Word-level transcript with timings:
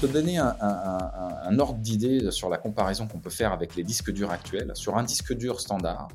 te 0.00 0.06
donner 0.06 0.38
un, 0.38 1.58
ordre 1.58 1.78
d'idée 1.78 2.30
sur 2.30 2.48
la 2.48 2.56
comparaison 2.56 3.06
qu'on 3.06 3.18
peut 3.18 3.30
faire 3.30 3.52
avec 3.52 3.76
les 3.76 3.82
disques 3.82 4.10
durs 4.10 4.30
actuels. 4.30 4.72
Sur 4.74 4.96
un 4.96 5.02
disque 5.02 5.34
dur 5.34 5.60
standard, 5.60 6.08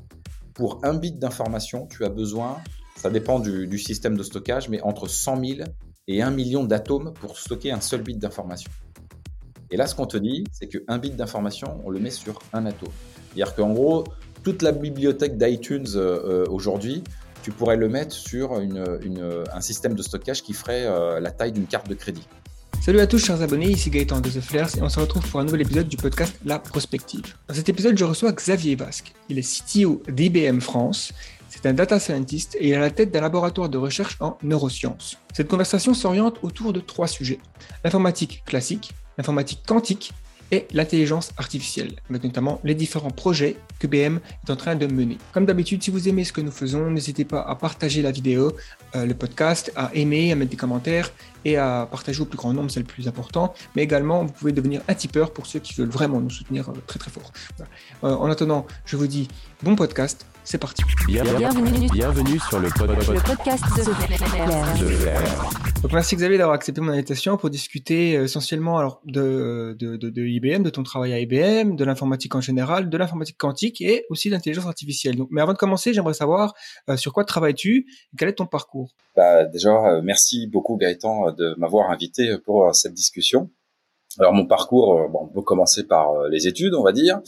pour 0.54 0.80
un 0.82 0.94
bit 0.94 1.18
d'information, 1.18 1.86
tu 1.86 2.04
as 2.04 2.08
besoin, 2.08 2.58
ça 2.96 3.10
dépend 3.10 3.38
du, 3.38 3.78
système 3.78 4.16
de 4.16 4.22
stockage, 4.22 4.68
mais 4.68 4.80
entre 4.82 5.06
100 5.06 5.44
000 5.44 5.60
et 6.08 6.22
1 6.22 6.30
million 6.30 6.64
d'atomes 6.64 7.12
pour 7.14 7.38
stocker 7.38 7.70
un 7.70 7.80
seul 7.80 8.02
bit 8.02 8.18
d'information. 8.18 8.70
Et 9.70 9.76
là, 9.76 9.86
ce 9.86 9.94
qu'on 9.94 10.06
te 10.06 10.16
dit, 10.16 10.44
c'est 10.52 10.68
qu'un 10.68 10.98
bit 10.98 11.14
d'information, 11.14 11.80
on 11.84 11.90
le 11.90 12.00
met 12.00 12.10
sur 12.10 12.40
un 12.52 12.66
atome. 12.66 12.88
C'est-à-dire 13.26 13.54
qu'en 13.54 13.72
gros, 13.72 14.04
toute 14.42 14.62
la 14.62 14.72
bibliothèque 14.72 15.36
d'iTunes 15.36 15.86
euh, 15.94 16.44
euh, 16.44 16.46
aujourd'hui, 16.48 17.04
tu 17.42 17.52
pourrais 17.52 17.76
le 17.76 17.88
mettre 17.88 18.12
sur 18.12 18.54
un 18.54 19.60
système 19.60 19.94
de 19.94 20.02
stockage 20.02 20.42
qui 20.42 20.52
ferait 20.52 20.86
euh, 20.86 21.20
la 21.20 21.30
taille 21.30 21.52
d'une 21.52 21.66
carte 21.66 21.88
de 21.88 21.94
crédit. 21.94 22.26
Salut 22.86 23.00
à 23.00 23.08
tous 23.08 23.18
chers 23.18 23.42
abonnés, 23.42 23.68
ici 23.68 23.90
Gaëtan 23.90 24.20
de 24.20 24.30
The 24.30 24.40
Flares 24.40 24.78
et 24.78 24.80
on 24.80 24.88
se 24.88 25.00
retrouve 25.00 25.28
pour 25.28 25.40
un 25.40 25.44
nouvel 25.44 25.62
épisode 25.62 25.88
du 25.88 25.96
podcast 25.96 26.38
La 26.44 26.60
Prospective. 26.60 27.34
Dans 27.48 27.54
cet 27.54 27.68
épisode, 27.68 27.98
je 27.98 28.04
reçois 28.04 28.30
Xavier 28.30 28.76
Basque. 28.76 29.12
Il 29.28 29.40
est 29.40 29.42
CTO 29.42 30.04
d'IBM 30.08 30.60
France. 30.60 31.12
C'est 31.48 31.66
un 31.66 31.72
data 31.72 31.98
scientist 31.98 32.56
et 32.60 32.68
il 32.68 32.74
a 32.74 32.78
la 32.78 32.90
tête 32.92 33.10
d'un 33.10 33.22
laboratoire 33.22 33.68
de 33.68 33.76
recherche 33.76 34.16
en 34.20 34.38
neurosciences. 34.44 35.16
Cette 35.32 35.48
conversation 35.48 35.94
s'oriente 35.94 36.38
autour 36.42 36.72
de 36.72 36.78
trois 36.78 37.08
sujets. 37.08 37.40
L'informatique 37.82 38.44
classique, 38.46 38.92
l'informatique 39.18 39.62
quantique 39.66 40.12
et 40.52 40.66
l'intelligence 40.72 41.32
artificielle, 41.38 41.94
avec 42.08 42.22
notamment 42.22 42.60
les 42.62 42.74
différents 42.74 43.10
projets 43.10 43.56
que 43.78 43.86
BM 43.86 44.20
est 44.46 44.50
en 44.50 44.56
train 44.56 44.76
de 44.76 44.86
mener. 44.86 45.18
Comme 45.32 45.46
d'habitude, 45.46 45.82
si 45.82 45.90
vous 45.90 46.08
aimez 46.08 46.24
ce 46.24 46.32
que 46.32 46.40
nous 46.40 46.52
faisons, 46.52 46.90
n'hésitez 46.90 47.24
pas 47.24 47.42
à 47.42 47.56
partager 47.56 48.02
la 48.02 48.12
vidéo, 48.12 48.52
le 49.04 49.14
podcast, 49.14 49.72
à 49.76 49.90
aimer, 49.94 50.32
à 50.32 50.36
mettre 50.36 50.50
des 50.50 50.56
commentaires 50.56 51.12
et 51.44 51.56
à 51.56 51.88
partager 51.90 52.20
au 52.20 52.24
plus 52.24 52.36
grand 52.36 52.52
nombre, 52.52 52.70
c'est 52.70 52.80
le 52.80 52.86
plus 52.86 53.08
important. 53.08 53.54
Mais 53.74 53.82
également, 53.82 54.24
vous 54.24 54.32
pouvez 54.32 54.52
devenir 54.52 54.82
un 54.88 54.94
tipeur 54.94 55.32
pour 55.32 55.46
ceux 55.46 55.60
qui 55.60 55.74
veulent 55.74 55.88
vraiment 55.88 56.20
nous 56.20 56.30
soutenir 56.30 56.70
euh, 56.70 56.74
très 56.86 56.98
très 56.98 57.10
fort. 57.10 57.32
Euh, 58.04 58.14
en 58.14 58.30
attendant, 58.30 58.66
je 58.84 58.96
vous 58.96 59.06
dis 59.06 59.28
bon 59.62 59.76
podcast 59.76 60.26
c'est 60.46 60.58
parti. 60.58 60.82
Bienvenue, 61.08 61.88
bienvenue 61.90 62.38
sur 62.38 62.60
le, 62.60 62.68
podcast 62.68 63.64
de, 63.76 65.82
Donc 65.82 65.92
merci 65.92 66.14
Xavier 66.14 66.38
d'avoir 66.38 66.54
accepté 66.54 66.80
mon 66.80 66.92
invitation 66.92 67.36
pour 67.36 67.50
discuter 67.50 68.16
euh, 68.16 68.24
essentiellement 68.24 68.78
alors 68.78 69.00
de, 69.04 69.76
de, 69.76 69.96
de, 69.96 70.22
IBM, 70.24 70.62
de 70.62 70.70
ton 70.70 70.84
travail 70.84 71.12
à 71.14 71.18
IBM, 71.18 71.74
de 71.74 71.84
l'informatique 71.84 72.36
en 72.36 72.40
général, 72.40 72.88
de 72.88 72.96
l'informatique 72.96 73.38
quantique 73.38 73.80
et 73.80 74.04
aussi 74.08 74.30
d'intelligence 74.30 74.66
artificielle. 74.66 75.16
Donc, 75.16 75.26
mais 75.32 75.40
avant 75.40 75.52
de 75.52 75.58
commencer, 75.58 75.92
j'aimerais 75.92 76.14
savoir 76.14 76.54
euh, 76.88 76.96
sur 76.96 77.12
quoi 77.12 77.24
travailles-tu 77.24 77.86
et 78.12 78.16
quel 78.16 78.28
est 78.28 78.34
ton 78.34 78.46
parcours? 78.46 78.85
Bah, 79.14 79.44
Déjà, 79.44 79.70
euh, 79.70 80.00
merci 80.02 80.46
beaucoup 80.46 80.76
Gaëtan 80.76 81.32
de 81.32 81.54
m'avoir 81.58 81.90
invité 81.90 82.36
pour 82.38 82.74
cette 82.74 82.94
discussion. 82.94 83.50
Alors 84.18 84.32
mon 84.32 84.46
parcours, 84.46 85.08
bon, 85.10 85.20
on 85.24 85.28
peut 85.28 85.42
commencer 85.42 85.86
par 85.86 86.28
les 86.28 86.46
études, 86.46 86.74
on 86.74 86.82
va 86.82 86.92
dire. 86.92 87.20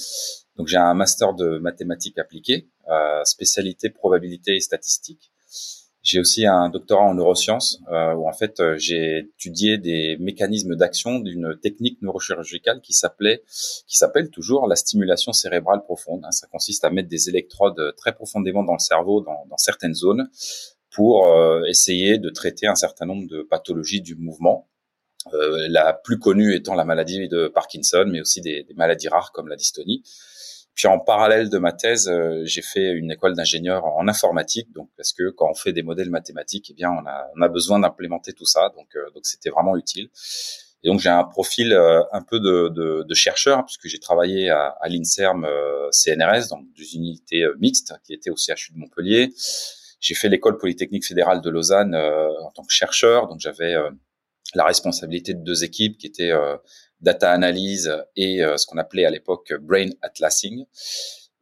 Donc 0.58 0.66
j'ai 0.66 0.76
un 0.76 0.94
master 0.94 1.34
de 1.34 1.58
mathématiques 1.58 2.18
appliquées, 2.18 2.68
euh, 2.90 3.24
spécialité 3.24 3.90
probabilité 3.90 4.56
et 4.56 4.60
statistique. 4.60 5.30
J'ai 6.02 6.20
aussi 6.20 6.46
un 6.46 6.68
doctorat 6.68 7.02
en 7.04 7.14
neurosciences 7.14 7.80
euh, 7.92 8.14
où 8.14 8.28
en 8.28 8.32
fait 8.32 8.58
euh, 8.60 8.76
j'ai 8.76 9.18
étudié 9.18 9.78
des 9.78 10.16
mécanismes 10.18 10.74
d'action 10.74 11.20
d'une 11.20 11.56
technique 11.62 12.02
neurochirurgicale 12.02 12.80
qui 12.80 12.92
s'appelait, 12.92 13.42
qui 13.86 13.96
s'appelle 13.96 14.30
toujours 14.30 14.66
la 14.66 14.74
stimulation 14.74 15.32
cérébrale 15.32 15.82
profonde. 15.84 16.22
Hein. 16.24 16.32
Ça 16.32 16.48
consiste 16.48 16.84
à 16.84 16.90
mettre 16.90 17.08
des 17.08 17.28
électrodes 17.28 17.94
très 17.96 18.12
profondément 18.12 18.64
dans 18.64 18.72
le 18.72 18.78
cerveau, 18.80 19.20
dans 19.20 19.56
certaines 19.58 19.94
zones, 19.94 20.28
pour 20.98 21.28
euh, 21.28 21.62
essayer 21.68 22.18
de 22.18 22.28
traiter 22.28 22.66
un 22.66 22.74
certain 22.74 23.06
nombre 23.06 23.28
de 23.28 23.42
pathologies 23.42 24.00
du 24.00 24.16
mouvement. 24.16 24.68
Euh, 25.32 25.68
la 25.68 25.92
plus 25.92 26.18
connue 26.18 26.56
étant 26.56 26.74
la 26.74 26.84
maladie 26.84 27.28
de 27.28 27.46
Parkinson, 27.46 28.04
mais 28.08 28.20
aussi 28.20 28.40
des, 28.40 28.66
maladies 28.74 29.06
rares 29.06 29.30
comme 29.30 29.46
la 29.46 29.54
dystonie. 29.54 30.02
Puis 30.74 30.88
en 30.88 30.98
parallèle 30.98 31.50
de 31.50 31.58
ma 31.58 31.70
thèse, 31.70 32.08
euh, 32.08 32.42
j'ai 32.46 32.62
fait 32.62 32.90
une 32.90 33.12
école 33.12 33.36
d'ingénieur 33.36 33.84
en 33.84 34.08
informatique, 34.08 34.72
donc 34.72 34.90
parce 34.96 35.12
que 35.12 35.30
quand 35.30 35.48
on 35.48 35.54
fait 35.54 35.72
des 35.72 35.84
modèles 35.84 36.10
mathématiques, 36.10 36.70
eh 36.70 36.74
bien 36.74 36.90
on 36.90 37.06
a, 37.06 37.28
on 37.36 37.42
a 37.42 37.48
besoin 37.48 37.78
d'implémenter 37.78 38.32
tout 38.32 38.46
ça, 38.46 38.72
donc 38.74 38.88
euh, 38.96 39.08
donc 39.14 39.24
c'était 39.24 39.50
vraiment 39.50 39.76
utile. 39.76 40.08
Et 40.82 40.88
donc 40.88 40.98
j'ai 40.98 41.10
un 41.10 41.22
profil 41.22 41.72
euh, 41.72 42.02
un 42.10 42.22
peu 42.22 42.40
de, 42.40 42.70
de, 42.74 43.04
de, 43.08 43.14
chercheur 43.14 43.64
puisque 43.64 43.86
j'ai 43.86 44.00
travaillé 44.00 44.50
à, 44.50 44.76
à 44.80 44.88
l'Inserm 44.88 45.46
CNRS, 45.92 46.48
donc 46.50 46.64
des 46.76 46.96
unités 46.96 47.44
mixtes 47.60 47.94
qui 48.02 48.14
étaient 48.14 48.30
au 48.30 48.36
CHU 48.36 48.72
de 48.72 48.78
Montpellier. 48.78 49.32
J'ai 50.00 50.14
fait 50.14 50.28
l'école 50.28 50.58
polytechnique 50.58 51.06
fédérale 51.06 51.40
de 51.40 51.50
Lausanne 51.50 51.94
en 51.94 52.50
tant 52.52 52.62
que 52.62 52.72
chercheur, 52.72 53.28
donc 53.28 53.40
j'avais 53.40 53.74
la 54.54 54.64
responsabilité 54.64 55.34
de 55.34 55.42
deux 55.42 55.64
équipes 55.64 55.98
qui 55.98 56.06
étaient 56.06 56.32
data 57.00 57.30
analyse 57.32 57.94
et 58.16 58.42
euh, 58.42 58.56
ce 58.56 58.66
qu'on 58.66 58.78
appelait 58.78 59.04
à 59.04 59.10
l'époque 59.10 59.52
brain 59.60 59.90
atlasing. 60.02 60.64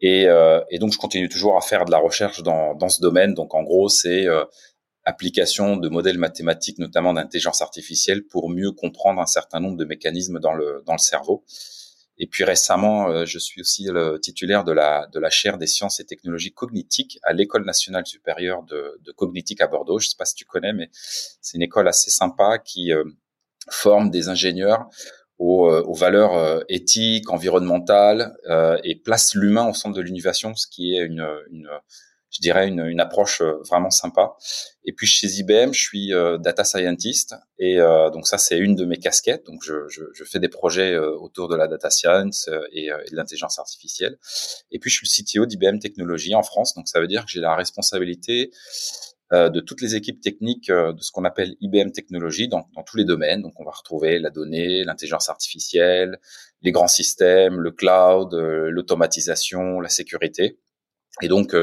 Et, 0.01 0.27
euh, 0.29 0.61
et, 0.71 0.79
donc, 0.79 0.93
je 0.93 0.99
continue 0.99 1.29
toujours 1.29 1.57
à 1.57 1.63
faire 1.63 1.87
de 1.87 1.91
la 1.91 1.99
recherche 1.99 2.43
dans, 2.43 2.75
dans 2.75 2.89
ce 2.89 3.01
domaine. 3.01 3.33
Donc, 3.33 3.55
en 3.55 3.63
gros, 3.63 3.89
c'est 3.89 4.27
euh, 4.27 4.45
application 5.05 5.77
de 5.77 5.89
modèles 5.89 6.19
mathématiques, 6.19 6.79
notamment 6.79 7.15
d'intelligence 7.15 7.63
artificielle, 7.63 8.27
pour 8.27 8.51
mieux 8.51 8.73
comprendre 8.73 9.21
un 9.21 9.27
certain 9.27 9.61
nombre 9.61 9.79
de 9.79 9.87
mécanismes 9.87 10.39
dans 10.39 10.53
le, 10.53 10.83
dans 10.85 10.93
le 10.93 10.99
cerveau. 10.99 11.45
Et 12.19 12.27
puis 12.27 12.45
récemment, 12.45 13.25
je 13.27 13.39
suis 13.39 13.61
aussi 13.61 13.85
le 13.85 14.19
titulaire 14.19 14.65
de 14.65 14.73
la, 14.73 15.07
de 15.13 15.19
la 15.19 15.29
chaire 15.29 15.59
des 15.59 15.67
sciences 15.67 16.01
et 16.01 16.05
technologies 16.05 16.53
cognitiques 16.53 17.19
à 17.23 17.33
l'École 17.33 17.65
nationale 17.65 18.07
supérieure 18.07 18.63
de, 18.63 18.99
de 19.05 19.13
cognitique 19.13 19.61
à 19.61 19.67
Bordeaux. 19.67 19.99
Je 19.99 20.09
sais 20.09 20.17
pas 20.19 20.25
si 20.25 20.35
tu 20.35 20.47
connais, 20.47 20.73
mais 20.73 20.89
c'est 20.93 21.57
une 21.57 21.63
école 21.63 21.89
assez 21.89 22.11
sympa 22.11 22.59
qui 22.59 22.91
forme 23.71 24.11
des 24.11 24.29
ingénieurs 24.29 24.89
aux, 25.39 25.69
euh, 25.71 25.83
aux 25.83 25.95
valeurs 25.95 26.37
euh, 26.37 26.61
éthiques, 26.69 27.31
environnementales 27.31 28.37
euh, 28.49 28.79
et 28.85 28.95
place 28.97 29.35
l'humain 29.35 29.69
au 29.69 29.75
centre 29.75 29.97
de 29.97 30.03
l'innovation, 30.03 30.55
ce 30.55 30.67
qui 30.67 30.97
est 30.97 31.05
une, 31.05 31.27
une 31.51 31.69
je 32.37 32.41
dirais 32.41 32.69
une, 32.69 32.81
une, 32.81 33.01
approche 33.01 33.43
vraiment 33.43 33.91
sympa. 33.91 34.37
Et 34.85 34.93
puis 34.93 35.07
chez 35.07 35.27
IBM, 35.27 35.73
je 35.73 35.81
suis 35.81 36.13
data 36.41 36.65
scientist 36.65 37.35
et 37.59 37.79
donc 38.13 38.27
ça 38.27 38.39
c'est 38.39 38.59
une 38.59 38.77
de 38.77 38.85
mes 38.85 38.99
casquettes. 38.99 39.45
Donc 39.47 39.63
je, 39.65 39.89
je, 39.89 40.05
je 40.13 40.25
fais 40.25 40.39
des 40.39 40.49
projets 40.49 40.97
autour 40.97 41.49
de 41.49 41.57
la 41.57 41.67
data 41.67 41.91
science 41.91 42.49
et, 42.73 42.87
et 42.87 43.11
de 43.11 43.17
l'intelligence 43.17 43.59
artificielle. 43.59 44.19
Et 44.71 44.79
puis 44.79 44.91
je 44.91 44.97
suis 44.97 45.07
le 45.07 45.45
CTO 45.45 45.47
d'IBM 45.47 45.79
Technologies 45.79 46.35
en 46.35 46.43
France. 46.43 46.75
Donc 46.75 46.89
ça 46.89 47.01
veut 47.01 47.09
dire 47.09 47.25
que 47.25 47.31
j'ai 47.31 47.41
la 47.41 47.57
responsabilité 47.57 48.51
euh, 49.33 49.51
de 49.51 49.59
toutes 49.59 49.81
les 49.81 49.97
équipes 49.97 50.21
techniques 50.21 50.71
euh, 50.71 50.93
de 50.93 51.01
ce 51.03 51.11
qu'on 51.11 51.25
appelle 51.25 51.57
IBM 51.61 51.91
Technologies 51.91 52.47
dans, 52.47 52.69
dans, 52.77 52.85
tous 52.85 52.97
les 52.97 53.05
domaines. 53.05 53.43
Donc, 53.43 53.59
on 53.59 53.65
va 53.65 53.73
retrouver 53.73 54.21
la 54.21 54.31
donnée, 54.31 54.85
l'intelligence 54.85 55.29
artificielle, 55.29 56.21
les 56.63 56.71
grands 56.71 56.87
systèmes, 56.87 57.59
le 57.59 57.73
cloud, 57.73 58.35
euh, 58.35 58.71
l'automatisation, 58.71 59.81
la 59.81 59.89
sécurité. 59.89 60.61
Et 61.23 61.29
donc, 61.29 61.55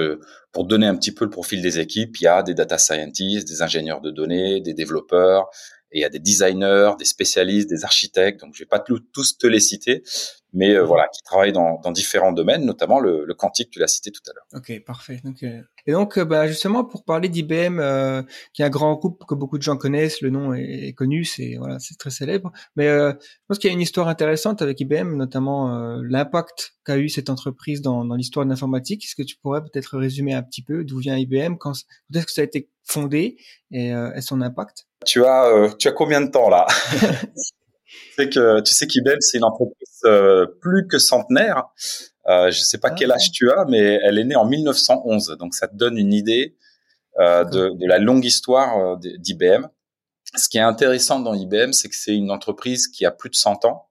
pour 0.52 0.66
donner 0.66 0.88
un 0.88 0.96
petit 0.96 1.12
peu 1.12 1.26
le 1.26 1.32
profil 1.32 1.62
des 1.62 1.80
équipes, 1.80 2.18
il 2.20 2.24
y 2.24 2.28
a 2.28 2.44
des 2.44 2.54
data 2.54 2.78
scientists, 2.78 3.48
des 3.48 3.62
ingénieurs 3.62 4.02
de 4.02 4.12
données, 4.12 4.62
des 4.62 4.74
développeurs, 4.74 5.50
et 5.92 6.00
il 6.00 6.02
y 6.02 6.06
a 6.06 6.10
des 6.10 6.20
designers, 6.20 6.94
des 6.98 7.06
spécialistes, 7.06 7.70
des 7.70 7.84
architectes. 7.84 8.42
Donc, 8.42 8.56
je 8.56 8.64
vais 8.64 8.68
pas 8.68 8.80
tous 8.80 9.38
te 9.38 9.48
les 9.48 9.60
citer, 9.60 10.04
mais 10.54 10.76
euh, 10.76 10.86
voilà, 10.86 11.08
qui 11.08 11.22
travaillent 11.24 11.52
dans, 11.52 11.80
dans, 11.82 11.92
différents 11.92 12.32
domaines, 12.32 12.64
notamment 12.64 13.00
le, 13.00 13.26
le 13.26 13.34
quantique, 13.34 13.72
tu 13.72 13.80
l'as 13.80 13.88
cité 13.88 14.12
tout 14.12 14.22
à 14.30 14.34
l'heure. 14.34 14.46
Ok, 14.54 14.86
parfait. 14.86 15.20
Donc, 15.24 15.42
euh, 15.42 15.62
et 15.88 15.92
donc, 15.94 16.18
euh, 16.18 16.26
bah, 16.26 16.48
justement, 16.48 16.86
pour 16.86 17.04
parler 17.04 17.28
d'IBM, 17.28 17.80
euh, 17.80 18.22
qui 18.54 18.62
est 18.62 18.66
un 18.66 18.70
grand 18.70 18.94
groupe 18.94 19.24
que 19.28 19.34
beaucoup 19.34 19.58
de 19.58 19.64
gens 19.64 19.78
connaissent, 19.78 20.22
le 20.22 20.30
nom 20.30 20.54
est, 20.54 20.94
connu, 20.94 21.26
c'est 21.26 21.56
voilà, 21.58 21.80
c'est 21.80 21.98
très 21.98 22.12
célèbre. 22.12 22.52
Mais 22.76 22.86
je 22.88 23.16
pense 23.48 23.58
qu'il 23.58 23.70
y 23.70 23.72
a 23.72 23.74
une 23.74 23.82
histoire 23.82 24.08
intéressante 24.08 24.62
avec 24.62 24.80
IBM, 24.80 25.16
notamment 25.16 25.98
l'impact 26.02 26.76
qu'a 26.86 26.98
eu 26.98 27.10
cette 27.10 27.30
entreprise 27.30 27.82
dans, 27.82 28.06
dans 28.06 28.16
l'histoire 28.16 28.46
de 28.46 28.52
l'informatique. 28.52 29.04
Est-ce 29.06 29.16
que 29.16 29.24
tu 29.24 29.38
pourrais 29.38 29.62
peut-être 29.62 29.98
résumer 29.98 30.34
un 30.34 30.44
petit 30.44 30.62
peu 30.62 30.84
d'où 30.84 31.00
vient 31.00 31.18
IBM, 31.18 31.56
quand, 31.58 31.74
quand 31.74 32.20
est-ce 32.20 32.26
que 32.26 32.32
ça 32.32 32.42
a 32.42 32.44
été 32.44 32.70
fondé 32.84 33.38
et, 33.72 33.88
et 33.90 34.22
son 34.22 34.42
impact? 34.42 34.86
Tu 35.06 35.26
as, 35.26 35.74
tu 35.80 35.88
as 35.88 35.92
combien 35.92 36.22
de 36.22 36.30
temps 36.30 36.50
là? 36.50 36.68
sais 38.16 38.30
que 38.30 38.62
tu 38.62 38.74
sais 38.74 38.88
qu'IBM 38.88 39.18
c'est 39.20 39.38
une 39.38 39.44
entreprise 39.44 40.02
euh, 40.06 40.46
plus 40.62 40.88
que 40.88 41.00
centenaire. 41.00 41.66
Euh, 42.28 42.52
je 42.52 42.60
sais 42.60 42.78
pas 42.78 42.90
ah 42.92 42.96
quel 42.98 43.12
âge 43.12 43.32
tu 43.32 43.52
as, 43.52 43.66
mais 43.66 44.00
elle 44.04 44.18
est 44.18 44.24
née 44.24 44.36
en 44.36 44.46
1911, 44.46 45.36
donc 45.40 45.54
ça 45.54 45.68
te 45.68 45.76
donne 45.76 45.98
une 45.98 46.14
idée 46.14 46.56
euh, 47.20 47.44
de, 47.44 47.70
de, 47.70 47.86
la 47.86 48.00
longue 48.00 48.26
histoire 48.26 48.78
euh, 48.78 48.96
d'IBM. 49.18 49.68
Ce 50.36 50.48
qui 50.48 50.58
est 50.58 50.62
intéressant 50.62 51.20
dans 51.20 51.34
IBM, 51.34 51.74
c'est 51.74 51.90
que 51.90 51.96
c'est 51.96 52.16
une 52.16 52.32
entreprise 52.32 52.88
qui 52.88 53.06
a 53.06 53.12
plus 53.12 53.30
de 53.30 53.36
100 53.36 53.66
ans 53.66 53.88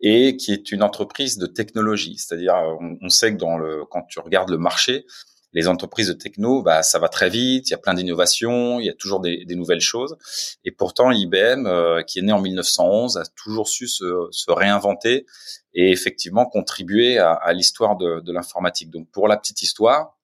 et 0.00 0.36
qui 0.36 0.52
est 0.52 0.72
une 0.72 0.82
entreprise 0.82 1.38
de 1.38 1.46
technologie. 1.46 2.16
C'est-à-dire, 2.18 2.54
on, 2.80 2.96
on, 3.00 3.08
sait 3.08 3.32
que 3.32 3.38
dans 3.38 3.56
le, 3.56 3.84
quand 3.84 4.02
tu 4.08 4.18
regardes 4.18 4.50
le 4.50 4.58
marché, 4.58 5.06
les 5.54 5.68
entreprises 5.68 6.08
de 6.08 6.12
techno, 6.12 6.62
bah, 6.62 6.82
ça 6.82 6.98
va 6.98 7.08
très 7.08 7.30
vite, 7.30 7.68
il 7.68 7.70
y 7.70 7.74
a 7.74 7.78
plein 7.78 7.94
d'innovations, 7.94 8.80
il 8.80 8.86
y 8.86 8.90
a 8.90 8.92
toujours 8.92 9.20
des, 9.20 9.44
des, 9.44 9.54
nouvelles 9.54 9.80
choses. 9.80 10.16
Et 10.64 10.72
pourtant, 10.72 11.12
IBM, 11.12 11.66
euh, 11.66 12.02
qui 12.02 12.18
est 12.18 12.22
né 12.22 12.32
en 12.32 12.40
1911, 12.40 13.16
a 13.16 13.24
toujours 13.36 13.68
su 13.68 13.86
se, 13.86 14.26
se 14.30 14.50
réinventer 14.50 15.26
et 15.72 15.92
effectivement 15.92 16.44
contribuer 16.44 17.18
à, 17.18 17.32
à 17.32 17.52
l'histoire 17.52 17.96
de, 17.96 18.20
de 18.20 18.32
l'informatique. 18.32 18.90
Donc, 18.90 19.08
pour 19.10 19.28
la 19.28 19.36
petite 19.36 19.62
histoire, 19.62 20.18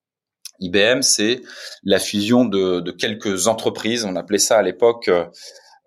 IBM, 0.59 1.01
c'est 1.01 1.41
la 1.83 1.99
fusion 1.99 2.45
de, 2.45 2.81
de, 2.81 2.91
quelques 2.91 3.47
entreprises. 3.47 4.05
On 4.05 4.15
appelait 4.15 4.37
ça 4.37 4.57
à 4.57 4.61
l'époque 4.61 5.09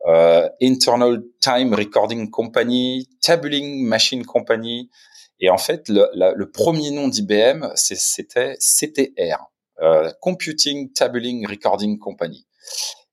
euh, 0.06 0.49
Internal 0.61 1.23
Time 1.41 1.75
Recording 1.75 2.31
Company, 2.31 3.08
Tabling 3.20 3.87
Machine 3.87 4.25
Company. 4.25 4.91
Et 5.41 5.51
en 5.51 5.59
fait, 5.59 5.89
le, 5.89 6.09
le 6.35 6.51
premier 6.51 6.91
nom 6.91 7.09
d'IBM, 7.09 7.71
c'était 7.75 8.57
CTR, 8.59 9.51
euh, 9.81 10.11
Computing 10.21 10.93
Tabling 10.93 11.47
Recording 11.47 11.99
Company. 11.99 12.47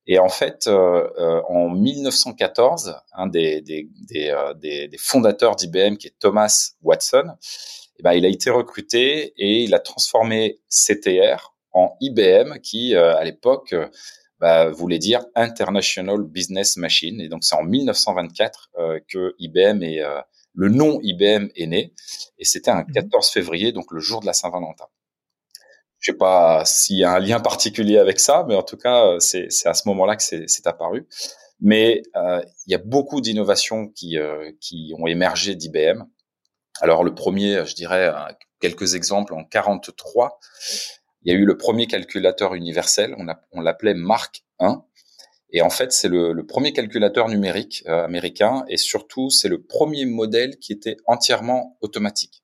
Et 0.07 0.19
en 0.19 0.29
fait, 0.29 0.67
euh, 0.67 1.07
euh 1.17 1.41
en 1.47 1.69
1914, 1.69 2.95
un 3.13 3.27
des, 3.27 3.61
des, 3.61 3.89
des, 4.09 4.29
euh, 4.29 4.53
des, 4.53 4.87
des 4.87 4.97
fondateurs 4.97 5.55
d'IBM, 5.55 5.95
qui 5.95 6.07
est 6.07 6.15
Thomas 6.19 6.71
Watson, 6.81 7.23
eh 7.97 8.03
ben, 8.03 8.13
il 8.13 8.25
a 8.25 8.29
été 8.29 8.49
recruté 8.49 9.33
et 9.37 9.63
il 9.63 9.73
a 9.73 9.79
transformé 9.79 10.59
CTR 10.69 11.53
en 11.73 11.95
IBM, 12.01 12.59
qui 12.59 12.95
à 12.95 13.23
l'époque 13.23 13.73
bah, 14.41 14.71
voulait 14.71 14.97
dire 14.97 15.21
International 15.35 16.23
Business 16.23 16.75
Machine. 16.75 17.21
Et 17.21 17.29
donc 17.29 17.43
c'est 17.43 17.55
en 17.55 17.63
1924 17.63 18.71
euh, 18.79 18.99
que 19.07 19.35
IBM 19.37 19.83
est 19.83 20.01
euh, 20.01 20.19
le 20.53 20.69
nom 20.69 20.99
IBM 21.01 21.49
est 21.55 21.67
né. 21.67 21.93
Et 22.37 22.45
c'était 22.45 22.71
un 22.71 22.83
14 22.83 23.27
mhm. 23.27 23.33
février, 23.33 23.71
donc 23.71 23.91
le 23.91 23.99
jour 23.99 24.21
de 24.21 24.25
la 24.25 24.33
Saint-Valentin. 24.33 24.85
Je 25.99 26.11
sais 26.11 26.17
pas 26.17 26.63
s'il 26.65 26.97
y 26.97 27.03
a 27.03 27.11
un 27.11 27.19
lien 27.19 27.39
particulier 27.39 27.99
avec 27.99 28.19
ça, 28.19 28.43
mais 28.47 28.55
en 28.55 28.63
tout 28.63 28.77
cas 28.77 29.19
c'est 29.19 29.49
à 29.65 29.73
ce 29.73 29.87
moment-là 29.87 30.15
que 30.15 30.23
c'est 30.23 30.67
apparu. 30.67 31.07
Mais 31.59 32.01
euh, 32.15 32.41
il 32.65 32.71
y 32.71 32.75
a 32.75 32.79
beaucoup 32.79 33.21
d'innovations 33.21 33.87
qui 33.87 34.17
euh, 34.17 34.51
qui 34.59 34.93
ont 34.97 35.05
émergé 35.05 35.53
d'IBM. 35.53 36.03
Alors 36.79 37.03
le 37.03 37.13
premier, 37.13 37.63
je 37.67 37.75
dirais 37.75 38.11
quelques 38.59 38.95
exemples 38.95 39.35
en 39.35 39.43
43 39.43 40.39
il 41.23 41.31
y 41.31 41.35
a 41.35 41.37
eu 41.37 41.45
le 41.45 41.57
premier 41.57 41.87
calculateur 41.87 42.55
universel, 42.55 43.15
on, 43.17 43.27
on 43.51 43.61
l'appelait 43.61 43.93
Mark 43.93 44.43
I. 44.59 44.73
Et 45.51 45.61
en 45.61 45.69
fait, 45.69 45.91
c'est 45.91 46.07
le, 46.07 46.31
le, 46.33 46.45
premier 46.45 46.71
calculateur 46.71 47.27
numérique 47.27 47.83
euh, 47.87 48.05
américain 48.05 48.63
et 48.69 48.77
surtout, 48.77 49.29
c'est 49.29 49.49
le 49.49 49.61
premier 49.61 50.05
modèle 50.05 50.57
qui 50.57 50.71
était 50.71 50.97
entièrement 51.07 51.77
automatique. 51.81 52.43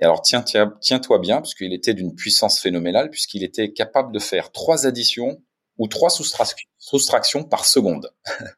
Et 0.00 0.04
alors, 0.04 0.22
tiens, 0.22 0.42
tiens, 0.42 0.74
tiens-toi 0.80 1.18
bien, 1.18 1.40
puisqu'il 1.40 1.72
était 1.72 1.94
d'une 1.94 2.14
puissance 2.14 2.60
phénoménale, 2.60 3.10
puisqu'il 3.10 3.42
était 3.42 3.72
capable 3.72 4.12
de 4.12 4.18
faire 4.18 4.52
trois 4.52 4.86
additions 4.86 5.42
ou 5.78 5.88
trois 5.88 6.10
soustractions 6.10 7.44
par 7.44 7.64
seconde. 7.64 8.10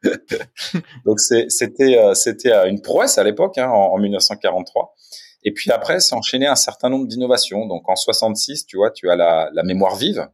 Donc, 1.05 1.19
c'était, 1.19 1.97
euh, 1.97 2.13
c'était 2.13 2.51
euh, 2.51 2.69
une 2.69 2.81
prouesse 2.81 3.17
à 3.17 3.23
l'époque, 3.23 3.57
hein, 3.57 3.69
en, 3.69 3.93
en 3.93 3.97
1943. 3.97 4.95
Et 5.43 5.53
puis 5.53 5.71
après, 5.71 5.99
c'est 5.99 6.13
enchaîné 6.13 6.45
un 6.45 6.55
certain 6.55 6.89
nombre 6.89 7.07
d'innovations. 7.07 7.65
Donc 7.65 7.89
en 7.89 7.95
66, 7.95 8.65
tu 8.65 8.77
vois, 8.77 8.91
tu 8.91 9.09
as 9.09 9.15
la, 9.15 9.49
la 9.53 9.63
mémoire 9.63 9.95
vive 9.95 10.27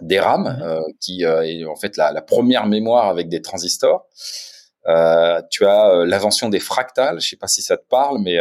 des 0.00 0.20
RAM, 0.20 0.58
euh, 0.62 0.80
qui 1.00 1.24
euh, 1.24 1.42
est 1.42 1.64
en 1.64 1.76
fait 1.76 1.96
la, 1.96 2.12
la, 2.12 2.22
première 2.22 2.66
mémoire 2.66 3.08
avec 3.08 3.28
des 3.28 3.42
transistors. 3.42 4.06
Euh, 4.86 5.42
tu 5.50 5.66
as 5.66 5.90
euh, 5.90 6.06
l'invention 6.06 6.48
des 6.48 6.60
fractales. 6.60 7.20
Je 7.20 7.28
sais 7.28 7.36
pas 7.36 7.48
si 7.48 7.62
ça 7.62 7.76
te 7.76 7.86
parle, 7.88 8.18
mais 8.20 8.38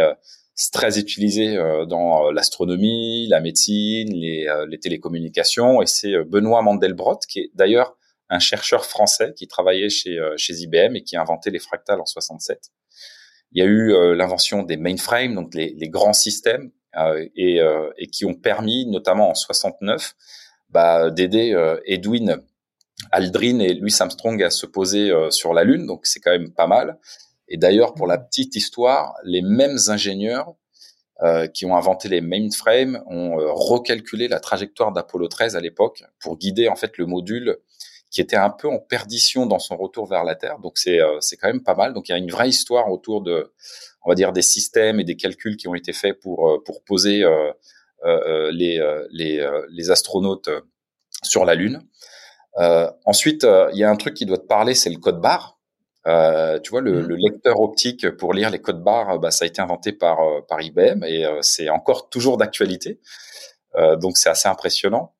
c'est 0.56 0.72
très 0.72 0.98
utilisé 0.98 1.56
dans 1.88 2.32
l'astronomie, 2.32 3.28
la 3.28 3.42
médecine, 3.42 4.12
les, 4.14 4.48
les 4.68 4.80
télécommunications. 4.80 5.82
Et 5.82 5.86
c'est 5.86 6.14
Benoît 6.26 6.62
Mandelbrot, 6.62 7.20
qui 7.28 7.40
est 7.42 7.52
d'ailleurs 7.54 7.96
un 8.30 8.40
chercheur 8.40 8.86
français 8.86 9.34
qui 9.36 9.48
travaillait 9.48 9.90
chez, 9.90 10.20
chez 10.36 10.54
IBM 10.54 10.96
et 10.96 11.04
qui 11.04 11.16
a 11.16 11.22
inventé 11.22 11.52
les 11.52 11.60
fractales 11.60 12.02
en 12.02 12.06
67. 12.06 12.72
Il 13.52 13.60
y 13.60 13.62
a 13.62 13.66
eu 13.66 13.94
euh, 13.94 14.16
l'invention 14.16 14.64
des 14.64 14.78
mainframes, 14.78 15.36
donc 15.36 15.54
les, 15.54 15.74
les 15.78 15.90
grands 15.90 16.14
systèmes, 16.14 16.72
euh, 16.98 17.26
et, 17.36 17.62
euh, 17.62 17.90
et, 17.98 18.08
qui 18.08 18.26
ont 18.26 18.34
permis, 18.34 18.86
notamment 18.88 19.30
en 19.30 19.36
69, 19.36 20.14
bah, 20.70 21.10
d'aider 21.10 21.56
Edwin 21.86 22.42
Aldrin 23.12 23.60
et 23.60 23.74
Louis 23.74 23.94
Armstrong 24.00 24.42
à 24.44 24.50
se 24.50 24.66
poser 24.66 25.12
sur 25.30 25.54
la 25.54 25.64
Lune, 25.64 25.86
donc 25.86 26.06
c'est 26.06 26.20
quand 26.20 26.32
même 26.32 26.52
pas 26.52 26.68
mal. 26.68 26.98
Et 27.48 27.58
d'ailleurs, 27.58 27.94
pour 27.94 28.08
la 28.08 28.18
petite 28.18 28.56
histoire, 28.56 29.16
les 29.24 29.42
mêmes 29.42 29.78
ingénieurs 29.88 30.54
euh, 31.24 31.48
qui 31.48 31.66
ont 31.66 31.76
inventé 31.76 32.10
les 32.10 32.22
mainframes 32.22 33.02
ont 33.08 33.38
recalculé 33.54 34.28
la 34.28 34.40
trajectoire 34.40 34.92
d'Apollo 34.92 35.28
13 35.28 35.56
à 35.56 35.60
l'époque 35.60 36.04
pour 36.20 36.38
guider 36.38 36.68
en 36.68 36.76
fait 36.76 36.98
le 37.00 37.08
module 37.08 37.58
qui 38.12 38.22
était 38.22 38.36
un 38.36 38.52
peu 38.52 38.70
en 38.70 38.78
perdition 38.78 39.48
dans 39.48 39.58
son 39.58 39.78
retour 39.78 40.06
vers 40.06 40.24
la 40.24 40.36
Terre. 40.36 40.60
Donc 40.60 40.78
c'est 40.78 41.02
euh, 41.02 41.18
c'est 41.20 41.36
quand 41.36 41.48
même 41.48 41.64
pas 41.64 41.74
mal. 41.74 41.94
Donc 41.94 42.08
il 42.10 42.12
y 42.12 42.16
a 42.16 42.20
une 42.20 42.30
vraie 42.30 42.50
histoire 42.50 42.92
autour 42.92 43.22
de, 43.22 43.52
on 44.04 44.10
va 44.10 44.16
dire, 44.16 44.32
des 44.32 44.42
systèmes 44.42 45.00
et 45.00 45.04
des 45.04 45.16
calculs 45.16 45.58
qui 45.58 45.68
ont 45.68 45.76
été 45.76 45.92
faits 45.92 46.20
pour 46.20 46.50
euh, 46.50 46.64
pour 46.64 46.84
poser 46.84 47.24
euh, 47.24 47.50
euh, 47.50 47.54
les 48.06 48.80
les 49.12 49.50
les 49.70 49.92
astronautes 49.92 50.50
sur 51.24 51.46
la 51.46 51.56
Lune. 51.56 51.82
ensuite, 53.06 53.46
il 53.74 53.78
y 53.78 53.84
a 53.84 53.90
un 53.90 53.96
truc 53.96 54.14
qui 54.14 54.26
doit 54.26 54.38
te 54.38 54.48
parler, 54.48 54.76
c'est 54.76 54.90
le 54.90 54.98
code 54.98 55.20
barre. 55.20 55.60
tu 56.06 56.70
vois, 56.72 56.82
le, 56.82 57.02
mmh. 57.02 57.08
le, 57.08 57.16
lecteur 57.16 57.60
optique 57.60 58.10
pour 58.12 58.34
lire 58.34 58.50
les 58.50 58.60
codes 58.60 58.84
barres, 58.84 59.20
bah, 59.20 59.32
ça 59.32 59.46
a 59.46 59.48
été 59.48 59.62
inventé 59.62 59.92
par 59.92 60.20
par 60.48 60.62
IBM 60.62 61.04
et 61.04 61.26
c'est 61.42 61.70
encore 61.70 62.10
toujours 62.10 62.38
d'actualité. 62.38 63.00
donc 63.98 64.18
c'est 64.18 64.30
assez 64.30 64.48
impressionnant. 64.48 65.14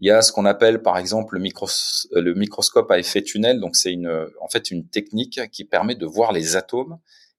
Il 0.00 0.06
y 0.06 0.12
a 0.12 0.22
ce 0.22 0.30
qu'on 0.30 0.44
appelle 0.44 0.80
par 0.80 0.96
exemple 0.96 1.34
le, 1.34 1.40
micros 1.40 1.68
le 2.12 2.34
microscope 2.34 2.90
à 2.90 2.98
effet 2.98 3.22
tunnel. 3.22 3.58
Donc 3.58 3.74
c'est 3.74 3.92
une, 3.92 4.28
en 4.40 4.48
fait 4.48 4.70
une 4.70 4.88
technique 4.88 5.40
qui 5.50 5.64
permet 5.64 5.96
de 5.96 6.06
voir 6.06 6.32
les 6.32 6.56
atomes 6.56 6.98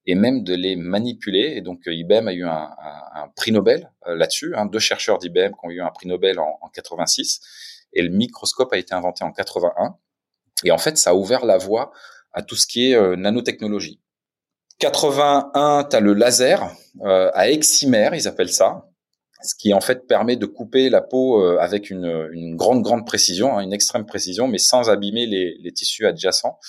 et 0.09 0.15
même 0.15 0.43
de 0.43 0.53
les 0.55 0.75
manipuler. 0.75 1.53
Et 1.55 1.61
donc 1.61 1.81
IBM 1.85 2.27
a 2.27 2.33
eu 2.33 2.45
un, 2.45 2.69
prix 3.35 3.51
Nobel 3.51 3.91
euh, 4.07 4.15
là-dessus. 4.15 4.53
Hein, 4.55 4.65
deux 4.65 4.79
chercheurs 4.79 5.17
d'IBM 5.17 5.51
qui 5.51 5.65
ont 5.65 5.69
eu 5.69 5.81
un 5.81 5.89
prix 5.89 6.07
Nobel 6.07 6.39
en, 6.39 6.57
en 6.61 6.69
86 6.69 7.41
et 7.93 8.01
le 8.01 8.09
microscope 8.09 8.71
a 8.73 8.77
été 8.77 8.93
inventé 8.93 9.23
en 9.23 9.31
81. 9.31 9.95
Et 10.63 10.71
en 10.71 10.77
fait, 10.77 10.97
ça 10.97 11.11
a 11.11 11.13
ouvert 11.13 11.45
la 11.45 11.57
voie 11.57 11.91
à 12.33 12.41
tout 12.41 12.55
ce 12.55 12.67
qui 12.67 12.91
est 12.91 12.95
euh, 12.95 13.15
nanotechnologie. 13.15 13.99
81, 14.79 15.87
tu 15.89 15.95
as 15.95 15.99
le 15.99 16.13
laser 16.13 16.71
euh, 17.01 17.31
à 17.33 17.49
eximère, 17.49 18.15
ils 18.15 18.27
appellent 18.27 18.53
ça 18.53 18.89
ce 19.41 19.55
qui 19.55 19.73
en 19.73 19.81
fait 19.81 20.05
permet 20.07 20.35
de 20.35 20.45
couper 20.45 20.89
la 20.89 21.01
peau 21.01 21.41
euh, 21.41 21.57
avec 21.59 21.89
une, 21.89 22.55
grande 22.55 22.81
grande 22.81 23.05
précision, 23.05 23.57
hein, 23.57 23.61
une 23.61 23.73
extrême 23.73 24.05
précision, 24.05 24.47
mais 24.47 24.57
sans 24.57 24.89
abîmer 24.89 25.25
les, 25.25 25.71
tissus 25.71 26.05
adjacents. 26.05 26.59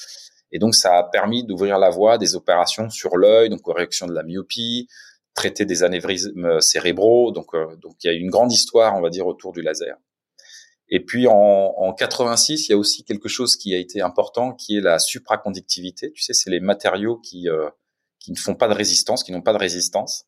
Et 0.52 0.58
donc 0.58 0.74
ça 0.74 0.98
a 0.98 1.04
permis 1.04 1.44
d'ouvrir 1.44 1.78
la 1.78 1.90
voie 1.90 2.18
des 2.18 2.34
opérations 2.34 2.90
sur 2.90 3.16
l'œil, 3.16 3.48
donc 3.48 3.62
correction 3.62 4.06
de 4.06 4.12
la 4.12 4.22
myopie, 4.22 4.88
traiter 5.34 5.64
des 5.64 5.82
anévrismes 5.82 6.60
cérébraux. 6.60 7.30
Donc 7.30 7.54
euh, 7.54 7.76
donc 7.76 7.94
il 8.02 8.08
y 8.08 8.10
a 8.10 8.12
une 8.12 8.30
grande 8.30 8.52
histoire, 8.52 8.96
on 8.96 9.00
va 9.00 9.10
dire, 9.10 9.26
autour 9.26 9.52
du 9.52 9.62
laser. 9.62 9.96
Et 10.88 11.00
puis 11.00 11.28
en, 11.28 11.34
en 11.34 11.92
86, 11.92 12.68
il 12.68 12.72
y 12.72 12.74
a 12.74 12.78
aussi 12.78 13.04
quelque 13.04 13.28
chose 13.28 13.56
qui 13.56 13.74
a 13.74 13.78
été 13.78 14.00
important, 14.00 14.52
qui 14.52 14.76
est 14.76 14.80
la 14.80 14.98
supraconductivité. 14.98 16.12
Tu 16.12 16.22
sais, 16.22 16.32
c'est 16.32 16.50
les 16.50 16.60
matériaux 16.60 17.16
qui 17.18 17.48
euh, 17.48 17.70
qui 18.18 18.32
ne 18.32 18.36
font 18.36 18.54
pas 18.54 18.68
de 18.68 18.74
résistance, 18.74 19.24
qui 19.24 19.32
n'ont 19.32 19.40
pas 19.40 19.54
de 19.54 19.58
résistance. 19.58 20.26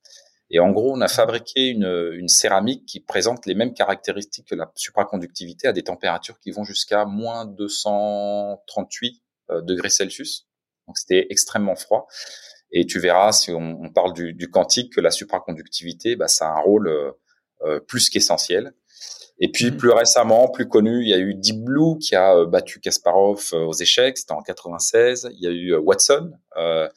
Et 0.51 0.59
en 0.59 0.71
gros, 0.71 0.93
on 0.95 1.01
a 1.01 1.09
fabriqué 1.09 1.69
une, 1.69 2.13
une, 2.13 2.29
céramique 2.29 2.85
qui 2.85 3.01
présente 3.01 3.47
les 3.47 3.55
mêmes 3.55 3.73
caractéristiques 3.73 4.49
que 4.49 4.55
la 4.55 4.71
supraconductivité 4.75 5.69
à 5.69 5.73
des 5.73 5.83
températures 5.83 6.39
qui 6.41 6.51
vont 6.51 6.65
jusqu'à 6.65 7.07
moins 7.07 7.47
238 7.47 9.15
euh, 9.15 9.22
degrés 9.51 9.91
Celsius. 9.91 10.47
Donc 10.87 10.99
c'était 10.99 11.27
extrêmement 11.31 11.77
froid. 11.77 12.07
Et 12.71 12.87
tu 12.87 12.99
verras, 12.99 13.33
si 13.33 13.51
on, 13.51 13.79
on 13.83 13.91
parle 13.91 14.15
du, 14.15 14.33
du, 14.33 14.51
quantique, 14.51 14.95
que 14.95 15.01
la 15.01 15.11
supraconductivité, 15.11 16.17
bah, 16.17 16.29
ça 16.29 16.49
a 16.49 16.53
un 16.53 16.61
rôle 16.61 16.89
euh, 16.89 17.11
euh 17.63 17.81
plus 17.81 18.09
qu'essentiel. 18.09 18.73
Et 19.39 19.51
puis 19.51 19.71
mmh. 19.71 19.77
plus 19.77 19.91
récemment, 19.91 20.49
plus 20.49 20.69
connu, 20.69 21.03
il 21.03 21.09
y 21.09 21.15
a 21.15 21.19
eu 21.19 21.35
Deep 21.35 21.63
Blue 21.65 21.99
qui 21.99 22.15
a 22.15 22.37
euh, 22.37 22.47
battu 22.47 22.81
Kasparov 22.81 23.53
aux 23.53 23.73
échecs, 23.73 24.19
c'était 24.19 24.33
en 24.33 24.43
96. 24.43 25.31
Il 25.35 25.43
y 25.43 25.47
a 25.47 25.51
eu 25.51 25.75
Watson 25.75 26.33
euh, 26.57 26.89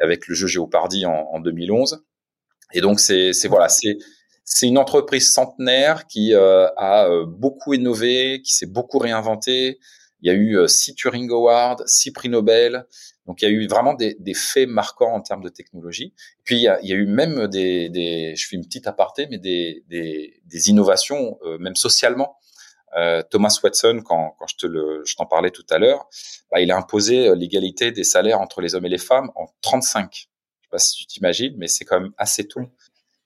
avec 0.00 0.26
le 0.26 0.34
jeu 0.34 0.46
Jeopardy 0.46 1.06
en, 1.06 1.12
en 1.12 1.40
2011. 1.40 2.04
Et 2.72 2.80
donc 2.80 3.00
c'est 3.00 3.32
voilà, 3.48 3.68
c'est 3.68 3.98
c'est 4.48 4.68
une 4.68 4.78
entreprise 4.78 5.32
centenaire 5.32 6.06
qui 6.06 6.32
euh, 6.32 6.68
a 6.76 7.08
euh, 7.08 7.26
beaucoup 7.26 7.74
innové, 7.74 8.40
qui 8.42 8.54
s'est 8.54 8.66
beaucoup 8.66 8.98
réinventé. 8.98 9.80
Il 10.20 10.28
y 10.28 10.30
a 10.30 10.34
eu 10.34 10.58
euh, 10.58 10.66
six 10.66 10.94
Turing 10.94 11.30
Awards, 11.30 11.82
six 11.86 12.12
prix 12.12 12.28
Nobel. 12.28 12.86
Donc 13.26 13.42
il 13.42 13.44
y 13.44 13.48
a 13.48 13.50
eu 13.50 13.66
vraiment 13.66 13.94
des, 13.94 14.16
des 14.20 14.34
faits 14.34 14.68
marquants 14.68 15.12
en 15.12 15.20
termes 15.20 15.42
de 15.42 15.48
technologie. 15.48 16.14
Et 16.38 16.42
puis 16.44 16.56
il 16.56 16.62
y 16.62 16.68
a, 16.68 16.80
il 16.82 16.88
y 16.88 16.92
a 16.92 16.96
eu 16.96 17.06
même 17.06 17.48
des, 17.48 17.88
des, 17.88 18.34
je 18.36 18.48
fais 18.48 18.56
une 18.56 18.64
petite 18.64 18.86
aparté, 18.86 19.26
mais 19.30 19.38
des, 19.38 19.84
des, 19.88 20.40
des 20.44 20.70
innovations 20.70 21.38
même 21.58 21.76
socialement. 21.76 22.36
Thomas 23.30 23.58
Watson, 23.62 24.00
quand, 24.02 24.36
quand 24.38 24.46
je 24.46 24.56
te 24.56 24.66
le, 24.66 25.02
je 25.04 25.16
t'en 25.16 25.26
parlais 25.26 25.50
tout 25.50 25.66
à 25.68 25.78
l'heure, 25.78 26.08
bah, 26.50 26.60
il 26.60 26.70
a 26.70 26.76
imposé 26.78 27.34
l'égalité 27.34 27.92
des 27.92 28.04
salaires 28.04 28.40
entre 28.40 28.62
les 28.62 28.74
hommes 28.74 28.86
et 28.86 28.90
les 28.90 28.96
femmes 28.96 29.30
en 29.34 29.48
35 29.60 30.28
sais 30.66 30.70
pas 30.70 30.78
si 30.78 30.96
tu 30.96 31.06
t'imagines, 31.06 31.54
mais 31.56 31.68
c'est 31.68 31.84
quand 31.84 32.00
même 32.00 32.12
assez 32.18 32.46
tôt. 32.46 32.62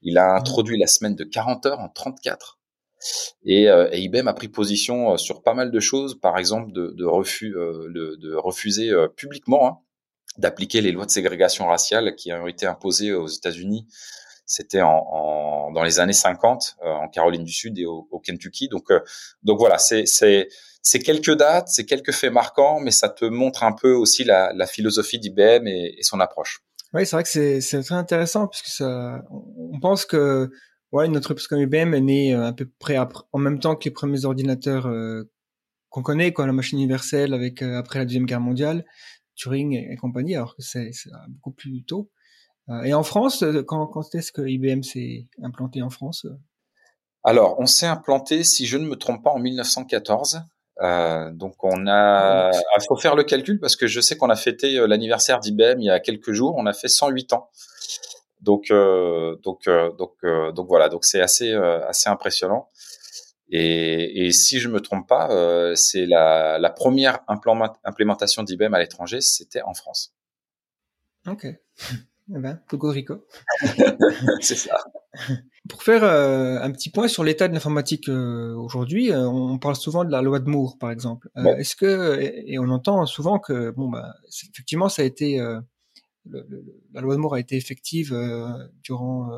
Il 0.02 0.18
a 0.18 0.35
introduit 0.35 0.78
la 0.78 0.87
semaine 0.87 1.14
de 1.14 1.25
40 1.25 1.66
heures 1.66 1.80
en 1.80 1.88
34. 1.88 2.60
Et, 3.45 3.69
euh, 3.69 3.88
et 3.92 4.00
IBM 4.00 4.28
a 4.28 4.35
pris 4.35 4.49
position 4.49 5.12
euh, 5.12 5.16
sur 5.16 5.42
pas 5.42 5.54
mal 5.54 5.71
de 5.71 5.80
choses, 5.80 6.19
par 6.21 6.38
exemple 6.38 6.73
de, 6.73 6.95
euh, 7.02 8.40
refuser 8.40 8.92
publiquement 9.16 9.66
hein, 9.66 9.78
d'appliquer 10.38 10.80
les 10.80 10.92
lois 10.92 11.07
de 11.07 11.11
ségrégation 11.11 11.66
raciale 11.66 12.14
qui 12.16 12.33
ont 12.33 12.47
été 12.47 12.66
imposées 12.66 13.12
aux 13.12 13.26
États-Unis 13.26 13.87
C'était 14.47 14.80
dans 14.80 15.83
les 15.83 16.00
années 16.00 16.12
50 16.12 16.76
en 16.83 17.09
Caroline 17.09 17.45
du 17.45 17.52
Sud 17.52 17.78
et 17.78 17.87
au, 17.87 18.21
Kentucky. 18.25 18.69
Donc, 18.69 18.90
voilà, 19.59 19.78
c'est 19.78 20.04
quelques 21.04 21.35
dates, 21.35 21.69
c'est 21.69 21.85
quelques 21.85 22.12
faits 22.12 22.33
marquants, 22.33 22.80
mais 22.80 22.90
ça 22.90 23.09
te 23.09 23.25
montre 23.25 23.64
un 23.64 23.73
peu 23.73 23.92
aussi 23.92 24.25
la, 24.25 24.66
philosophie 24.66 25.19
d'IBM 25.19 25.66
et, 25.66 25.99
son 26.02 26.21
approche. 26.21 26.61
Oui, 26.92 27.07
c'est 27.07 27.16
vrai 27.16 27.23
que 27.23 27.61
c'est, 27.61 27.83
très 27.83 27.95
intéressant 27.95 28.47
puisque 28.49 28.83
on 28.83 29.78
pense 29.80 30.04
que 30.04 30.50
ouais, 30.92 31.06
une 31.06 31.16
entreprise 31.16 31.47
comme 31.47 31.61
IBM 31.61 31.94
est 31.94 32.00
née 32.00 32.35
à 32.35 32.52
peu 32.52 32.68
près 32.78 32.97
après, 32.97 33.25
en 33.32 33.38
même 33.38 33.59
temps 33.61 33.76
que 33.76 33.85
les 33.85 33.90
premiers 33.90 34.25
ordinateurs 34.25 34.87
euh, 34.87 35.30
qu'on 35.88 36.02
connaît, 36.02 36.32
quoi, 36.32 36.47
la 36.47 36.52
machine 36.52 36.78
universelle 36.78 37.35
avec 37.35 37.62
euh, 37.62 37.78
après 37.78 37.99
la 37.99 38.04
deuxième 38.04 38.26
guerre 38.26 38.40
mondiale, 38.40 38.85
Turing 39.35 39.73
et, 39.75 39.97
compagnie, 39.97 40.37
alors 40.37 40.54
que 40.54 40.62
c'est, 40.62 40.90
beaucoup 41.28 41.52
plus 41.52 41.85
tôt. 41.85 42.11
Euh, 42.68 42.82
et 42.82 42.94
en 42.94 43.02
France, 43.02 43.44
quand, 43.66 43.87
quand 43.87 44.14
est-ce 44.14 44.32
que 44.32 44.42
IBM 44.42 44.82
s'est 44.82 45.26
implanté 45.42 45.82
en 45.82 45.90
France 45.90 46.26
Alors, 47.25 47.59
on 47.59 47.66
s'est 47.66 47.87
implanté, 47.87 48.44
si 48.44 48.66
je 48.66 48.76
ne 48.76 48.87
me 48.87 48.97
trompe 48.97 49.25
pas, 49.25 49.30
en 49.30 49.38
1914. 49.38 50.42
Euh, 50.82 51.30
donc 51.32 51.62
on 51.62 51.87
a, 51.87 52.50
il 52.52 52.62
ah, 52.75 52.80
faut 52.88 52.97
faire 52.97 53.14
le 53.14 53.23
calcul 53.23 53.61
parce 53.61 53.76
que 53.76 53.87
je 53.87 54.00
sais 54.00 54.16
qu'on 54.16 54.30
a 54.30 54.37
fêté 54.37 54.78
euh, 54.78 54.87
l'anniversaire 54.87 55.38
d'IBM 55.38 55.78
il 55.78 55.85
y 55.85 55.90
a 55.90 56.00
quelques 56.00 56.32
jours, 56.32 56.54
on 56.56 56.64
a 56.64 56.73
fait 56.73 56.88
108 56.88 57.35
ans. 57.35 57.50
Donc 58.40 58.70
euh, 58.70 59.37
donc 59.42 59.68
euh, 59.68 59.92
donc 59.92 60.14
euh, 60.25 60.52
donc 60.52 60.66
voilà, 60.68 60.88
donc 60.88 61.04
c'est 61.04 61.20
assez 61.20 61.52
assez 61.52 62.09
impressionnant. 62.09 62.70
Et, 63.52 64.26
et, 64.26 64.30
si 64.30 64.61
je 64.61 64.68
me 64.68 64.80
trompe 64.80 65.09
pas, 65.09 65.28
c'est 65.75 66.06
la, 66.06 66.56
la 66.61 66.70
première 66.70 67.18
implémentation 67.26 68.44
d'IBM 68.44 68.75
à 68.75 68.78
l'étranger, 68.78 69.20
c'était 69.20 69.62
en 69.62 69.75
France. 69.75 70.14
Ok. 71.26 71.47
Eh 72.32 72.38
ben, 72.38 72.61
Rico. 72.70 73.26
c'est 74.40 74.54
ça. 74.54 74.78
Pour 75.68 75.82
faire 75.82 76.04
euh, 76.04 76.61
un 76.61 76.70
petit 76.70 76.88
point 76.88 77.09
sur 77.09 77.25
l'état 77.25 77.49
de 77.49 77.54
l'informatique 77.54 78.09
euh, 78.09 78.54
aujourd'hui, 78.54 79.11
on 79.12 79.59
parle 79.59 79.75
souvent 79.75 80.04
de 80.04 80.12
la 80.12 80.23
loi 80.23 80.38
de 80.38 80.49
Moore, 80.49 80.78
par 80.78 80.92
exemple. 80.92 81.28
Est-ce 81.59 81.75
que 81.75 82.20
et, 82.20 82.56
on 82.61 82.68
entend 82.68 83.04
souvent 83.06 83.40
que 83.40 83.70
bon 83.70 83.88
bah 83.88 84.14
effectivement 84.28 84.88
ça 84.88 85.02
a 85.02 85.04
été 85.04 85.40
la 86.26 87.00
loi 87.00 87.14
de 87.14 87.20
Moore 87.20 87.34
a 87.34 87.40
été 87.40 87.56
effective 87.56 88.14
durant 88.82 89.30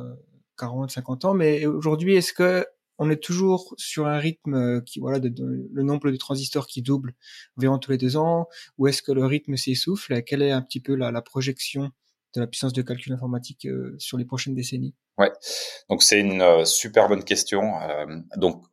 40, 0.58 0.90
50 0.90 1.24
ans, 1.24 1.34
mais 1.34 1.66
aujourd'hui 1.66 2.16
est-ce 2.16 2.32
que 2.32 2.66
on 2.98 3.10
est 3.10 3.22
toujours 3.22 3.74
sur 3.78 4.06
un 4.06 4.18
rythme 4.18 4.82
qui 4.82 5.00
voilà 5.00 5.18
le 5.18 5.82
nombre 5.82 6.10
de 6.10 6.16
transistors 6.16 6.66
qui 6.66 6.82
double 6.82 7.14
environ 7.56 7.78
tous 7.78 7.90
les 7.90 7.98
deux 7.98 8.16
ans, 8.16 8.48
ou 8.78 8.86
est-ce 8.86 9.02
que 9.02 9.12
le 9.12 9.24
rythme 9.24 9.56
s'essouffle? 9.56 10.22
Quelle 10.22 10.42
est 10.42 10.52
un 10.52 10.62
petit 10.62 10.80
peu 10.80 10.94
la, 10.94 11.10
la 11.10 11.22
projection 11.22 11.90
de 12.34 12.40
la 12.40 12.46
puissance 12.46 12.72
de 12.72 12.82
calcul 12.82 13.12
informatique 13.12 13.66
euh, 13.66 13.94
sur 13.98 14.18
les 14.18 14.24
prochaines 14.24 14.54
décennies? 14.54 14.94
Ouais, 15.18 15.30
donc 15.90 16.02
c'est 16.02 16.18
une 16.18 16.40
euh, 16.40 16.64
super 16.64 17.08
bonne 17.08 17.24
question. 17.24 17.62
Euh, 17.82 18.06
donc 18.36 18.64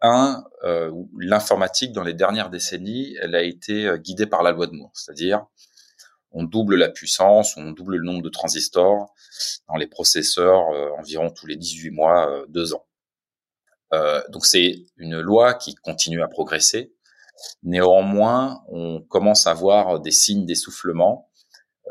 un, 0.00 0.44
l'informatique 1.18 1.92
dans 1.92 2.02
les 2.02 2.14
dernières 2.14 2.50
décennies, 2.50 3.16
elle 3.20 3.34
a 3.34 3.42
été 3.42 3.88
guidée 3.98 4.26
par 4.26 4.42
la 4.42 4.52
loi 4.52 4.66
de 4.66 4.72
Moore, 4.72 4.92
c'est-à-dire 4.94 5.46
on 6.38 6.44
double 6.44 6.76
la 6.76 6.88
puissance, 6.88 7.56
on 7.56 7.70
double 7.72 7.96
le 7.96 8.04
nombre 8.04 8.22
de 8.22 8.28
transistors 8.28 9.14
dans 9.68 9.76
les 9.76 9.86
processeurs 9.86 10.68
environ 10.98 11.30
tous 11.30 11.46
les 11.46 11.56
18 11.56 11.90
mois, 11.90 12.44
deux 12.48 12.74
ans. 12.74 12.86
donc 14.28 14.46
c'est 14.46 14.84
une 14.96 15.20
loi 15.20 15.54
qui 15.54 15.74
continue 15.74 16.22
à 16.22 16.28
progresser. 16.28 16.92
Néanmoins, 17.62 18.62
on 18.68 19.00
commence 19.00 19.46
à 19.46 19.54
voir 19.54 20.00
des 20.00 20.10
signes 20.10 20.46
d'essoufflement 20.46 21.30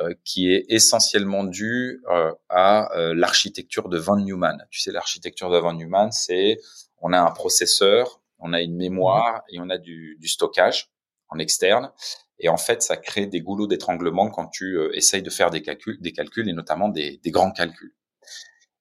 euh, 0.02 0.14
qui 0.26 0.52
est 0.52 0.66
essentiellement 0.68 1.46
dû 1.46 2.04
euh, 2.12 2.34
à 2.50 2.94
euh, 2.98 3.14
l'architecture 3.16 3.88
de 3.88 3.98
Van 3.98 4.18
Neumann. 4.18 4.68
Tu 4.70 4.82
sais, 4.82 4.92
l'architecture 4.92 5.50
de 5.50 5.58
Van 5.58 5.72
Neumann, 5.72 6.12
c'est 6.12 6.60
on 6.98 7.14
a 7.14 7.22
un 7.22 7.32
processeur, 7.32 8.22
on 8.40 8.52
a 8.52 8.62
une 8.62 8.76
mémoire 8.76 9.44
et 9.48 9.58
on 9.62 9.70
a 9.70 9.78
du, 9.78 10.18
du 10.20 10.28
stockage 10.28 10.90
en 11.30 11.40
externe. 11.40 11.94
Et 12.40 12.50
en 12.50 12.58
fait, 12.58 12.82
ça 12.82 12.98
crée 12.98 13.28
des 13.28 13.42
goulots 13.42 13.68
d'étranglement 13.68 14.30
quand 14.30 14.48
tu 14.48 14.78
essayes 14.94 15.24
de 15.24 15.30
faire 15.30 15.50
des 15.50 15.62
calculs, 15.62 16.00
des 16.02 16.12
calculs 16.12 16.50
et 16.50 16.54
notamment 16.54 16.90
des, 16.90 17.20
grands 17.28 17.52
calculs. 17.52 17.96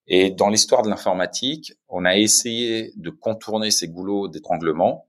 Et 0.06 0.30
dans 0.30 0.48
l'histoire 0.48 0.82
de 0.82 0.90
l'informatique, 0.90 1.74
on 1.88 2.04
a 2.04 2.16
essayé 2.16 2.92
de 2.96 3.10
contourner 3.10 3.70
ces 3.70 3.88
goulots 3.88 4.28
d'étranglement, 4.28 5.08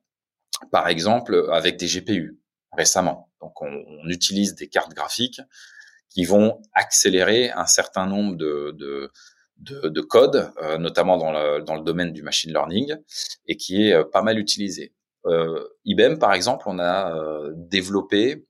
par 0.71 0.87
exemple 0.87 1.49
avec 1.51 1.77
des 1.77 1.87
GPU 1.87 2.39
récemment. 2.71 3.29
Donc, 3.41 3.61
on, 3.61 4.07
utilise 4.07 4.55
des 4.55 4.67
cartes 4.67 4.93
graphiques 4.93 5.41
qui 6.09 6.25
vont 6.25 6.61
accélérer 6.73 7.49
un 7.51 7.65
certain 7.65 8.05
nombre 8.05 8.35
de, 8.35 8.71
de, 8.77 9.11
de, 9.57 10.07
euh, 10.61 10.77
notamment 10.77 11.17
dans 11.17 11.31
le, 11.31 11.61
dans 11.63 11.75
le 11.75 11.83
domaine 11.83 12.13
du 12.13 12.21
machine 12.21 12.51
learning, 12.51 12.95
et 13.47 13.57
qui 13.57 13.87
est 13.87 13.93
euh, 13.93 14.03
pas 14.03 14.21
mal 14.21 14.37
utilisé. 14.39 14.93
Euh, 15.25 15.67
IBM, 15.85 16.17
par 16.17 16.33
exemple, 16.33 16.65
on 16.67 16.79
a 16.79 17.15
euh, 17.15 17.51
développé 17.55 18.47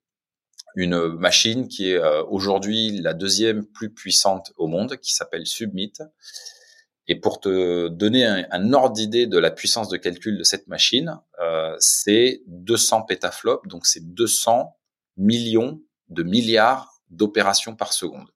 une 0.76 1.08
machine 1.08 1.70
qui 1.70 1.92
est 1.92 2.04
aujourd'hui 2.28 3.00
la 3.00 3.14
deuxième 3.14 3.66
plus 3.66 3.94
puissante 3.94 4.52
au 4.58 4.68
monde, 4.68 4.98
qui 4.98 5.14
s'appelle 5.14 5.48
Submit. 5.48 5.94
Et 7.08 7.18
pour 7.18 7.40
te 7.40 7.88
donner 7.88 8.26
un, 8.26 8.46
un 8.52 8.74
ordre 8.74 8.94
d'idée 8.94 9.26
de 9.26 9.38
la 9.38 9.52
puissance 9.52 9.88
de 9.88 9.96
calcul 9.96 10.38
de 10.38 10.44
cette 10.44 10.68
machine, 10.68 11.18
c'est 11.80 12.42
200 12.48 13.04
pétaflops, 13.04 13.66
donc 13.70 13.86
c'est 13.86 14.14
200 14.14 14.76
millions 15.16 15.82
de 16.10 16.24
milliards 16.24 17.02
d'opérations 17.10 17.78
par 17.78 17.94
seconde. 17.94 18.28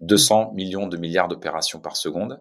200 0.00 0.48
ah 0.50 0.54
millions 0.54 0.86
de 0.86 0.96
milliards 0.96 1.28
d'opérations 1.28 1.80
par 1.80 1.96
seconde. 1.96 2.40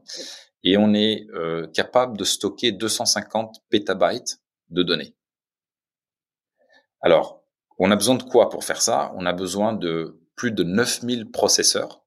Et 0.65 0.77
on 0.77 0.93
est 0.93 1.27
euh, 1.29 1.67
capable 1.67 2.17
de 2.17 2.23
stocker 2.23 2.71
250 2.71 3.63
pétabytes 3.69 4.41
de 4.69 4.83
données. 4.83 5.15
Alors, 7.01 7.43
on 7.77 7.91
a 7.91 7.95
besoin 7.95 8.15
de 8.15 8.23
quoi 8.23 8.49
pour 8.49 8.63
faire 8.63 8.81
ça? 8.81 9.13
On 9.15 9.27
a 9.27 9.31
besoin 9.31 9.73
de 9.73 10.19
plus 10.35 10.51
de 10.51 10.63
9000 10.63 11.29
processeurs. 11.29 12.03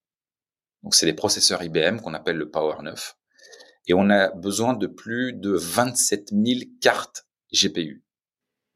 Donc, 0.83 0.97
c'est 0.97 1.07
les 1.07 1.15
processeurs 1.15 1.63
IBM 1.63 2.01
qu'on 2.01 2.15
appelle 2.15 2.37
le 2.37 2.51
Power 2.51 2.83
9. 2.83 3.17
Et 3.87 3.95
on 3.95 4.11
a 4.11 4.31
besoin 4.31 4.75
de 4.75 4.89
plus 4.89 5.33
de 5.35 5.53
27 5.53 6.31
000 6.33 6.61
cartes 6.81 7.27
GPU. 7.53 8.05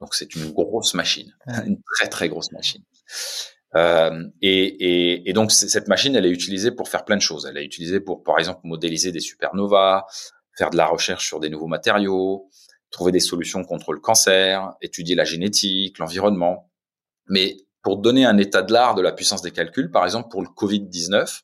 Donc, 0.01 0.15
c'est 0.15 0.35
une 0.37 0.53
grosse 0.53 0.95
machine, 0.95 1.37
une 1.67 1.81
très, 1.97 2.09
très 2.09 2.29
grosse 2.29 2.53
machine. 2.53 2.85
Euh, 3.75 4.25
et, 4.43 5.33
donc 5.35 5.51
cette 5.51 5.89
machine, 5.89 6.15
elle 6.15 6.27
est 6.27 6.31
utilisée 6.31 6.71
pour 6.71 6.89
faire 6.89 7.05
plein 7.05 7.17
de 7.17 7.23
choses. 7.23 7.47
Elle 7.47 7.57
est 7.59 7.65
utilisée 7.65 8.01
pour, 8.01 8.23
par 8.23 8.39
exemple, 8.39 8.61
modéliser 8.65 9.13
des 9.13 9.21
supernovas, 9.21 10.05
faire 10.57 10.71
de 10.71 10.77
la 10.77 10.87
recherche 10.87 11.27
sur 11.27 11.41
des 11.41 11.49
nouveaux 11.49 11.67
matériaux, 11.67 12.49
trouver 12.91 13.13
des 13.13 13.21
solutions 13.21 13.65
contre 13.65 13.93
le 13.93 14.01
cancer, 14.01 14.73
étudier 14.83 15.15
la 15.15 15.25
génétique, 15.25 15.99
l'environnement. 15.99 16.71
Mais 17.29 17.57
pour 17.83 17.99
donner 17.99 18.25
un 18.25 18.37
état 18.37 18.63
de 18.63 18.73
l'art 18.73 18.95
de 18.95 19.03
la 19.03 19.13
puissance 19.13 19.43
des 19.43 19.51
calculs, 19.51 19.91
par 19.91 20.05
exemple 20.05 20.29
pour 20.31 20.43
le 20.43 20.49
Covid-19, 20.49 21.43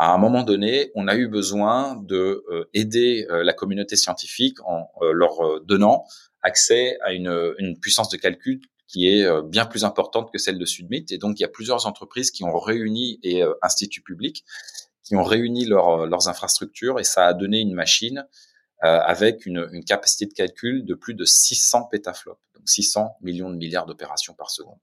à 0.00 0.14
un 0.14 0.18
moment 0.18 0.44
donné, 0.44 0.92
on 0.94 1.08
a 1.08 1.16
eu 1.16 1.26
besoin 1.26 1.96
de 1.96 2.44
euh, 2.52 2.70
aider 2.72 3.26
euh, 3.30 3.42
la 3.42 3.52
communauté 3.52 3.96
scientifique 3.96 4.58
en 4.64 4.88
leur 5.12 5.60
donnant 5.64 6.04
accès 6.42 6.98
à 7.02 7.12
une 7.12 7.76
puissance 7.80 8.08
de 8.10 8.16
calcul 8.16 8.60
qui 8.88 9.06
est 9.06 9.24
euh, 9.24 9.42
bien 9.42 9.66
plus 9.66 9.84
importante 9.84 10.32
que 10.32 10.38
celle 10.38 10.58
de 10.58 10.64
Sudmit. 10.64 11.04
Et 11.10 11.18
donc, 11.18 11.38
il 11.38 11.42
y 11.42 11.44
a 11.44 11.48
plusieurs 11.48 11.86
entreprises 11.86 12.30
qui 12.30 12.42
ont 12.42 12.58
réuni 12.58 13.20
et 13.22 13.42
euh, 13.42 13.54
instituts 13.62 14.02
publics 14.02 14.44
qui 15.04 15.14
ont 15.14 15.22
réuni 15.22 15.70
euh, 15.70 16.06
leurs 16.06 16.28
infrastructures 16.28 16.98
et 16.98 17.04
ça 17.04 17.26
a 17.26 17.34
donné 17.34 17.60
une 17.60 17.74
machine 17.74 18.26
avec 18.80 19.44
une, 19.44 19.68
une, 19.72 19.82
capacité 19.82 20.26
de 20.26 20.32
calcul 20.32 20.84
de 20.84 20.94
plus 20.94 21.14
de 21.14 21.24
600 21.24 21.88
pétaflops, 21.90 22.40
donc 22.54 22.68
600 22.68 23.16
millions 23.22 23.50
de 23.50 23.56
milliards 23.56 23.86
d'opérations 23.86 24.34
par 24.34 24.52
seconde. 24.52 24.78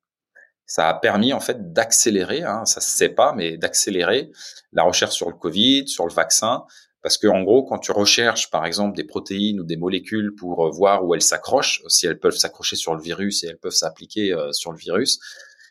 Ça 0.66 0.90
a 0.90 0.94
permis 0.96 1.32
en 1.32 1.40
fait 1.40 1.72
d'accélérer, 1.72 2.44
hein, 2.44 2.66
ça 2.66 2.82
se 2.82 2.90
sait 2.90 3.08
pas, 3.08 3.32
mais 3.32 3.56
d'accélérer 3.56 4.32
la 4.74 4.84
recherche 4.84 5.16
sur 5.16 5.30
le 5.30 5.36
Covid, 5.36 5.88
sur 5.88 6.06
le 6.06 6.14
vaccin, 6.14 6.66
parce 7.06 7.20
que 7.20 7.28
en 7.28 7.44
gros, 7.44 7.64
quand 7.64 7.78
tu 7.78 7.92
recherches 7.92 8.50
par 8.50 8.66
exemple 8.66 8.96
des 8.96 9.04
protéines 9.04 9.60
ou 9.60 9.64
des 9.64 9.78
molécules 9.78 10.34
pour 10.34 10.66
euh, 10.66 10.72
voir 10.72 11.06
où 11.06 11.14
elles 11.14 11.22
s'accrochent, 11.22 11.84
si 11.88 12.08
elles 12.08 12.18
peuvent 12.18 12.36
s'accrocher 12.36 12.76
sur 12.76 12.96
le 12.96 13.02
virus 13.04 13.44
et 13.44 13.48
elles 13.50 13.60
peuvent 13.60 13.76
s'appliquer 13.76 14.34
euh, 14.34 14.52
sur 14.54 14.72
le 14.72 14.78
virus, 14.80 15.20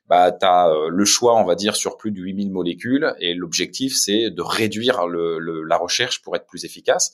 bah 0.07 0.31
tu 0.31 0.47
as 0.47 0.69
euh, 0.69 0.91
le 0.91 1.05
choix, 1.05 1.35
on 1.35 1.45
va 1.45 1.57
dire, 1.57 1.75
sur 1.75 1.97
plus 1.97 2.13
de 2.13 2.21
8000 2.21 2.53
molécules 2.53 3.17
et 3.19 3.35
l'objectif 3.35 3.97
c'est 3.97 4.31
de 4.31 4.43
réduire 4.43 5.09
la 5.09 5.77
recherche 5.77 6.23
pour 6.23 6.37
être 6.37 6.47
plus 6.47 6.65
efficace. 6.65 7.13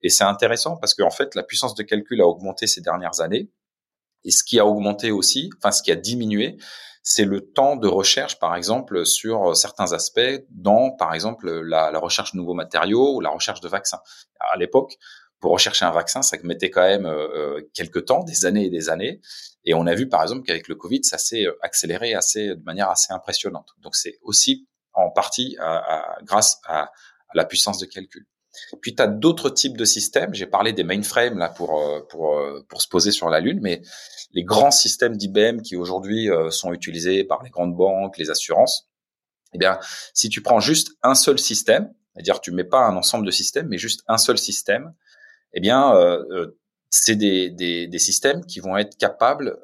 Et 0.00 0.08
c'est 0.08 0.24
intéressant 0.24 0.78
parce 0.78 0.94
qu'en 0.94 1.10
fait, 1.10 1.34
la 1.34 1.42
puissance 1.42 1.74
de 1.74 1.82
calcul 1.82 2.22
a 2.22 2.26
augmenté 2.26 2.66
ces 2.66 2.80
dernières 2.80 3.20
années. 3.20 3.50
Et 4.24 4.30
ce 4.30 4.44
qui 4.44 4.58
a 4.58 4.64
augmenté 4.64 5.10
aussi, 5.10 5.50
enfin 5.58 5.72
ce 5.72 5.82
qui 5.82 5.92
a 5.92 5.94
diminué, 5.94 6.56
c'est 7.10 7.24
le 7.24 7.40
temps 7.40 7.76
de 7.76 7.88
recherche, 7.88 8.38
par 8.38 8.54
exemple, 8.54 9.06
sur 9.06 9.56
certains 9.56 9.94
aspects, 9.94 10.44
dans, 10.50 10.90
par 10.90 11.14
exemple, 11.14 11.50
la, 11.62 11.98
recherche 11.98 12.32
de 12.32 12.36
nouveaux 12.36 12.52
matériaux 12.52 13.14
ou 13.14 13.20
la 13.22 13.30
recherche 13.30 13.62
de 13.62 13.68
vaccins. 13.68 14.00
À 14.38 14.58
l'époque, 14.58 14.98
pour 15.40 15.52
rechercher 15.52 15.86
un 15.86 15.90
vaccin, 15.90 16.20
ça 16.20 16.36
mettait 16.42 16.68
quand 16.68 16.82
même 16.82 17.06
euh, 17.06 17.56
euh, 17.56 17.70
quelques 17.72 18.04
temps, 18.04 18.24
des 18.24 18.44
années 18.44 18.66
et 18.66 18.68
des 18.68 18.90
années. 18.90 19.22
Et 19.64 19.72
on 19.72 19.86
a 19.86 19.94
vu, 19.94 20.06
par 20.06 20.20
exemple, 20.20 20.42
qu'avec 20.42 20.68
le 20.68 20.74
Covid, 20.74 21.02
ça 21.02 21.16
s'est 21.16 21.46
euh, 21.46 21.58
accéléré 21.62 22.12
assez, 22.12 22.48
de 22.48 22.62
manière 22.64 22.90
assez 22.90 23.10
impressionnante. 23.10 23.70
Donc, 23.78 23.96
c'est 23.96 24.18
aussi 24.20 24.68
en 24.92 25.08
partie 25.08 25.56
grâce 26.24 26.60
à 26.66 26.90
la 27.32 27.46
puissance 27.46 27.78
de 27.78 27.86
calcul. 27.86 28.26
Puis 28.80 28.94
tu 28.94 29.02
as 29.02 29.06
d'autres 29.06 29.50
types 29.50 29.76
de 29.76 29.84
systèmes. 29.84 30.34
J'ai 30.34 30.46
parlé 30.46 30.72
des 30.72 30.84
mainframes 30.84 31.38
là 31.38 31.48
pour 31.48 31.80
euh, 31.80 32.00
pour 32.08 32.38
euh, 32.38 32.64
pour 32.68 32.82
se 32.82 32.88
poser 32.88 33.10
sur 33.10 33.28
la 33.28 33.40
lune, 33.40 33.60
mais 33.62 33.82
les 34.32 34.44
grands 34.44 34.70
systèmes 34.70 35.16
d'IBM 35.16 35.62
qui 35.62 35.76
aujourd'hui 35.76 36.30
euh, 36.30 36.50
sont 36.50 36.72
utilisés 36.72 37.24
par 37.24 37.42
les 37.42 37.50
grandes 37.50 37.76
banques, 37.76 38.18
les 38.18 38.30
assurances, 38.30 38.88
eh 39.54 39.58
bien, 39.58 39.78
si 40.12 40.28
tu 40.28 40.42
prends 40.42 40.60
juste 40.60 40.92
un 41.02 41.14
seul 41.14 41.38
système, 41.38 41.92
c'est-à-dire 42.14 42.40
tu 42.40 42.50
mets 42.50 42.64
pas 42.64 42.80
un 42.80 42.96
ensemble 42.96 43.24
de 43.24 43.30
systèmes, 43.30 43.68
mais 43.68 43.78
juste 43.78 44.02
un 44.06 44.18
seul 44.18 44.36
système, 44.36 44.92
eh 45.54 45.60
bien, 45.60 45.94
c'est 46.90 47.16
des, 47.16 47.48
des, 47.48 47.86
des, 47.86 47.98
systèmes 47.98 48.44
qui 48.44 48.60
vont 48.60 48.76
être 48.76 48.98
capables 48.98 49.56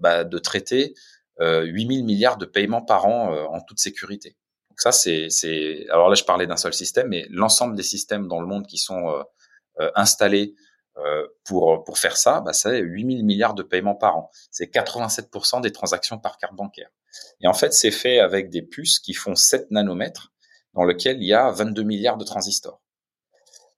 bah, 0.00 0.24
de 0.24 0.38
traiter 0.38 0.94
8000 1.38 2.04
milliards 2.04 2.38
de 2.38 2.46
paiements 2.46 2.82
par 2.82 3.06
an 3.06 3.32
en 3.52 3.60
toute 3.60 3.78
sécurité. 3.78 4.36
Ça, 4.78 4.92
c'est, 4.92 5.28
c'est, 5.28 5.86
alors 5.90 6.08
là, 6.08 6.14
je 6.14 6.24
parlais 6.24 6.46
d'un 6.46 6.56
seul 6.56 6.72
système, 6.72 7.08
mais 7.08 7.26
l'ensemble 7.30 7.76
des 7.76 7.82
systèmes 7.82 8.28
dans 8.28 8.40
le 8.40 8.46
monde 8.46 8.66
qui 8.66 8.78
sont 8.78 9.10
euh, 9.10 9.22
euh, 9.80 9.90
installés 9.94 10.54
euh, 10.96 11.26
pour 11.44 11.84
pour 11.84 11.98
faire 11.98 12.16
ça, 12.16 12.40
bah, 12.40 12.52
c'est 12.52 12.80
8000 12.80 13.24
milliards 13.24 13.54
de 13.54 13.62
paiements 13.62 13.94
par 13.94 14.16
an. 14.16 14.30
C'est 14.50 14.72
87% 14.72 15.60
des 15.60 15.72
transactions 15.72 16.18
par 16.18 16.38
carte 16.38 16.54
bancaire. 16.54 16.90
Et 17.40 17.48
en 17.48 17.54
fait, 17.54 17.72
c'est 17.72 17.90
fait 17.90 18.20
avec 18.20 18.50
des 18.50 18.62
puces 18.62 18.98
qui 18.98 19.14
font 19.14 19.34
7 19.34 19.70
nanomètres, 19.70 20.32
dans 20.74 20.84
lequel 20.84 21.18
il 21.20 21.26
y 21.26 21.34
a 21.34 21.50
22 21.50 21.82
milliards 21.82 22.16
de 22.16 22.24
transistors. 22.24 22.80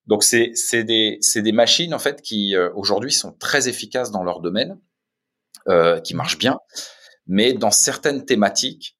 Donc 0.07 0.23
c'est 0.23 0.53
c'est 0.55 0.85
des 0.85 1.19
c'est 1.21 1.43
des 1.43 1.53
machines 1.53 1.95
en 1.95 1.99
fait 1.99 2.21
qui 2.23 2.57
aujourd'hui 2.75 3.13
sont 3.13 3.33
très 3.33 3.69
efficaces 3.69 4.11
dans 4.11 4.25
leur 4.25 4.41
domaine, 4.41 4.81
euh, 5.69 6.01
qui 6.01 6.15
marchent 6.15 6.39
bien, 6.39 6.59
mais 7.27 7.53
dans 7.53 7.71
certaines 7.71 8.25
thématiques, 8.25 8.97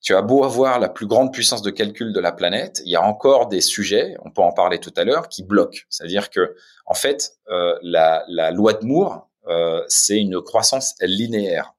tu 0.00 0.14
as 0.14 0.22
beau 0.22 0.44
avoir 0.44 0.78
la 0.78 0.88
plus 0.88 1.06
grande 1.06 1.32
puissance 1.32 1.62
de 1.62 1.70
calcul 1.70 2.12
de 2.12 2.20
la 2.20 2.32
planète, 2.32 2.80
il 2.84 2.90
y 2.90 2.96
a 2.96 3.02
encore 3.02 3.48
des 3.48 3.60
sujets, 3.60 4.16
on 4.24 4.30
peut 4.30 4.42
en 4.42 4.52
parler 4.52 4.78
tout 4.78 4.92
à 4.96 5.04
l'heure, 5.04 5.28
qui 5.28 5.42
bloquent. 5.42 5.80
C'est-à-dire 5.88 6.30
que, 6.30 6.54
en 6.86 6.94
fait, 6.94 7.32
euh, 7.50 7.76
la, 7.82 8.24
loi 8.52 8.74
de 8.74 8.84
Moore, 8.86 9.28
euh, 9.48 9.82
c'est 9.88 10.18
une 10.18 10.40
croissance 10.40 10.94
linéaire. 11.00 11.74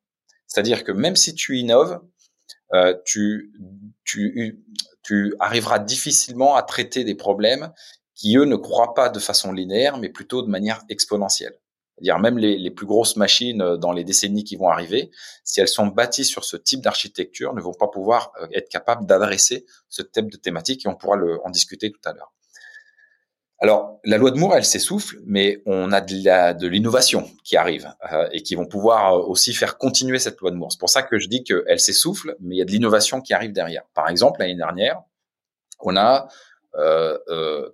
C'est-à-dire 0.48 0.84
que 0.84 0.92
même 0.92 1.16
si 1.16 1.34
tu 1.34 1.58
innoves, 1.58 2.02
euh, 2.74 2.94
tu 3.06 3.54
arriveras 5.40 5.80
difficilement 5.80 6.56
à 6.56 6.64
traiter 6.64 7.04
des 7.04 7.16
problèmes 7.16 7.72
qui, 8.16 8.36
eux, 8.36 8.46
ne 8.46 8.58
croient 8.58 8.94
pas 8.94 9.10
de 9.10 9.20
façon 9.20 9.54
linéaire, 9.54 9.98
mais 9.98 10.10
plutôt 10.10 10.42
de 10.42 10.50
manière 10.50 10.82
exponentielle 10.90 11.58
dire 12.02 12.20
même 12.20 12.38
les, 12.38 12.72
plus 12.72 12.86
grosses 12.86 13.16
machines 13.16 13.62
euh, 13.62 13.78
dans 13.78 13.92
les 13.92 14.04
décennies 14.04 14.44
qui 14.44 14.56
vont 14.56 14.70
arriver, 14.70 15.12
si 15.44 15.60
elles 15.60 15.68
sont 15.68 15.88
bâties 15.88 16.26
sur 16.26 16.44
ce 16.44 16.58
type 16.58 16.82
d'architecture, 16.82 17.54
ne 17.54 17.62
vont 17.62 17.74
pas 17.74 17.88
pouvoir 17.88 18.32
euh, 18.42 18.48
être 18.54 18.70
capables 18.70 19.06
d'adresser 19.06 19.66
ce 19.88 20.02
type 20.02 20.32
de 20.32 20.38
thématique 20.38 20.86
et 20.86 20.90
on 20.90 20.96
pourra 20.96 21.16
le, 21.16 21.40
en 21.46 21.50
discuter 21.50 21.92
tout 21.92 22.02
à 22.06 22.14
l'heure. 22.14 22.34
Alors, 23.62 24.00
la 24.06 24.18
loi 24.18 24.32
de 24.32 24.38
Moore, 24.38 24.56
elle 24.56 24.64
s'essouffle, 24.64 25.18
mais 25.26 25.62
on 25.66 25.92
a 25.92 26.00
de 26.00 26.68
l'innovation 26.68 27.30
qui 27.44 27.58
arrive 27.58 27.94
euh, 28.14 28.30
et 28.32 28.42
qui 28.42 28.56
vont 28.56 28.66
pouvoir 28.66 29.28
aussi 29.30 29.54
faire 29.54 29.78
continuer 29.78 30.18
cette 30.18 30.40
loi 30.40 30.52
de 30.52 30.56
Moore. 30.56 30.72
C'est 30.72 30.80
pour 30.80 30.90
ça 30.90 31.04
que 31.04 31.20
je 31.20 31.28
dis 31.28 31.44
qu'elle 31.44 31.80
s'essouffle, 31.80 32.38
mais 32.40 32.56
il 32.56 32.60
y 32.60 32.62
a 32.62 32.66
de 32.66 32.72
l'innovation 32.72 33.20
qui 33.20 33.34
arrive 33.34 33.52
derrière. 33.52 33.84
Par 33.94 34.08
exemple, 34.08 34.40
l'année 34.40 34.56
dernière, 34.56 35.02
on 35.82 35.98
a 35.98 36.30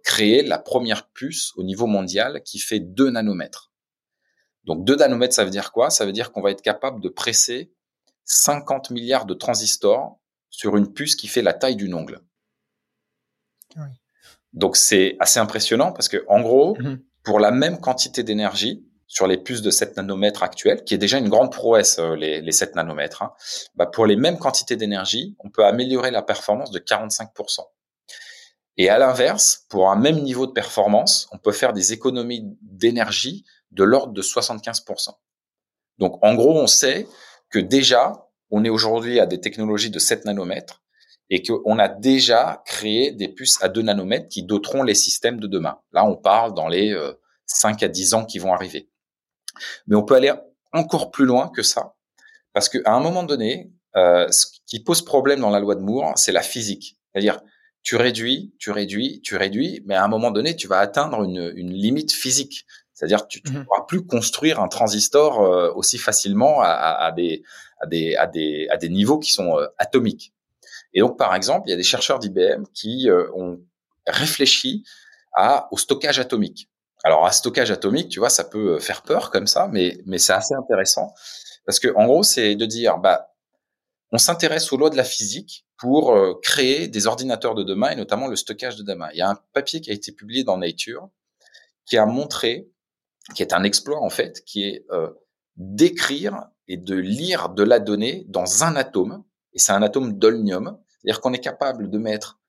créé 0.03 0.41
la 0.41 0.57
première 0.57 1.09
puce 1.09 1.51
au 1.57 1.61
niveau 1.61 1.85
mondial 1.85 2.41
qui 2.43 2.57
fait 2.57 2.79
2 2.79 3.11
nanomètres. 3.11 3.69
Donc 4.65 4.83
2 4.83 4.95
nanomètres, 4.95 5.33
ça 5.33 5.43
veut 5.43 5.51
dire 5.51 5.71
quoi? 5.71 5.89
Ça 5.89 6.05
veut 6.05 6.11
dire 6.11 6.31
qu'on 6.31 6.41
va 6.41 6.51
être 6.51 6.61
capable 6.61 7.01
de 7.01 7.09
presser 7.09 7.71
50 8.25 8.89
milliards 8.89 9.25
de 9.25 9.33
transistors 9.33 10.19
sur 10.49 10.77
une 10.77 10.91
puce 10.91 11.15
qui 11.15 11.27
fait 11.27 11.41
la 11.41 11.53
taille 11.53 11.75
d'une 11.75 11.93
ongle. 11.93 12.21
Donc 14.53 14.77
c'est 14.77 15.17
assez 15.19 15.39
impressionnant 15.39 15.91
parce 15.91 16.07
que 16.07 16.23
en 16.27 16.41
gros, 16.41 16.77
mhm. 16.79 17.01
pour 17.23 17.39
la 17.39 17.51
même 17.51 17.79
quantité 17.79 18.23
d'énergie 18.23 18.85
sur 19.07 19.27
les 19.27 19.37
puces 19.37 19.61
de 19.61 19.69
7 19.69 19.97
nanomètres 19.97 20.43
actuelles, 20.43 20.83
qui 20.83 20.93
est 20.93 20.97
déjà 20.97 21.19
une 21.19 21.29
grande 21.29 21.51
prouesse 21.51 21.99
euh, 21.99 22.15
les, 22.15 22.41
les 22.41 22.51
7 22.51 22.75
nanomètres, 22.75 23.21
hein, 23.21 23.33
bah 23.75 23.85
pour 23.85 24.05
les 24.05 24.15
mêmes 24.15 24.39
quantités 24.39 24.75
d'énergie, 24.75 25.35
on 25.39 25.49
peut 25.49 25.65
améliorer 25.65 26.09
la 26.09 26.21
performance 26.21 26.71
de 26.71 26.79
45%. 26.79 27.59
Et 28.77 28.89
à 28.89 28.97
l'inverse, 28.97 29.65
pour 29.69 29.89
un 29.89 29.95
même 29.95 30.21
niveau 30.21 30.47
de 30.47 30.51
performance, 30.51 31.27
on 31.31 31.37
peut 31.37 31.51
faire 31.51 31.71
des 31.71 31.93
économies 31.93 32.57
d'énergie 32.61 33.45
de 33.75 33.83
l'ordre 33.83 34.13
de 34.13 34.21
75%. 34.21 35.09
Donc 35.99 36.17
en 36.23 36.33
gros, 36.33 36.57
on 36.57 36.67
sait 36.67 37.07
que 37.49 37.59
déjà, 37.59 38.27
on 38.49 38.63
est 38.63 38.69
aujourd'hui 38.69 39.19
à 39.19 39.25
des 39.25 39.39
technologies 39.39 39.89
de 39.89 39.99
7 39.99 40.25
nanomètres 40.25 40.81
et 41.29 41.41
qu'on 41.41 41.79
a 41.79 41.87
déjà 41.87 42.61
créé 42.65 43.11
des 43.11 43.27
puces 43.27 43.61
à 43.61 43.69
2 43.69 43.81
nanomètres 43.81 44.27
qui 44.27 44.43
doteront 44.43 44.83
les 44.83 44.95
systèmes 44.95 45.39
de 45.39 45.47
demain. 45.47 45.79
Là, 45.91 46.05
on 46.05 46.15
parle 46.15 46.53
dans 46.53 46.67
les 46.67 46.95
5 47.45 47.81
euh, 47.81 47.85
à 47.85 47.89
10 47.89 48.13
ans 48.13 48.25
qui 48.25 48.39
vont 48.39 48.53
arriver. 48.53 48.89
Mais 49.87 49.95
on 49.95 50.03
peut 50.03 50.15
aller 50.15 50.33
encore 50.73 51.11
plus 51.11 51.25
loin 51.25 51.49
que 51.49 51.63
ça, 51.63 51.95
parce 52.53 52.69
qu'à 52.69 52.93
un 52.93 52.99
moment 52.99 53.23
donné, 53.23 53.71
euh, 53.95 54.29
ce 54.29 54.45
qui 54.65 54.81
pose 54.81 55.03
problème 55.03 55.39
dans 55.39 55.49
la 55.49 55.59
loi 55.59 55.75
de 55.75 55.81
Moore, 55.81 56.13
c'est 56.17 56.33
la 56.33 56.41
physique. 56.41 56.97
C'est-à-dire, 57.11 57.41
tu 57.81 57.95
réduis, 57.95 58.53
tu 58.59 58.71
réduis, 58.71 59.21
tu 59.21 59.37
réduis, 59.37 59.81
mais 59.85 59.95
à 59.95 60.03
un 60.03 60.07
moment 60.07 60.31
donné, 60.31 60.55
tu 60.55 60.67
vas 60.67 60.79
atteindre 60.79 61.23
une, 61.23 61.53
une 61.55 61.71
limite 61.71 62.11
physique. 62.11 62.65
C'est-à-dire 62.95 63.27
tu 63.27 63.41
ne 63.45 63.59
mmh 63.59 63.65
pourras 63.65 63.85
plus 63.85 64.05
construire 64.05 64.61
un 64.61 64.69
transistor 64.69 65.41
euh, 65.41 65.71
aussi 65.75 65.97
facilement 65.97 66.61
à, 66.61 66.69
à, 66.69 67.11
des, 67.11 67.43
à, 67.81 67.85
des, 67.85 68.15
à, 68.15 68.25
des, 68.25 68.67
à 68.71 68.77
des 68.77 68.89
niveaux 68.89 69.19
qui 69.19 69.33
sont 69.33 69.59
euh, 69.59 69.67
atomiques. 69.77 70.33
Et 70.93 71.01
donc, 71.01 71.17
par 71.17 71.35
exemple, 71.35 71.67
il 71.67 71.71
y 71.71 71.73
a 71.73 71.77
des 71.77 71.83
chercheurs 71.83 72.19
d'IBM 72.19 72.63
qui 72.73 73.09
euh, 73.09 73.29
ont 73.35 73.59
réfléchi 74.07 74.85
à, 75.33 75.67
au 75.71 75.77
stockage 75.77 76.19
atomique. 76.19 76.69
Alors, 77.03 77.25
à 77.25 77.33
stockage 77.33 77.69
atomique, 77.69 78.07
tu 78.07 78.19
vois, 78.19 78.29
ça 78.29 78.45
peut 78.45 78.79
faire 78.79 79.01
peur 79.01 79.29
comme 79.29 79.45
ça, 79.45 79.67
mais, 79.69 79.97
mais 80.05 80.17
c'est 80.17 80.33
assez 80.33 80.55
intéressant. 80.55 81.13
Parce 81.65 81.79
que, 81.79 81.93
en 81.95 82.05
gros, 82.05 82.23
c'est 82.23 82.55
de 82.55 82.65
dire, 82.65 82.97
bah, 82.97 83.33
on 84.13 84.17
s'intéresse 84.17 84.71
aux 84.71 84.77
lois 84.77 84.89
de 84.89 84.95
la 84.95 85.03
physique 85.03 85.65
pour 85.77 86.17
créer 86.41 86.87
des 86.87 87.05
ordinateurs 87.05 87.53
de 87.53 87.63
demain 87.63 87.89
et 87.89 87.95
notamment 87.95 88.27
le 88.27 88.37
stockage 88.37 88.77
de 88.77 88.83
demain. 88.83 89.09
Il 89.11 89.17
y 89.17 89.21
a 89.21 89.29
un 89.29 89.37
papier 89.51 89.81
qui 89.81 89.91
a 89.91 89.93
été 89.93 90.13
publié 90.13 90.45
dans 90.45 90.57
Nature 90.57 91.09
qui 91.85 91.97
a 91.97 92.05
montré 92.05 92.69
qui 93.33 93.41
est 93.41 93.53
un 93.53 93.63
exploit 93.63 94.01
en 94.01 94.09
fait, 94.09 94.43
qui 94.45 94.63
est 94.63 94.85
euh, 94.91 95.09
d'écrire 95.57 96.47
et 96.67 96.77
de 96.77 96.95
lire 96.95 97.49
de 97.49 97.63
la 97.63 97.79
donnée 97.79 98.25
dans 98.27 98.63
un 98.63 98.75
atome, 98.75 99.23
et 99.53 99.59
c'est 99.59 99.71
un 99.71 99.81
atome 99.81 100.13
d'olnium, 100.13 100.77
c'est-à-dire 100.87 101.21
qu'on 101.21 101.33
est 101.33 101.39
capable 101.39 101.89
de 101.89 101.97
mettre 101.97 102.39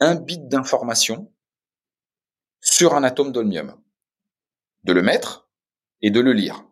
un 0.00 0.14
bit 0.14 0.48
d'information 0.48 1.32
sur 2.60 2.94
un 2.94 3.04
atome 3.04 3.32
d'olnium, 3.32 3.74
de 4.84 4.92
le 4.92 5.02
mettre 5.02 5.48
et 6.02 6.10
de 6.10 6.20
le 6.20 6.32
lire. 6.32 6.64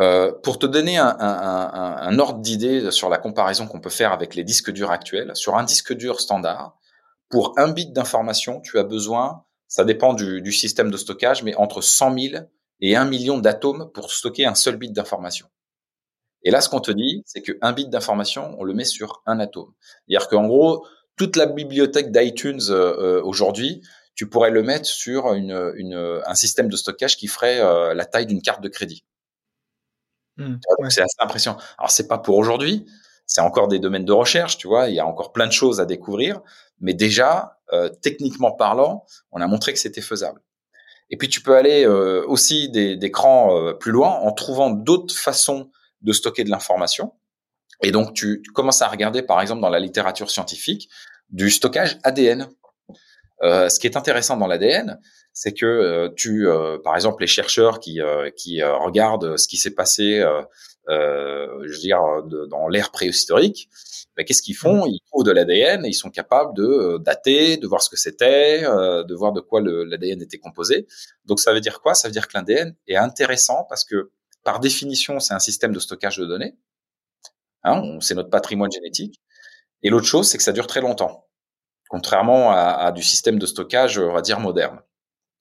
Euh, 0.00 0.32
pour 0.42 0.58
te 0.58 0.64
donner 0.64 0.96
un, 0.96 1.16
un, 1.18 1.96
un 1.98 2.18
ordre 2.18 2.40
d'idée 2.40 2.90
sur 2.90 3.10
la 3.10 3.18
comparaison 3.18 3.66
qu'on 3.66 3.80
peut 3.80 3.90
faire 3.90 4.12
avec 4.12 4.34
les 4.34 4.42
disques 4.42 4.70
durs 4.70 4.90
actuels, 4.90 5.32
sur 5.34 5.56
un 5.56 5.64
disque 5.64 5.92
dur 5.92 6.20
standard, 6.20 6.78
pour 7.28 7.58
un 7.58 7.68
bit 7.68 7.92
d'information, 7.92 8.60
tu 8.60 8.78
as 8.78 8.84
besoin 8.84 9.44
ça 9.72 9.84
dépend 9.86 10.12
du, 10.12 10.42
du, 10.42 10.52
système 10.52 10.90
de 10.90 10.98
stockage, 10.98 11.42
mais 11.42 11.54
entre 11.54 11.80
100 11.80 12.18
000 12.18 12.44
et 12.82 12.94
1 12.94 13.06
million 13.06 13.38
d'atomes 13.38 13.90
pour 13.94 14.12
stocker 14.12 14.44
un 14.44 14.54
seul 14.54 14.76
bit 14.76 14.92
d'information. 14.92 15.46
Et 16.42 16.50
là, 16.50 16.60
ce 16.60 16.68
qu'on 16.68 16.80
te 16.80 16.90
dit, 16.90 17.22
c'est 17.24 17.40
qu'un 17.40 17.72
bit 17.72 17.88
d'information, 17.88 18.54
on 18.58 18.64
le 18.64 18.74
met 18.74 18.84
sur 18.84 19.22
un 19.24 19.40
atome. 19.40 19.72
C'est-à-dire 20.06 20.28
qu'en 20.28 20.46
gros, 20.46 20.86
toute 21.16 21.36
la 21.36 21.46
bibliothèque 21.46 22.12
d'iTunes 22.12 22.60
euh, 22.68 22.96
euh, 22.98 23.22
aujourd'hui, 23.22 23.80
tu 24.14 24.28
pourrais 24.28 24.50
le 24.50 24.62
mettre 24.62 24.84
sur 24.84 25.32
une, 25.32 25.72
une, 25.76 26.20
un 26.26 26.34
système 26.34 26.68
de 26.68 26.76
stockage 26.76 27.16
qui 27.16 27.26
ferait 27.26 27.60
euh, 27.60 27.94
la 27.94 28.04
taille 28.04 28.26
d'une 28.26 28.42
carte 28.42 28.60
de 28.60 28.68
crédit. 28.68 29.06
Mmh, 30.36 30.56
c'est 30.90 31.00
assez 31.00 31.16
impressionnant. 31.18 31.56
Alors 31.78 31.90
c'est 31.90 32.08
pas 32.08 32.18
pour 32.18 32.36
aujourd'hui, 32.36 32.84
c'est 33.32 33.40
encore 33.40 33.66
des 33.66 33.78
domaines 33.78 34.04
de 34.04 34.12
recherche, 34.12 34.58
tu 34.58 34.68
vois, 34.68 34.90
il 34.90 34.94
y 34.94 35.00
a 35.00 35.06
encore 35.06 35.32
plein 35.32 35.46
de 35.46 35.52
choses 35.52 35.80
à 35.80 35.86
découvrir, 35.86 36.42
mais 36.80 36.92
déjà, 36.92 37.58
euh, 37.72 37.88
techniquement 37.88 38.52
parlant, 38.52 39.06
on 39.30 39.40
a 39.40 39.46
montré 39.46 39.72
que 39.72 39.78
c'était 39.78 40.02
faisable. 40.02 40.38
Et 41.08 41.16
puis 41.16 41.30
tu 41.30 41.40
peux 41.40 41.56
aller 41.56 41.86
euh, 41.86 42.22
aussi 42.26 42.68
des, 42.68 42.94
des 42.94 43.10
crans 43.10 43.56
euh, 43.56 43.72
plus 43.72 43.90
loin 43.90 44.10
en 44.10 44.32
trouvant 44.32 44.68
d'autres 44.68 45.14
façons 45.14 45.70
de 46.02 46.12
stocker 46.12 46.44
de 46.44 46.50
l'information. 46.50 47.14
Et 47.82 47.90
donc 47.90 48.12
tu, 48.12 48.42
commences 48.54 48.82
à 48.82 48.88
regarder, 48.88 49.22
par 49.22 49.40
exemple, 49.40 49.62
dans 49.62 49.70
la 49.70 49.80
littérature 49.80 50.30
scientifique, 50.30 50.90
du 51.30 51.48
stockage 51.50 51.98
ADN. 52.02 52.48
ce 53.40 53.80
qui 53.80 53.86
est 53.86 53.96
intéressant 53.96 54.36
dans 54.36 54.46
l'ADN, 54.46 55.00
c'est 55.32 55.54
que 55.54 56.12
tu, 56.16 56.46
par 56.84 56.94
exemple, 56.94 57.22
les 57.22 57.26
chercheurs 57.26 57.80
qui, 57.80 57.98
qui 58.36 58.62
regardent 58.62 59.38
ce 59.38 59.48
qui 59.48 59.56
s'est 59.56 59.74
passé 59.74 60.20
euh, 60.20 60.42
je 60.88 61.72
veux 61.72 61.78
dire, 61.78 62.00
dans 62.48 62.68
l'ère 62.68 62.90
préhistorique, 62.90 63.68
ben, 64.16 64.24
qu'est-ce 64.24 64.42
qu'ils 64.42 64.56
font? 64.56 64.84
Ils 64.86 65.00
trouvent 65.10 65.24
de 65.24 65.30
l'ADN 65.30 65.86
et 65.86 65.88
ils 65.88 65.94
sont 65.94 66.10
capables 66.10 66.54
de 66.54 66.64
euh, 66.64 66.98
dater, 66.98 67.56
de 67.56 67.66
voir 67.66 67.82
ce 67.82 67.88
que 67.88 67.96
c'était, 67.96 68.62
euh, 68.64 69.04
de 69.04 69.14
voir 69.14 69.32
de 69.32 69.40
quoi 69.40 69.60
l'ADN 69.62 70.20
était 70.20 70.38
composé. 70.38 70.86
Donc 71.24 71.40
ça 71.40 71.52
veut 71.52 71.60
dire 71.60 71.80
quoi? 71.80 71.94
Ça 71.94 72.08
veut 72.08 72.12
dire 72.12 72.28
que 72.28 72.36
l'ADN 72.36 72.74
est 72.86 72.96
intéressant 72.96 73.64
parce 73.68 73.84
que 73.84 74.10
par 74.44 74.60
définition, 74.60 75.18
c'est 75.18 75.34
un 75.34 75.38
système 75.38 75.72
de 75.72 75.78
stockage 75.78 76.18
de 76.18 76.26
données. 76.26 76.56
Hein, 77.64 77.98
c'est 78.00 78.14
notre 78.14 78.30
patrimoine 78.30 78.72
génétique. 78.72 79.20
Et 79.82 79.88
l'autre 79.88 80.06
chose, 80.06 80.28
c'est 80.28 80.36
que 80.36 80.44
ça 80.44 80.52
dure 80.52 80.66
très 80.66 80.80
longtemps. 80.80 81.28
contrairement 81.88 82.50
à, 82.52 82.90
du 82.92 83.02
système 83.02 83.38
de 83.38 83.46
stockage, 83.46 83.98
on 83.98 84.12
va 84.12 84.22
dire, 84.22 84.40
moderne. 84.40 84.80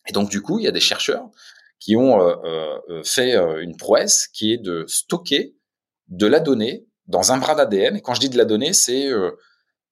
Et 0.08 0.12
donc, 0.12 0.30
du 0.30 0.42
coup, 0.42 0.60
il 0.60 0.66
y 0.66 0.68
a 0.68 0.72
des 0.72 0.82
chercheurs 0.82 1.30
qui 1.82 1.98
ont 1.98 2.22
euh, 2.22 3.04
fait 3.04 3.36
une 3.36 3.76
prouesse 3.76 4.30
qui 4.32 4.54
est 4.54 4.58
de 4.58 4.86
stocker 4.88 5.54
de 6.08 6.28
la 6.28 6.40
donnée 6.40 6.86
dans 7.08 7.34
un 7.34 7.38
bras 7.38 7.56
d'ADN. 7.56 7.98
Et 7.98 8.02
quand 8.02 8.14
je 8.14 8.22
dis 8.22 8.30
de 8.30 8.38
la 8.38 8.46
donnée, 8.46 8.72
c'est 8.72 9.10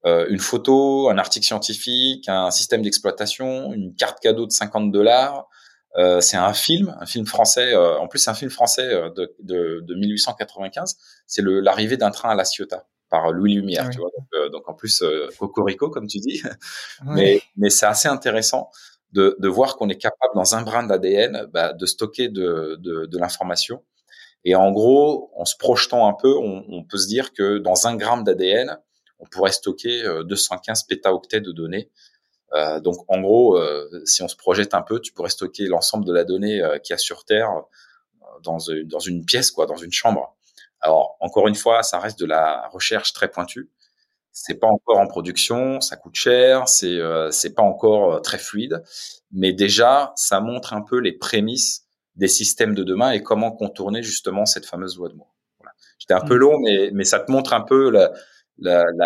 une 0.05 0.39
photo, 0.39 1.09
un 1.09 1.17
article 1.17 1.45
scientifique, 1.45 2.29
un 2.29 2.51
système 2.51 2.81
d'exploitation, 2.81 3.73
une 3.73 3.93
carte 3.95 4.21
cadeau 4.21 4.45
de 4.45 4.51
50 4.51 4.91
dollars, 4.91 5.49
euh, 5.97 6.21
c'est 6.21 6.37
un 6.37 6.53
film, 6.53 6.95
un 6.99 7.05
film 7.05 7.25
français. 7.25 7.73
Euh, 7.73 7.97
en 7.97 8.07
plus, 8.07 8.19
c'est 8.19 8.29
un 8.29 8.35
film 8.35 8.51
français 8.51 8.93
euh, 8.93 9.09
de, 9.09 9.35
de, 9.41 9.81
de 9.83 9.95
1895. 9.95 10.97
C'est 11.25 11.41
l'arrivée 11.43 11.97
d'un 11.97 12.11
train 12.11 12.29
à 12.29 12.35
La 12.35 12.45
Ciotat 12.45 12.87
par 13.09 13.31
Louis 13.31 13.55
Lumière. 13.55 13.89
Tu 13.89 13.97
vois 13.97 14.09
donc, 14.15 14.51
donc, 14.51 14.69
en 14.69 14.73
plus, 14.75 15.03
cocorico 15.39 15.89
comme 15.89 16.07
tu 16.07 16.19
dis. 16.19 16.43
Mais, 17.05 17.41
mais 17.57 17.69
c'est 17.69 17.87
assez 17.87 18.07
intéressant 18.07 18.69
de, 19.11 19.35
de 19.39 19.47
voir 19.47 19.75
qu'on 19.75 19.89
est 19.89 19.97
capable 19.97 20.33
dans 20.35 20.55
un 20.55 20.61
brin 20.61 20.83
d'ADN 20.83 21.47
bah, 21.51 21.73
de 21.73 21.85
stocker 21.85 22.29
de, 22.29 22.77
de, 22.79 23.05
de 23.05 23.17
l'information. 23.17 23.83
Et 24.45 24.55
en 24.55 24.71
gros, 24.71 25.31
en 25.35 25.45
se 25.45 25.57
projetant 25.57 26.07
un 26.07 26.13
peu, 26.13 26.35
on, 26.37 26.63
on 26.69 26.83
peut 26.83 26.97
se 26.97 27.07
dire 27.07 27.33
que 27.33 27.57
dans 27.57 27.87
un 27.87 27.95
gramme 27.95 28.23
d'ADN, 28.23 28.77
on 29.19 29.25
pourrait 29.25 29.51
stocker 29.51 30.03
215 30.25 30.83
pétaoctets 30.83 31.41
de 31.41 31.51
données. 31.51 31.89
Euh, 32.53 32.79
donc 32.79 32.97
en 33.07 33.19
gros, 33.21 33.57
euh, 33.57 34.01
si 34.05 34.23
on 34.23 34.27
se 34.27 34.35
projette 34.35 34.73
un 34.73 34.81
peu, 34.81 34.99
tu 34.99 35.11
pourrais 35.13 35.29
stocker 35.29 35.65
l'ensemble 35.65 36.05
de 36.05 36.13
la 36.13 36.23
donnée 36.23 36.61
euh, 36.61 36.79
qu'il 36.79 36.93
y 36.93 36.95
a 36.95 36.97
sur 36.97 37.25
Terre 37.25 37.49
dans, 38.43 38.57
dans 38.85 38.99
une 38.99 39.25
pièce, 39.25 39.51
quoi, 39.51 39.65
dans 39.65 39.75
une 39.75 39.91
chambre. 39.91 40.35
Alors 40.81 41.17
encore 41.19 41.47
une 41.47 41.55
fois, 41.55 41.83
ça 41.83 41.99
reste 41.99 42.19
de 42.19 42.25
la 42.25 42.67
recherche 42.69 43.13
très 43.13 43.29
pointue. 43.29 43.69
C'est 44.41 44.55
pas 44.55 44.67
encore 44.67 44.99
en 44.99 45.07
production, 45.07 45.81
ça 45.81 45.97
coûte 45.97 46.15
cher, 46.15 46.67
c'est 46.69 46.97
c'est 47.31 47.53
pas 47.53 47.61
encore 47.61 48.21
très 48.21 48.37
fluide, 48.37 48.81
mais 49.31 49.51
déjà 49.51 50.13
ça 50.15 50.39
montre 50.39 50.73
un 50.73 50.81
peu 50.81 50.97
les 50.99 51.11
prémices 51.11 51.85
des 52.15 52.29
systèmes 52.29 52.73
de 52.73 52.83
demain 52.83 53.11
et 53.11 53.21
comment 53.21 53.51
contourner 53.51 54.01
justement 54.01 54.45
cette 54.45 54.65
fameuse 54.65 54.97
loi 54.97 55.09
de 55.09 55.15
Moore. 55.15 55.35
Voilà. 55.59 55.73
J'étais 55.97 56.13
un 56.13 56.21
peu 56.21 56.35
mmh. 56.35 56.39
long, 56.39 56.59
mais 56.59 56.89
mais 56.93 57.03
ça 57.03 57.19
te 57.19 57.29
montre 57.31 57.53
un 57.53 57.61
peu 57.61 57.89
la, 57.89 58.11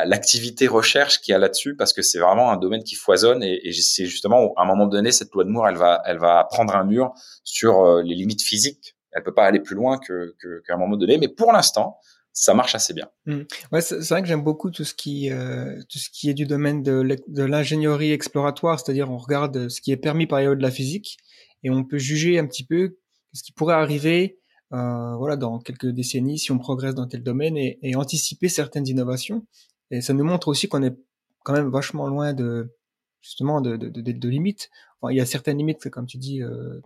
l'activité 0.05 0.67
recherche 0.67 1.21
qu'il 1.21 1.31
y 1.31 1.35
a 1.35 1.37
là-dessus 1.37 1.75
parce 1.75 1.93
que 1.93 2.01
c'est 2.01 2.19
vraiment 2.19 2.51
un 2.51 2.57
domaine 2.57 2.83
qui 2.83 2.95
foisonne 2.95 3.43
et, 3.43 3.67
et 3.67 3.71
c'est 3.73 4.05
justement 4.05 4.53
à 4.57 4.63
un 4.63 4.65
moment 4.65 4.87
donné 4.87 5.11
cette 5.11 5.31
loi 5.33 5.43
de 5.43 5.49
Moore 5.49 5.67
elle 5.67 5.77
va 5.77 6.01
elle 6.05 6.17
va 6.17 6.45
prendre 6.49 6.75
un 6.75 6.83
mur 6.83 7.13
sur 7.43 7.81
euh, 7.81 8.01
les 8.03 8.15
limites 8.15 8.41
physiques 8.41 8.95
elle 9.11 9.23
peut 9.23 9.33
pas 9.33 9.45
aller 9.45 9.59
plus 9.59 9.75
loin 9.75 9.99
que 9.99 10.35
qu'à 10.65 10.73
un 10.73 10.77
moment 10.77 10.97
donné 10.97 11.17
mais 11.17 11.27
pour 11.27 11.51
l'instant 11.51 11.99
ça 12.33 12.53
marche 12.53 12.75
assez 12.75 12.93
bien. 12.93 13.09
Mmh. 13.27 13.41
Ouais, 13.71 13.81
c'est 13.81 14.09
vrai 14.09 14.21
que 14.21 14.27
j'aime 14.27 14.43
beaucoup 14.43 14.71
tout 14.71 14.83
ce 14.83 14.93
qui 14.93 15.31
euh, 15.31 15.79
tout 15.87 15.99
ce 15.99 16.09
qui 16.09 16.29
est 16.29 16.33
du 16.33 16.45
domaine 16.45 16.83
de 16.83 17.43
l'ingénierie 17.43 18.11
exploratoire, 18.11 18.79
c'est-à-dire 18.79 19.09
on 19.11 19.17
regarde 19.17 19.69
ce 19.69 19.79
qui 19.79 19.91
est 19.91 19.97
permis 19.97 20.27
par 20.27 20.39
les 20.39 20.47
de 20.47 20.61
la 20.61 20.71
physique 20.71 21.17
et 21.63 21.69
on 21.69 21.83
peut 21.83 21.97
juger 21.97 22.39
un 22.39 22.45
petit 22.45 22.65
peu 22.65 22.97
ce 23.33 23.43
qui 23.43 23.51
pourrait 23.51 23.75
arriver 23.75 24.39
euh, 24.73 25.15
voilà, 25.17 25.35
dans 25.35 25.59
quelques 25.59 25.87
décennies, 25.87 26.39
si 26.39 26.51
on 26.51 26.57
progresse 26.57 26.95
dans 26.95 27.07
tel 27.07 27.21
domaine 27.21 27.57
et, 27.57 27.95
anticiper 27.95 28.49
certaines 28.49 28.87
innovations. 28.87 29.45
Et 29.91 30.01
ça 30.01 30.13
nous 30.13 30.23
montre 30.23 30.47
aussi 30.47 30.67
qu'on 30.67 30.81
est 30.81 30.95
quand 31.43 31.53
même 31.53 31.69
vachement 31.69 32.07
loin 32.07 32.33
de 32.33 32.73
justement 33.21 33.61
de, 33.61 33.77
de, 33.77 33.89
de, 33.89 34.29
limites. 34.29 34.71
Il 35.09 35.15
y 35.15 35.21
a 35.21 35.25
certaines 35.25 35.57
limites, 35.57 35.89
comme 35.89 36.07
tu 36.07 36.17
dis, 36.17 36.41
euh, 36.41 36.81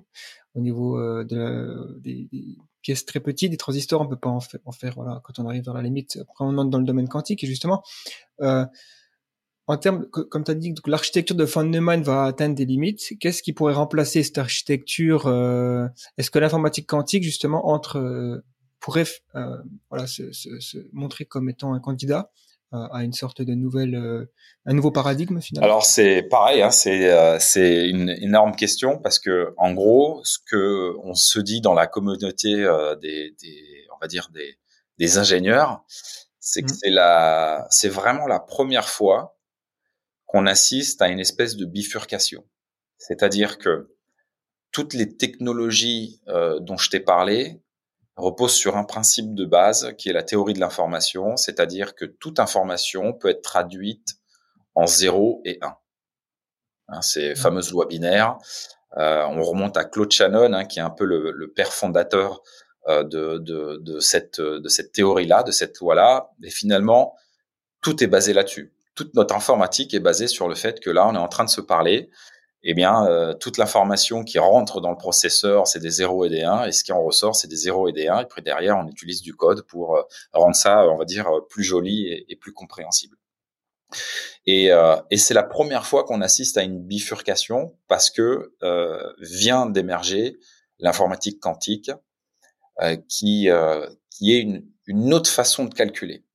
au 0.54 0.60
niveau 0.60 1.00
euh, 1.00 1.24
de, 1.24 1.98
des, 2.00 2.28
pièces 2.88 3.04
très 3.04 3.20
petites, 3.20 3.52
des 3.52 3.58
transistors, 3.58 4.00
on 4.00 4.08
peut 4.08 4.16
pas 4.16 4.30
en, 4.30 4.40
faire. 4.40 4.94
Voilà, 4.96 5.20
quand 5.26 5.40
on 5.40 5.46
arrive 5.46 5.66
vers 5.66 5.74
la 5.74 5.82
limite, 5.82 6.20
on 6.40 6.58
entre 6.58 6.70
dans 6.70 6.80
le 6.80 6.86
domaine 6.86 7.10
quantique 7.10 7.44
et 7.44 7.48
justement. 7.48 7.84
Euh, 8.40 8.66
en 9.68 9.76
termes, 9.76 10.06
comme 10.06 10.46
tu 10.46 10.52
as 10.52 10.56
dit, 10.56 10.74
l'architecture 10.86 11.36
de 11.36 11.44
von 11.44 11.66
Neumann 11.66 12.02
va 12.02 12.24
atteindre 12.24 12.56
des 12.56 12.64
limites. 12.64 13.16
Qu'est-ce 13.20 13.44
qui 13.44 13.52
pourrait 13.52 13.74
remplacer 13.74 14.24
cette 14.24 14.38
architecture 14.38 15.28
euh, 15.28 15.86
Est-ce 16.18 16.32
que 16.32 16.40
l'informatique 16.40 16.88
quantique, 16.88 17.24
justement, 17.24 17.68
entre 17.68 17.98
euh, 17.98 18.46
pourrait 18.80 19.06
voilà, 19.90 20.08
se, 20.08 20.24
montrer 20.94 21.26
comme 21.26 21.50
étant 21.50 21.74
un 21.74 21.82
candidat? 21.82 22.32
À 22.72 23.04
une 23.04 23.14
sorte 23.14 23.42
de 23.42 23.54
nouvelle, 23.54 24.28
un 24.66 24.74
nouveau 24.74 24.92
paradigme 24.92 25.40
finalement 25.40 25.66
Alors 25.66 25.86
c'est 25.86 26.24
pareil, 26.24 26.62
hein, 26.62 26.72
c'est 26.72 27.40
c'est 27.40 27.88
une 27.90 28.10
énorme 28.10 28.56
question 28.56 28.98
parce 28.98 29.20
que 29.20 29.54
en 29.58 29.74
gros, 29.74 30.22
ce 30.24 30.38
que 30.40 30.94
on 31.04 31.14
se 31.14 31.40
dit 31.40 31.62
dans 31.62 31.74
la 31.74 31.88
communauté 31.88 32.56
des, 33.02 33.36
des, 33.42 33.88
on 33.96 33.98
va 34.02 34.08
dire 34.08 34.30
des, 34.34 34.58
des 34.98 35.18
ingénieurs, 35.18 35.84
c'est 36.40 36.62
que 36.62 36.72
mmh. 36.72 36.78
c'est 36.82 36.90
la, 36.90 37.68
c'est 37.70 37.90
vraiment 37.90 38.28
la 38.28 38.40
première 38.40 38.90
fois 38.90 39.38
qu'on 40.26 40.46
assiste 40.46 41.02
à 41.02 41.08
une 41.08 41.20
espèce 41.20 41.56
de 41.56 41.66
bifurcation. 41.66 42.46
C'est-à-dire 42.98 43.58
que 43.58 43.96
toutes 44.72 44.94
les 44.94 45.16
technologies 45.16 46.22
euh, 46.28 46.60
dont 46.60 46.78
je 46.78 46.90
t'ai 46.90 47.00
parlé 47.00 47.62
reposent 48.18 48.56
sur 48.56 48.78
un 48.78 48.84
principe 48.84 49.34
de 49.34 49.46
base 49.46 49.94
qui 49.98 50.10
est 50.10 50.14
la 50.14 50.24
théorie 50.24 50.54
de 50.54 50.60
l'information, 50.60 51.38
c'est-à-dire 51.38 51.96
que 51.96 52.06
toute 52.06 52.40
information 52.40 53.14
peut 53.14 53.30
être 53.30 53.42
traduite 53.42 54.16
en 54.76 54.88
0 54.88 55.42
et 55.46 55.60
1. 55.62 55.76
Hein, 56.90 57.02
ces 57.02 57.32
mmh. 57.32 57.36
fameuses 57.36 57.72
lois 57.72 57.86
binaires. 57.86 58.38
Euh, 58.98 59.26
on 59.30 59.42
remonte 59.44 59.78
à 59.78 59.84
Claude 59.86 60.12
Shannon, 60.12 60.54
hein, 60.54 60.66
qui 60.66 60.80
est 60.80 60.84
un 60.84 60.90
peu 60.90 61.06
le, 61.06 61.32
le 61.32 61.52
père 61.52 61.74
fondateur 61.74 62.42
euh, 62.88 63.04
de, 63.04 63.38
de, 63.38 63.78
de, 63.82 64.00
cette, 64.00 64.40
de 64.42 64.70
cette 64.70 64.94
théorie-là, 64.94 65.44
de 65.44 65.52
cette 65.52 65.80
loi-là. 65.80 66.32
Et 66.44 66.50
finalement, 66.50 67.16
tout 67.82 68.04
est 68.04 68.08
basé 68.08 68.34
là-dessus 68.34 68.74
toute 68.98 69.14
notre 69.14 69.36
informatique 69.36 69.94
est 69.94 70.02
basée 70.02 70.28
sur 70.28 70.50
le 70.50 70.56
fait 70.56 70.82
que 70.82 70.90
là, 70.90 71.08
on 71.08 71.14
est 71.14 71.20
en 71.20 71.28
train 71.30 71.46
de 71.46 71.50
se 71.50 71.62
parler. 71.62 72.10
Eh 72.70 72.74
bien, 72.74 73.08
euh, 73.08 73.34
toute 73.34 73.58
l'information 73.58 74.26
qui 74.26 74.40
rentre 74.40 74.82
dans 74.82 74.92
le 74.92 74.98
processeur, 74.98 75.68
c'est 75.68 75.80
des 75.80 75.90
0 75.90 76.26
et 76.26 76.30
des 76.30 76.42
1, 76.42 76.66
et 76.66 76.74
ce 76.74 76.84
qui 76.84 76.92
en 76.92 77.02
ressort, 77.02 77.34
c'est 77.34 77.48
des 77.48 77.56
0 77.56 77.88
et 77.88 77.94
des 77.94 78.10
1. 78.10 78.20
Et 78.20 78.26
puis 78.26 78.42
derrière, 78.42 78.76
on 78.78 78.86
utilise 78.90 79.22
du 79.22 79.34
code 79.34 79.62
pour 79.62 79.96
euh, 79.96 80.02
rendre 80.34 80.54
ça, 80.54 80.86
on 80.90 80.98
va 80.98 81.06
dire, 81.06 81.30
plus 81.50 81.64
joli 81.64 82.26
et, 82.28 82.36
plus 82.36 82.52
compréhensible. 82.52 83.16
Et, 84.46 84.70
euh, 84.74 84.98
c'est 85.16 85.34
la 85.34 85.44
première 85.44 85.86
fois 85.86 86.04
qu'on 86.04 86.20
assiste 86.20 86.58
à 86.58 86.64
une 86.64 86.86
bifurcation 86.86 87.74
parce 87.88 88.10
que 88.10 88.54
vient 89.22 89.66
d'émerger 89.66 90.38
l'informatique 90.80 91.40
quantique, 91.40 91.90
qui, 93.08 93.48
est 93.48 94.42
une, 94.42 94.68
une 94.88 95.14
autre 95.14 95.30
façon 95.30 95.64
de 95.64 95.74
calculer. 95.74 96.26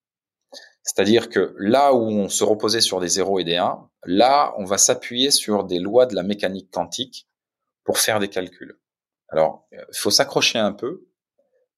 C'est-à-dire 0.83 1.29
que 1.29 1.55
là 1.59 1.93
où 1.93 2.09
on 2.09 2.31
se 2.31 2.43
reposait 2.43 2.81
sur 2.81 3.01
des 3.01 3.09
0 3.09 3.41
et 3.41 3.45
des 3.45 3.57
1, 3.57 3.87
là, 4.05 4.55
on 4.59 4.65
va 4.65 4.79
s'appuyer 4.79 5.31
sur 5.31 5.65
des 5.65 5.79
lois 5.79 6.07
de 6.07 6.15
la 6.15 6.23
mécanique 6.23 6.71
quantique 6.71 7.29
pour 7.85 7.99
faire 7.99 8.21
des 8.21 8.29
calculs. 8.29 8.79
Alors, 9.29 9.67
il 9.73 9.97
faut 9.97 10.11
s'accrocher 10.11 10.59
un 10.59 10.73
peu 10.73 11.07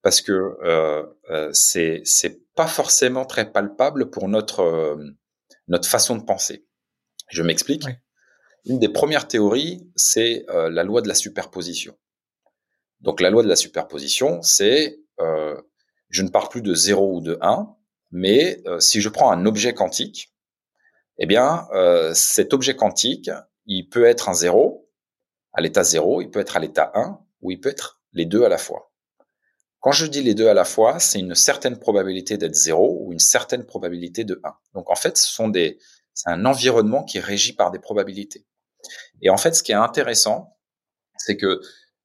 parce 0.02 0.20
que 0.20 0.32
euh, 0.62 1.04
euh, 1.30 1.50
c'est 1.52 2.02
c'est 2.04 2.42
pas 2.54 2.66
forcément 2.66 3.24
très 3.24 3.50
palpable 3.50 4.10
pour 4.10 4.28
notre 4.28 4.60
euh, 4.60 4.96
notre 5.68 5.88
façon 5.88 6.16
de 6.16 6.22
penser. 6.22 6.66
Je 7.30 7.42
m'explique. 7.42 7.84
Une 8.66 8.78
des 8.78 8.88
premières 8.88 9.28
théories, 9.28 9.90
c'est 9.94 10.46
euh, 10.48 10.70
la 10.70 10.84
loi 10.84 11.02
de 11.02 11.08
la 11.08 11.14
superposition. 11.14 11.96
Donc 13.00 13.20
la 13.20 13.30
loi 13.30 13.42
de 13.42 13.48
la 13.48 13.56
superposition, 13.56 14.40
c'est 14.42 14.98
euh, 15.20 15.60
je 16.08 16.22
ne 16.22 16.28
pars 16.28 16.48
plus 16.48 16.62
de 16.62 16.74
0 16.74 17.16
ou 17.16 17.20
de 17.20 17.38
1, 17.40 17.74
mais 18.10 18.62
euh, 18.66 18.80
si 18.80 19.00
je 19.00 19.08
prends 19.08 19.30
un 19.30 19.46
objet 19.46 19.74
quantique, 19.74 20.33
eh 21.18 21.27
bien, 21.27 21.68
euh, 21.72 22.12
cet 22.14 22.53
objet 22.53 22.74
quantique, 22.74 23.31
il 23.66 23.88
peut 23.88 24.05
être 24.05 24.29
un 24.29 24.35
zéro, 24.35 24.90
à 25.53 25.61
l'état 25.61 25.85
zéro, 25.85 26.20
il 26.20 26.31
peut 26.31 26.40
être 26.40 26.57
à 26.57 26.61
l'état 26.61 26.90
1, 26.94 27.18
ou 27.42 27.50
il 27.50 27.61
peut 27.61 27.68
être 27.68 28.00
les 28.12 28.27
deux 28.27 28.44
à 28.44 28.48
la 28.48 28.59
fois. 28.59 28.90
Quand 29.81 29.92
je 29.92 30.07
dis 30.07 30.22
les 30.22 30.35
deux 30.35 30.48
à 30.48 30.55
la 30.55 30.64
fois, 30.64 30.98
c'est 30.98 31.18
une 31.18 31.35
certaine 31.35 31.79
probabilité 31.79 32.38
d'être 32.38 32.55
zéro 32.55 32.98
ou 33.03 33.12
une 33.12 33.18
certaine 33.18 33.64
probabilité 33.64 34.24
de 34.24 34.40
1. 34.42 34.55
Donc 34.74 34.90
en 34.90 34.94
fait, 34.94 35.16
ce 35.18 35.31
sont 35.31 35.48
des, 35.48 35.79
c'est 36.14 36.31
un 36.31 36.46
environnement 36.46 37.05
qui 37.05 37.18
est 37.18 37.20
régi 37.20 37.53
par 37.53 37.70
des 37.70 37.79
probabilités. 37.79 38.46
Et 39.20 39.31
en 39.31 39.37
fait, 39.37 39.55
ce 39.55 39.62
qui 39.62 39.72
est 39.72 39.77
intéressant, 39.77 40.57
c'est 41.16 41.37
que 41.37 41.61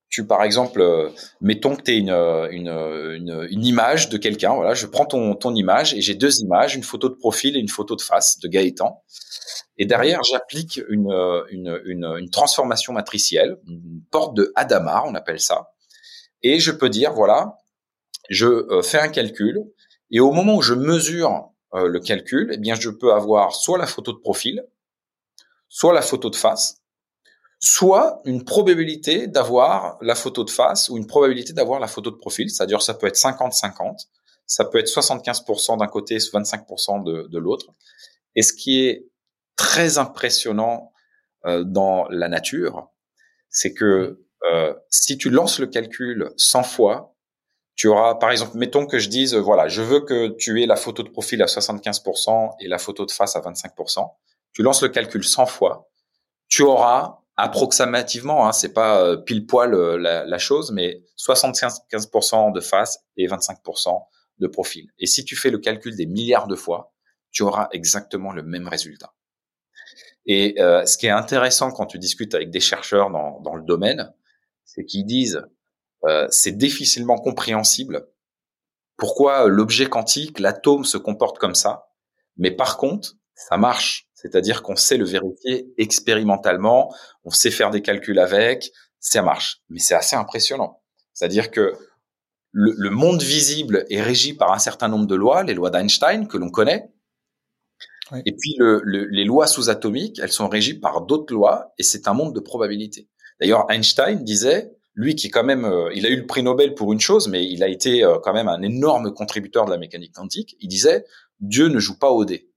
tu 0.09 0.25
par 0.25 0.43
exemple, 0.43 0.81
euh, 0.81 1.09
mettons 1.39 1.75
que 1.75 1.83
tu 1.83 1.91
es 1.91 1.97
une, 1.97 2.09
une, 2.09 3.47
une, 3.49 3.65
image 3.65 4.09
de 4.09 4.17
quelqu'un, 4.17 4.53
voilà, 4.53 4.73
je 4.73 4.87
prends 4.87 5.05
ton, 5.05 5.35
ton 5.35 5.53
image 5.53 5.93
et 5.93 6.01
j'ai 6.01 6.15
deux 6.15 6.39
images, 6.41 6.75
une 6.75 6.83
photo 6.83 7.09
de 7.09 7.15
profil 7.15 7.55
et 7.55 7.59
une 7.59 7.69
photo 7.69 7.95
de 7.95 8.01
face 8.01 8.39
de 8.39 8.47
Gaëtan. 8.47 9.03
Et 9.77 9.85
derrière, 9.85 10.21
j'applique 10.23 10.81
une, 10.89 11.11
une, 11.51 11.79
une, 11.85 12.15
une, 12.19 12.29
transformation 12.29 12.91
matricielle, 12.91 13.57
une 13.67 14.01
porte 14.11 14.35
de 14.35 14.51
Hadamard, 14.55 15.05
on 15.07 15.15
appelle 15.15 15.39
ça. 15.39 15.69
Et 16.41 16.59
je 16.59 16.71
peux 16.71 16.89
dire, 16.89 17.13
voilà, 17.13 17.57
je 18.29 18.45
euh, 18.45 18.81
fais 18.81 18.99
un 18.99 19.09
calcul 19.09 19.63
et 20.11 20.19
au 20.19 20.31
moment 20.31 20.55
où 20.55 20.61
je 20.61 20.73
mesure 20.73 21.51
euh, 21.73 21.87
le 21.87 21.99
calcul, 21.99 22.49
eh 22.53 22.57
bien, 22.57 22.75
je 22.75 22.89
peux 22.89 23.13
avoir 23.13 23.53
soit 23.53 23.77
la 23.77 23.85
photo 23.85 24.11
de 24.11 24.19
profil, 24.19 24.63
soit 25.67 25.93
la 25.93 26.01
photo 26.01 26.29
de 26.29 26.35
face, 26.35 26.78
soit 27.59 28.21
une 28.25 28.45
probabilité 28.45 29.27
d'avoir 29.27 29.97
la 30.01 30.15
photo 30.15 30.43
de 30.43 30.49
face 30.49 30.89
ou 30.89 30.97
une 30.97 31.07
probabilité 31.07 31.53
d'avoir 31.53 31.79
la 31.79 31.87
photo 31.87 32.09
de 32.09 32.15
profil, 32.15 32.49
c'est-à-dire 32.49 32.81
ça 32.81 32.93
peut 32.93 33.07
être 33.07 33.17
50-50, 33.17 34.07
ça 34.45 34.65
peut 34.65 34.79
être 34.79 34.87
75% 34.87 35.77
d'un 35.77 35.87
côté, 35.87 36.17
25% 36.17 37.03
de, 37.03 37.27
de 37.27 37.37
l'autre. 37.37 37.67
Et 38.35 38.41
ce 38.41 38.53
qui 38.53 38.85
est 38.85 39.07
très 39.57 39.97
impressionnant 39.97 40.93
euh, 41.45 41.63
dans 41.65 42.07
la 42.09 42.29
nature, 42.29 42.89
c'est 43.49 43.73
que 43.73 44.23
euh, 44.49 44.73
si 44.89 45.17
tu 45.17 45.29
lances 45.29 45.59
le 45.59 45.67
calcul 45.67 46.31
100 46.37 46.63
fois, 46.63 47.15
tu 47.75 47.87
auras, 47.87 48.15
par 48.15 48.31
exemple, 48.31 48.57
mettons 48.57 48.85
que 48.85 48.99
je 48.99 49.09
dise, 49.09 49.35
voilà, 49.35 49.67
je 49.67 49.81
veux 49.81 50.01
que 50.01 50.29
tu 50.29 50.61
aies 50.61 50.65
la 50.65 50.75
photo 50.75 51.03
de 51.03 51.09
profil 51.09 51.41
à 51.41 51.45
75% 51.45 52.55
et 52.59 52.67
la 52.67 52.77
photo 52.77 53.05
de 53.05 53.11
face 53.11 53.35
à 53.35 53.41
25%. 53.41 54.05
Tu 54.53 54.63
lances 54.63 54.81
le 54.81 54.89
calcul 54.89 55.23
100 55.23 55.45
fois, 55.45 55.89
tu 56.47 56.63
auras 56.63 57.19
approximativement, 57.39 58.47
hein, 58.47 58.51
c'est 58.51 58.73
pas 58.73 59.03
euh, 59.03 59.17
pile 59.17 59.45
poil 59.45 59.73
euh, 59.73 59.97
la, 59.97 60.25
la, 60.25 60.37
chose, 60.37 60.71
mais 60.71 61.03
75% 61.17 62.53
de 62.53 62.59
face 62.59 62.99
et 63.17 63.27
25% 63.27 64.03
de 64.39 64.47
profil. 64.47 64.89
Et 64.97 65.05
si 65.05 65.25
tu 65.25 65.35
fais 65.35 65.49
le 65.49 65.59
calcul 65.59 65.95
des 65.95 66.05
milliards 66.05 66.47
de 66.47 66.55
fois, 66.55 66.93
tu 67.31 67.43
auras 67.43 67.67
exactement 67.71 68.31
le 68.31 68.43
même 68.43 68.67
résultat. 68.67 69.13
Et 70.25 70.61
euh, 70.61 70.85
ce 70.85 70.97
qui 70.97 71.07
est 71.07 71.11
intéressant 71.11 71.71
quand 71.71 71.85
tu 71.85 71.99
discutes 71.99 72.35
avec 72.35 72.49
des 72.49 72.59
chercheurs 72.59 73.09
dans, 73.09 73.39
dans 73.41 73.55
le 73.55 73.63
domaine, 73.63 74.13
c'est 74.63 74.85
qu'ils 74.85 75.05
disent 75.05 75.43
euh, 76.05 76.27
c'est 76.29 76.57
difficilement 76.57 77.17
compréhensible 77.17 78.07
pourquoi 78.95 79.47
l'objet 79.47 79.87
quantique, 79.87 80.39
l'atome 80.39 80.83
se 80.83 80.97
comporte 80.97 81.39
comme 81.39 81.55
ça, 81.55 81.87
mais 82.37 82.51
par 82.51 82.77
contre, 82.77 83.15
ça 83.39 83.57
marche. 83.57 84.07
C'est-à-dire 84.13 84.61
qu'on 84.63 84.75
sait 84.75 84.97
le 84.97 85.05
vérifier 85.05 85.73
expérimentalement, 85.77 86.93
on 87.23 87.29
sait 87.29 87.51
faire 87.51 87.71
des 87.71 87.81
calculs 87.81 88.19
avec, 88.19 88.71
ça 88.99 89.21
marche. 89.21 89.61
Mais 89.69 89.79
c'est 89.79 89.95
assez 89.95 90.15
impressionnant. 90.15 90.81
C'est-à-dire 91.13 91.51
que 91.51 91.73
le, 92.51 92.73
le, 92.77 92.89
monde 92.89 93.21
visible 93.21 93.85
est 93.89 94.01
régi 94.01 94.33
par 94.33 94.51
un 94.51 94.59
certain 94.59 94.87
nombre 94.87 95.05
de 95.05 95.15
lois, 95.15 95.43
les 95.43 95.53
lois 95.53 95.69
d'Einstein 95.69 96.27
que 96.27 96.37
l'on 96.37 96.49
connaît. 96.49 96.91
Oui. 98.11 98.21
Et 98.25 98.31
puis 98.31 98.55
le, 98.57 98.81
les 98.83 99.23
lois 99.23 99.47
sous-atomiques, 99.47 100.19
elles 100.19 100.31
sont 100.31 100.49
régies 100.49 100.79
par 100.79 101.01
d'autres 101.01 101.33
lois 101.33 101.73
et 101.77 101.83
c'est 101.83 102.07
un 102.07 102.13
monde 102.13 102.33
de 102.33 102.39
probabilité. 102.39 103.07
D'ailleurs, 103.39 103.69
Einstein 103.69 104.23
disait, 104.23 104.71
lui 104.95 105.15
qui 105.15 105.29
quand 105.29 105.43
même, 105.43 105.63
euh, 105.63 105.91
il 105.93 106.05
a 106.05 106.09
eu 106.09 106.17
le 106.17 106.25
prix 106.25 106.43
Nobel 106.43 106.73
pour 106.73 106.91
une 106.91 106.99
chose, 106.99 107.27
mais 107.29 107.45
il 107.45 107.63
a 107.63 107.67
été 107.67 108.03
euh, 108.03 108.17
quand 108.21 108.33
même 108.33 108.47
un 108.47 108.61
énorme 108.61 109.13
contributeur 109.13 109.65
de 109.65 109.71
la 109.71 109.77
mécanique 109.77 110.13
quantique. 110.13 110.57
Il 110.59 110.67
disait, 110.67 111.05
Dieu 111.39 111.67
ne 111.67 111.79
joue 111.79 111.97
pas 111.97 112.09
au 112.09 112.25
dé. 112.25 112.48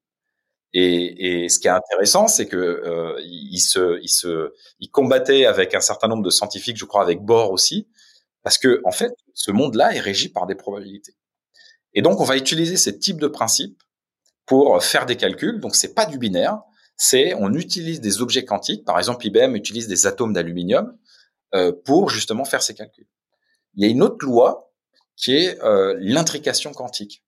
Et, 0.74 1.44
et, 1.44 1.48
ce 1.50 1.58
qui 1.58 1.68
est 1.68 1.70
intéressant, 1.70 2.28
c'est 2.28 2.46
que 2.46 2.56
euh, 2.56 3.20
il, 3.24 3.61
se, 3.61 4.00
il 4.00 4.08
se, 4.08 4.54
il 4.80 4.88
combattait 4.88 5.44
avec 5.44 5.74
un 5.74 5.80
certain 5.80 6.08
nombre 6.08 6.22
de 6.22 6.30
scientifiques, 6.30 6.78
je 6.78 6.87
crois 6.87 7.02
avec 7.02 7.20
Bohr 7.20 7.50
aussi, 7.50 7.88
parce 8.42 8.56
que 8.56 8.80
en 8.85 8.90
fait, 8.90 9.12
ce 9.35 9.50
monde-là 9.50 9.94
est 9.94 10.00
régi 10.00 10.30
par 10.30 10.46
des 10.46 10.54
probabilités. 10.54 11.14
Et 11.94 12.00
donc, 12.00 12.20
on 12.20 12.24
va 12.24 12.37
utiliser 12.37 12.78
ces 12.78 12.98
types 12.98 13.20
de 13.20 13.26
principes 13.26 13.82
pour 14.46 14.82
faire 14.82 15.04
des 15.04 15.16
calculs. 15.16 15.61
Donc, 15.61 15.76
c'est 15.76 15.94
pas 15.94 16.06
du 16.06 16.18
binaire, 16.18 16.62
c'est 16.96 17.35
on 17.35 17.52
utilise 17.52 18.00
des 18.00 18.22
objets 18.22 18.44
quantiques. 18.44 18.85
Par 18.85 18.98
exemple, 18.98 19.26
IBM 19.26 19.56
utilise 19.56 19.88
des 19.88 20.06
atomes 20.06 20.32
d'aluminium 20.32 20.96
euh, 21.54 21.72
pour 21.85 22.11
justement 22.11 22.44
faire 22.44 22.62
ces 22.62 22.74
calculs. 22.74 23.08
Il 23.74 23.85
y 23.85 23.87
a 23.87 23.90
une 23.90 24.02
autre 24.02 24.24
loi 24.24 24.72
qui 25.16 25.35
est 25.37 25.62
euh, 25.62 25.96
l'intrication 25.98 26.72
quantique. 26.72 27.24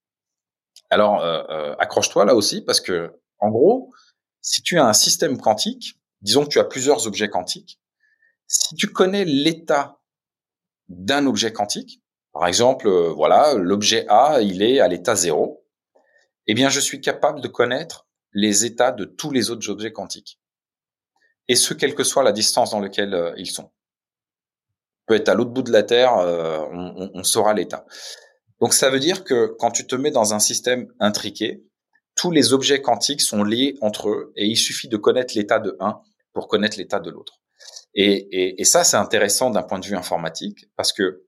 Alors, 0.91 1.23
euh, 1.23 1.43
euh 1.51 1.75
accroche-toi 1.79 2.25
là 2.25 2.35
aussi 2.35 2.63
parce 2.63 2.81
que 2.81 3.11
en 3.45 3.51
gros, 3.51 3.93
si 4.41 4.63
tu 4.63 4.79
as 4.79 4.87
un 4.87 4.93
système 4.93 5.39
quantique, 5.39 6.01
disons 6.23 6.45
que 6.45 6.51
tu 6.51 6.59
as 6.59 6.65
plusieurs 6.65 7.07
objets 7.07 7.29
quantiques, 7.29 7.81
si 8.47 8.75
tu 8.75 8.89
connais 8.89 9.25
l'état 9.25 10.01
d'un 10.89 11.27
objet 11.27 11.53
quantique, 11.53 12.03
par 12.33 12.47
exemple, 12.47 12.89
euh, 12.89 13.13
voilà, 13.13 13.55
l'objet 13.55 14.07
A, 14.09 14.41
il 14.43 14.63
est 14.63 14.81
à 14.81 14.89
l'état 14.89 15.15
zéro, 15.15 15.65
eh 16.47 16.55
bien, 16.55 16.69
je 16.69 16.81
suis 16.81 17.01
capable 17.01 17.41
de 17.41 17.49
connaître 17.49 18.07
les 18.33 18.65
états 18.65 18.93
de 18.93 19.05
tous 19.05 19.31
les 19.31 19.51
autres 19.51 19.71
objets 19.71 19.93
quantiques. 19.93 20.41
Et 21.49 21.55
ce, 21.55 21.75
quelle 21.75 21.95
que 21.95 22.05
soit 22.05 22.23
la 22.23 22.33
distance 22.33 22.73
dans 22.73 22.81
laquelle 22.81 23.15
euh, 23.15 23.35
ils 23.37 23.51
sont. 23.51 23.71
Peut 25.07 25.15
être 25.15 25.29
à 25.29 25.35
l'autre 25.35 25.51
bout 25.51 25.63
de 25.63 25.71
la 25.71 25.83
Terre, 25.83 26.17
euh, 26.17 26.65
on, 26.73 27.23
saura 27.23 27.53
l'état. 27.53 27.85
Donc, 28.61 28.73
ça 28.73 28.89
veut 28.89 29.01
dire 29.01 29.23
que 29.23 29.55
quand 29.59 29.71
tu 29.71 29.87
te 29.87 29.95
mets 29.95 30.11
dans 30.11 30.33
un 30.33 30.39
système 30.39 30.91
intriqué, 30.99 31.63
tous 32.25 32.31
les 32.31 32.55
objets 32.55 32.81
quantiques 32.81 33.21
sont 33.21 33.45
liés 33.45 33.77
entre 33.83 34.09
eux 34.09 34.33
et 34.35 34.47
il 34.47 34.57
suffit 34.57 34.89
de 34.89 34.97
connaître 34.97 35.35
l'état 35.37 35.59
de 35.59 35.77
un 35.79 36.01
pour 36.33 36.49
connaître 36.49 36.79
l'état 36.79 36.99
de 36.99 37.11
l'autre. 37.11 37.35
Et, 37.95 38.13
et, 38.15 38.63
et, 38.63 38.65
ça, 38.65 38.83
c'est 38.83 38.97
intéressant 38.97 39.51
d'un 39.51 39.63
point 39.63 39.79
de 39.79 39.85
vue 39.85 39.95
informatique 39.95 40.71
parce 40.75 40.95
que 40.95 41.27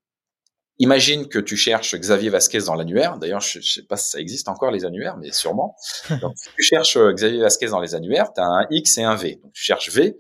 imagine 0.79 1.29
que 1.29 1.39
tu 1.39 1.55
cherches 1.55 1.95
Xavier 1.97 2.31
Vasquez 2.31 2.61
dans 2.61 2.75
l'annuaire. 2.75 3.19
D'ailleurs, 3.19 3.43
je, 3.43 3.59
ne 3.59 3.63
sais 3.63 3.83
pas 3.83 3.99
si 3.99 4.09
ça 4.09 4.21
existe 4.21 4.49
encore 4.49 4.71
les 4.71 4.87
annuaires, 4.87 5.19
mais 5.19 5.33
sûrement. 5.33 5.77
Donc, 6.23 6.33
si 6.35 6.49
tu 6.57 6.63
cherches 6.63 6.97
euh, 6.97 7.13
Xavier 7.13 7.43
Vasquez 7.43 7.67
dans 7.67 7.81
les 7.81 7.95
annuaires, 7.95 8.33
tu 8.33 8.41
as 8.41 8.47
un 8.47 8.67
X 8.71 8.97
et 8.97 9.03
un 9.03 9.17
V. 9.17 9.39
Donc, 9.43 9.53
tu 9.53 9.63
cherches 9.63 9.91
V 9.91 10.17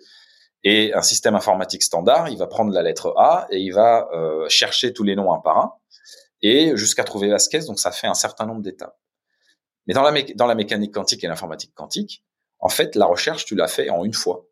et 0.62 0.92
un 0.92 1.02
système 1.02 1.36
informatique 1.36 1.84
standard, 1.84 2.28
il 2.28 2.36
va 2.36 2.48
prendre 2.48 2.70
la 2.70 2.82
lettre 2.82 3.14
A 3.16 3.46
et 3.50 3.60
il 3.60 3.70
va 3.72 4.10
euh, 4.12 4.46
chercher 4.50 4.92
tous 4.92 5.04
les 5.04 5.16
noms 5.16 5.32
un 5.32 5.40
par 5.40 5.56
un 5.56 5.72
et 6.42 6.76
jusqu'à 6.76 7.02
trouver 7.02 7.30
Vasquez. 7.30 7.60
Donc, 7.60 7.80
ça 7.80 7.92
fait 7.92 8.08
un 8.08 8.14
certain 8.14 8.44
nombre 8.44 8.60
d'étapes. 8.60 8.98
Mais 9.86 9.94
dans 9.94 10.02
la, 10.02 10.54
mécanique 10.54 10.92
quantique 10.92 11.22
et 11.22 11.28
l'informatique 11.28 11.72
quantique, 11.74 12.24
en 12.58 12.68
fait, 12.68 12.94
la 12.96 13.06
recherche, 13.06 13.44
tu 13.44 13.54
l'as 13.54 13.68
fait 13.68 13.88
en 13.90 14.04
une 14.04 14.14
fois. 14.14 14.46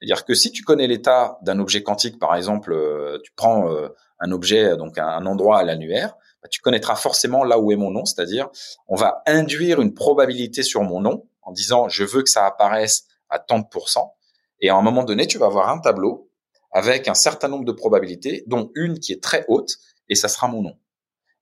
C'est-à-dire 0.00 0.24
que 0.24 0.34
si 0.34 0.50
tu 0.50 0.62
connais 0.62 0.86
l'état 0.86 1.38
d'un 1.42 1.58
objet 1.58 1.82
quantique, 1.82 2.18
par 2.18 2.34
exemple, 2.34 2.72
euh, 2.72 3.18
tu 3.22 3.32
prends 3.36 3.70
euh, 3.70 3.88
un 4.18 4.32
objet, 4.32 4.76
donc 4.76 4.98
un, 4.98 5.26
endroit 5.26 5.58
à 5.58 5.62
l'annuaire, 5.62 6.16
bah, 6.42 6.48
tu 6.48 6.60
connaîtras 6.60 6.96
forcément 6.96 7.44
là 7.44 7.58
où 7.58 7.70
est 7.70 7.76
mon 7.76 7.90
nom, 7.90 8.04
c'est-à-dire 8.06 8.48
on 8.88 8.96
va 8.96 9.22
induire 9.26 9.80
une 9.80 9.92
probabilité 9.92 10.62
sur 10.62 10.82
mon 10.82 11.00
nom 11.00 11.28
en 11.42 11.52
disant 11.52 11.88
je 11.88 12.02
veux 12.04 12.22
que 12.22 12.30
ça 12.30 12.46
apparaisse 12.46 13.04
à 13.28 13.38
tant 13.38 13.58
de 13.58 13.66
pourcents, 13.70 14.16
et 14.60 14.70
à 14.70 14.76
un 14.76 14.82
moment 14.82 15.04
donné, 15.04 15.26
tu 15.26 15.38
vas 15.38 15.46
avoir 15.46 15.68
un 15.68 15.78
tableau 15.78 16.30
avec 16.72 17.08
un 17.08 17.14
certain 17.14 17.48
nombre 17.48 17.64
de 17.64 17.72
probabilités, 17.72 18.44
dont 18.46 18.70
une 18.74 18.98
qui 18.98 19.12
est 19.12 19.22
très 19.22 19.44
haute, 19.48 19.76
et 20.08 20.14
ça 20.14 20.28
sera 20.28 20.48
mon 20.48 20.62
nom. 20.62 20.76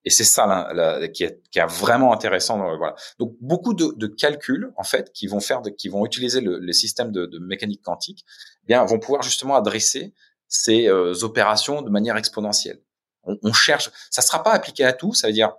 Et 0.09 0.11
c'est 0.11 0.25
ça 0.25 0.47
là, 0.47 1.07
qui, 1.09 1.23
est, 1.25 1.43
qui 1.51 1.59
est 1.59 1.67
vraiment 1.67 2.15
intéressant. 2.15 2.57
Voilà. 2.79 2.95
Donc 3.19 3.37
beaucoup 3.43 3.75
de, 3.75 3.93
de, 3.95 4.07
calculs 4.07 4.73
en 4.79 4.83
fait 4.83 5.13
qui 5.13 5.27
vont 5.27 5.39
faire, 5.39 5.61
de, 5.61 5.69
qui 5.69 5.91
vont 5.91 6.07
utiliser 6.07 6.41
le, 6.41 6.59
les 6.61 6.73
systèmes 6.73 7.13
de, 7.13 7.27
de, 7.27 7.39
mécanique 7.39 7.83
quantique, 7.83 8.25
eh 8.63 8.69
bien 8.69 8.83
vont 8.87 8.99
pouvoir 8.99 9.21
justement 9.21 9.55
adresser 9.55 10.15
ces 10.47 10.89
euh, 10.89 11.13
opérations 11.25 11.83
de 11.83 11.91
manière 11.91 12.17
exponentielle. 12.17 12.81
On, 13.25 13.37
on, 13.43 13.53
cherche, 13.53 13.91
ça 14.09 14.23
sera 14.23 14.43
pas 14.43 14.53
appliqué 14.53 14.83
à 14.83 14.95
tout, 14.95 15.13
ça 15.13 15.27
veut 15.27 15.35
dire 15.35 15.53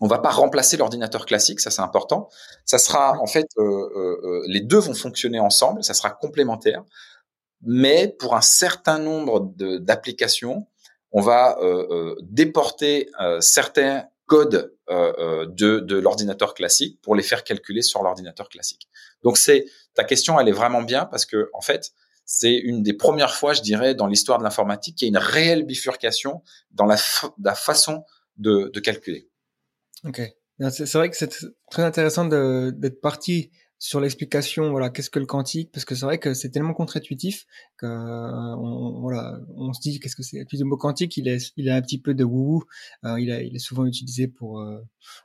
on 0.00 0.06
va 0.06 0.18
pas 0.18 0.30
remplacer 0.30 0.78
l'ordinateur 0.78 1.26
classique, 1.26 1.60
ça 1.60 1.70
c'est 1.70 1.82
important. 1.82 2.30
Ça 2.64 2.78
sera 2.78 3.18
en 3.20 3.26
fait, 3.26 3.48
euh, 3.58 3.62
euh, 3.62 4.20
euh 4.24 4.44
les 4.46 4.60
deux 4.60 4.78
vont 4.78 4.94
fonctionner 4.94 5.40
ensemble, 5.40 5.84
ça 5.84 5.92
sera 5.92 6.08
complémentaire, 6.08 6.84
mais 7.60 8.08
pour 8.18 8.34
un 8.34 8.40
certain 8.40 8.98
nombre 8.98 9.52
d'applications 9.58 10.68
on 11.14 11.20
va 11.20 11.56
euh, 11.60 11.86
euh, 11.90 12.16
déporter 12.22 13.08
euh, 13.20 13.40
certains 13.40 14.06
codes 14.26 14.72
de, 14.88 15.80
de 15.80 15.96
l'ordinateur 15.96 16.54
classique 16.54 17.00
pour 17.02 17.14
les 17.14 17.22
faire 17.22 17.44
calculer 17.44 17.82
sur 17.82 18.02
l'ordinateur 18.02 18.48
classique. 18.48 18.88
Donc 19.22 19.38
c'est 19.38 19.66
ta 19.94 20.02
question, 20.02 20.40
elle 20.40 20.48
est 20.48 20.52
vraiment 20.52 20.82
bien 20.82 21.04
parce 21.06 21.24
que 21.24 21.50
en 21.52 21.60
fait, 21.60 21.92
c'est 22.24 22.54
une 22.54 22.82
des 22.82 22.94
premières 22.94 23.34
fois, 23.34 23.52
je 23.52 23.62
dirais, 23.62 23.94
dans 23.94 24.06
l'histoire 24.06 24.38
de 24.38 24.44
l'informatique, 24.44 24.96
qu'il 24.96 25.06
y 25.06 25.08
a 25.08 25.12
une 25.12 25.24
réelle 25.24 25.64
bifurcation 25.64 26.42
dans 26.70 26.86
la, 26.86 26.96
la 27.42 27.54
façon 27.54 28.04
de, 28.36 28.70
de 28.72 28.80
calculer. 28.80 29.28
Ok, 30.04 30.20
c'est 30.70 30.94
vrai 30.94 31.10
que 31.10 31.16
c'est 31.16 31.32
très 31.70 31.82
intéressant 31.82 32.24
d'être 32.24 33.00
parti 33.00 33.50
sur 33.84 34.00
l'explication, 34.00 34.70
voilà, 34.70 34.88
qu'est-ce 34.88 35.10
que 35.10 35.18
le 35.18 35.26
quantique 35.26 35.70
Parce 35.70 35.84
que 35.84 35.94
c'est 35.94 36.06
vrai 36.06 36.18
que 36.18 36.32
c'est 36.32 36.48
tellement 36.48 36.72
contre-intuitif 36.72 37.44
que 37.76 37.84
euh, 37.84 38.56
on, 38.56 38.98
voilà, 39.02 39.38
on 39.54 39.74
se 39.74 39.80
dit 39.82 40.00
qu'est-ce 40.00 40.16
que 40.16 40.22
c'est. 40.22 40.42
Puis 40.46 40.56
le 40.56 40.64
mot 40.64 40.78
quantique, 40.78 41.18
il 41.18 41.28
est, 41.28 41.52
il 41.58 41.68
a 41.68 41.76
un 41.76 41.82
petit 41.82 42.00
peu 42.00 42.14
de 42.14 42.24
wou 42.24 42.64
euh, 43.04 43.20
il, 43.20 43.28
il 43.28 43.54
est 43.54 43.58
souvent 43.58 43.84
utilisé 43.84 44.26
pour, 44.26 44.58
euh, 44.58 44.80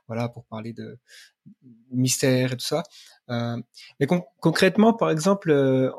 voilà, 0.08 0.28
pour 0.28 0.44
parler 0.44 0.74
de 0.74 0.98
mystère 1.90 2.52
et 2.52 2.56
tout 2.58 2.66
ça. 2.66 2.82
Euh, 3.30 3.56
mais 3.98 4.06
concrètement, 4.40 4.92
par 4.92 5.10
exemple, 5.10 5.50
euh, 5.50 5.90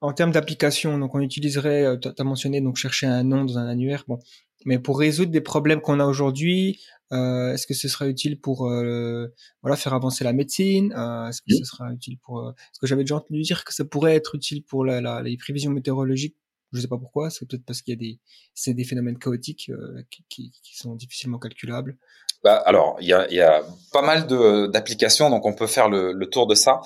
en 0.00 0.12
termes 0.12 0.32
d'application, 0.32 0.98
donc 0.98 1.14
on 1.14 1.20
utiliserait, 1.20 1.96
tu 2.00 2.08
as 2.18 2.24
mentionné 2.24 2.60
donc 2.60 2.76
chercher 2.76 3.06
un 3.06 3.22
nom 3.22 3.44
dans 3.44 3.56
un 3.56 3.68
annuaire. 3.68 4.02
Bon, 4.08 4.18
mais 4.64 4.80
pour 4.80 4.98
résoudre 4.98 5.30
des 5.30 5.40
problèmes 5.40 5.80
qu'on 5.80 6.00
a 6.00 6.06
aujourd'hui, 6.06 6.80
est-ce 7.14 7.66
que 7.66 7.74
ce 7.74 7.88
sera 7.88 8.08
utile 8.08 8.40
pour 8.40 8.68
euh, 8.68 9.26
voilà 9.62 9.76
faire 9.76 9.94
avancer 9.94 10.24
la 10.24 10.32
médecine 10.32 10.92
euh, 10.96 11.28
Est-ce 11.28 11.42
que 11.42 11.54
ce 11.54 11.64
sera 11.64 11.92
utile 11.92 12.18
pour 12.18 12.48
Est-ce 12.48 12.78
que 12.80 12.86
j'avais 12.86 13.02
déjà 13.04 13.16
entendu 13.16 13.42
dire 13.42 13.64
que 13.64 13.74
ça 13.74 13.84
pourrait 13.84 14.14
être 14.14 14.34
utile 14.34 14.64
pour 14.64 14.84
la, 14.84 15.00
la, 15.00 15.22
les 15.22 15.36
prévisions 15.36 15.70
météorologiques 15.70 16.36
Je 16.72 16.80
sais 16.80 16.88
pas 16.88 16.98
pourquoi. 16.98 17.30
C'est 17.30 17.46
peut-être 17.46 17.64
parce 17.64 17.82
qu'il 17.82 17.92
y 17.92 17.96
a 17.96 18.00
des 18.00 18.20
c'est 18.54 18.74
des 18.74 18.84
phénomènes 18.84 19.18
chaotiques 19.18 19.70
qui, 20.10 20.24
qui, 20.28 20.52
qui, 20.62 20.76
sont 20.76 20.94
difficilement 20.94 21.38
calculables. 21.38 21.96
Bah, 22.42 22.56
alors, 22.66 22.98
il 23.00 23.08
y 23.08 23.14
a, 23.14 23.32
y 23.32 23.40
a, 23.40 23.64
pas 23.90 24.02
mal 24.02 24.26
d'applications, 24.70 25.30
donc 25.30 25.46
on 25.46 25.54
peut 25.54 25.66
faire 25.66 25.88
le, 25.88 26.12
le, 26.12 26.26
tour 26.28 26.46
de 26.46 26.54
ça. 26.54 26.82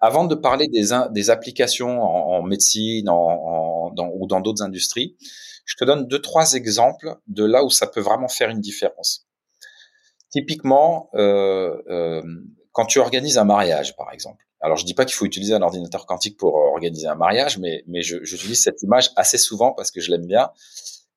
Avant 0.00 0.24
de 0.24 0.34
parler 0.34 0.68
des, 0.68 0.88
des 1.10 1.30
applications 1.30 2.02
en, 2.02 2.38
en 2.38 2.42
médecine 2.42 3.10
en, 3.10 3.14
en, 3.14 3.90
dans, 3.90 4.10
ou 4.14 4.26
dans 4.26 4.40
d'autres 4.40 4.62
industries, 4.62 5.16
je 5.64 5.76
te 5.76 5.84
donne 5.84 6.06
deux, 6.06 6.20
trois 6.20 6.54
exemples 6.54 7.16
de 7.26 7.44
là 7.44 7.64
où 7.64 7.70
ça 7.70 7.86
peut 7.86 8.00
vraiment 8.00 8.28
faire 8.28 8.48
une 8.48 8.60
différence. 8.60 9.26
Typiquement, 10.32 11.10
euh, 11.14 11.80
euh, 11.88 12.22
quand 12.72 12.86
tu 12.86 12.98
organises 12.98 13.38
un 13.38 13.44
mariage, 13.44 13.96
par 13.96 14.12
exemple. 14.12 14.44
Alors 14.60 14.76
je 14.76 14.84
dis 14.84 14.94
pas 14.94 15.04
qu'il 15.04 15.14
faut 15.14 15.24
utiliser 15.24 15.54
un 15.54 15.62
ordinateur 15.62 16.06
quantique 16.06 16.36
pour 16.36 16.54
organiser 16.54 17.06
un 17.06 17.16
mariage, 17.16 17.58
mais 17.58 17.84
mais 17.86 18.02
je 18.02 18.22
j'utilise 18.24 18.62
cette 18.62 18.82
image 18.82 19.10
assez 19.16 19.38
souvent 19.38 19.72
parce 19.72 19.90
que 19.90 20.00
je 20.00 20.10
l'aime 20.10 20.26
bien. 20.26 20.50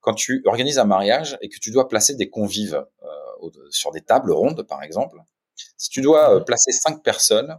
Quand 0.01 0.13
tu 0.13 0.41
organises 0.45 0.79
un 0.79 0.85
mariage 0.85 1.37
et 1.41 1.49
que 1.49 1.57
tu 1.59 1.71
dois 1.71 1.87
placer 1.87 2.15
des 2.15 2.29
convives 2.29 2.83
euh, 3.03 3.49
sur 3.69 3.91
des 3.91 4.01
tables 4.01 4.31
rondes, 4.31 4.63
par 4.67 4.83
exemple, 4.83 5.17
si 5.77 5.89
tu 5.89 6.01
dois 6.01 6.35
euh, 6.35 6.39
placer 6.41 6.71
cinq 6.71 7.03
personnes, 7.03 7.57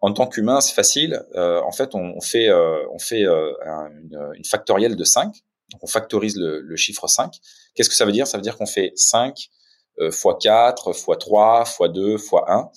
en 0.00 0.12
tant 0.12 0.26
qu'humain, 0.26 0.60
c'est 0.60 0.74
facile. 0.74 1.24
Euh, 1.34 1.60
en 1.62 1.72
fait, 1.72 1.94
on, 1.94 2.20
fait, 2.20 2.48
euh, 2.48 2.86
on 2.92 2.98
fait 2.98 3.24
euh, 3.24 3.52
une, 3.66 4.32
une, 4.34 4.44
factorielle 4.44 4.96
de 4.96 5.04
5. 5.04 5.34
Donc, 5.72 5.82
on 5.82 5.86
factorise 5.86 6.36
le, 6.36 6.60
le 6.60 6.76
chiffre 6.76 7.08
5. 7.08 7.34
Qu'est-ce 7.74 7.88
que 7.88 7.96
ça 7.96 8.04
veut 8.04 8.12
dire? 8.12 8.26
Ça 8.26 8.38
veut 8.38 8.42
dire 8.42 8.56
qu'on 8.56 8.66
fait 8.66 8.92
5 8.94 9.48
fois 10.10 10.38
4, 10.38 10.92
fois 10.92 11.16
3, 11.16 11.64
fois 11.64 11.88
2, 11.88 12.18
fois 12.18 12.44
1. 12.52 12.70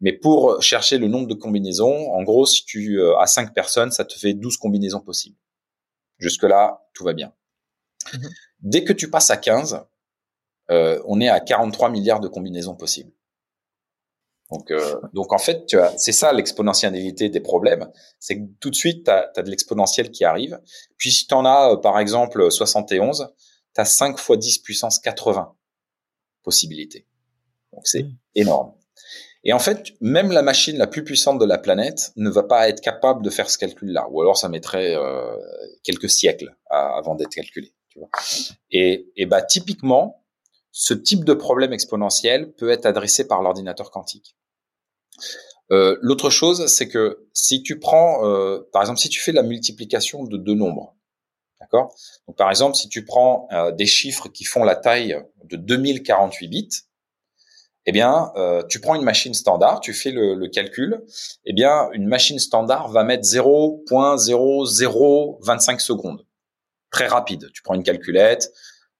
Mais 0.00 0.12
pour 0.12 0.60
chercher 0.60 0.98
le 0.98 1.08
nombre 1.08 1.28
de 1.28 1.34
combinaisons, 1.34 2.10
en 2.12 2.22
gros, 2.22 2.46
si 2.46 2.64
tu 2.64 3.00
as 3.18 3.26
5 3.26 3.54
personnes, 3.54 3.90
ça 3.90 4.04
te 4.04 4.18
fait 4.18 4.34
12 4.34 4.56
combinaisons 4.56 5.00
possibles. 5.00 5.36
Jusque-là, 6.18 6.86
tout 6.92 7.04
va 7.04 7.12
bien. 7.12 7.32
Mhm. 8.12 8.28
Dès 8.60 8.84
que 8.84 8.92
tu 8.92 9.10
passes 9.10 9.30
à 9.30 9.36
15, 9.36 9.84
on 10.68 11.20
est 11.20 11.28
à 11.28 11.40
43 11.40 11.90
milliards 11.90 12.20
de 12.20 12.28
combinaisons 12.28 12.74
possibles. 12.74 13.12
Donc, 14.50 14.70
euh, 14.70 15.00
donc 15.12 15.32
en 15.32 15.38
fait, 15.38 15.66
tu 15.66 15.76
c'est 15.96 16.12
ça 16.12 16.32
l'exponentialité 16.32 17.28
des 17.28 17.40
problèmes, 17.40 17.90
c'est 18.20 18.38
que 18.38 18.44
tout 18.60 18.70
de 18.70 18.74
suite, 18.74 19.04
tu 19.04 19.10
as, 19.10 19.42
de 19.42 19.50
l'exponentiel 19.50 20.10
qui 20.10 20.24
arrive. 20.24 20.60
Puis 20.98 21.10
si 21.10 21.26
tu 21.26 21.34
en 21.34 21.44
as, 21.44 21.72
euh, 21.72 21.76
par 21.76 21.98
exemple, 21.98 22.50
71, 22.50 23.32
tu 23.74 23.80
as 23.80 23.84
5 23.84 24.18
fois 24.18 24.36
10 24.36 24.58
puissance 24.58 24.98
80 24.98 25.54
possibilités. 26.44 27.06
Donc 27.72 27.86
c'est 27.86 28.04
mmh. 28.04 28.16
énorme. 28.36 28.72
Et 29.42 29.52
en 29.52 29.58
fait, 29.58 29.92
même 30.00 30.30
la 30.30 30.42
machine 30.42 30.78
la 30.78 30.86
plus 30.86 31.04
puissante 31.04 31.38
de 31.38 31.44
la 31.44 31.58
planète 31.58 32.12
ne 32.16 32.30
va 32.30 32.44
pas 32.44 32.68
être 32.68 32.80
capable 32.80 33.22
de 33.22 33.30
faire 33.30 33.50
ce 33.50 33.58
calcul-là, 33.58 34.06
ou 34.10 34.22
alors 34.22 34.38
ça 34.38 34.48
mettrait 34.48 34.94
euh, 34.94 35.36
quelques 35.82 36.08
siècles 36.08 36.56
avant 36.70 37.14
d'être 37.14 37.34
calculé. 37.34 37.74
Tu 37.90 37.98
vois. 37.98 38.08
Et, 38.70 39.12
et 39.16 39.26
bah 39.26 39.42
typiquement, 39.42 40.24
ce 40.72 40.94
type 40.94 41.24
de 41.24 41.34
problème 41.34 41.72
exponentiel 41.72 42.52
peut 42.54 42.70
être 42.70 42.86
adressé 42.86 43.28
par 43.28 43.42
l'ordinateur 43.42 43.90
quantique. 43.90 44.36
Euh, 45.70 45.96
L'autre 46.00 46.30
chose, 46.30 46.66
c'est 46.66 46.88
que 46.88 47.28
si 47.32 47.62
tu 47.62 47.78
prends, 47.78 48.26
euh, 48.26 48.68
par 48.72 48.82
exemple, 48.82 48.98
si 48.98 49.08
tu 49.08 49.20
fais 49.20 49.32
la 49.32 49.42
multiplication 49.42 50.24
de 50.24 50.36
deux 50.36 50.54
nombres, 50.54 50.96
d'accord? 51.60 51.94
Donc, 52.26 52.36
par 52.36 52.50
exemple, 52.50 52.76
si 52.76 52.88
tu 52.88 53.04
prends 53.04 53.46
euh, 53.52 53.72
des 53.72 53.86
chiffres 53.86 54.28
qui 54.28 54.44
font 54.44 54.64
la 54.64 54.76
taille 54.76 55.16
de 55.56 55.62
2048 55.62 56.48
bits, 56.48 56.84
eh 57.86 57.92
bien, 57.92 58.32
euh, 58.36 58.62
tu 58.68 58.80
prends 58.80 58.94
une 58.94 59.02
machine 59.02 59.34
standard, 59.34 59.80
tu 59.80 59.92
fais 59.92 60.10
le, 60.10 60.48
calcul, 60.48 61.04
eh 61.44 61.52
bien, 61.52 61.90
une 61.92 62.06
machine 62.06 62.38
standard 62.38 62.88
va 62.88 63.04
mettre 63.04 63.24
0.0025 63.24 65.78
secondes. 65.80 66.24
Très 66.90 67.06
rapide. 67.06 67.50
Tu 67.52 67.62
prends 67.62 67.74
une 67.74 67.82
calculette, 67.82 68.52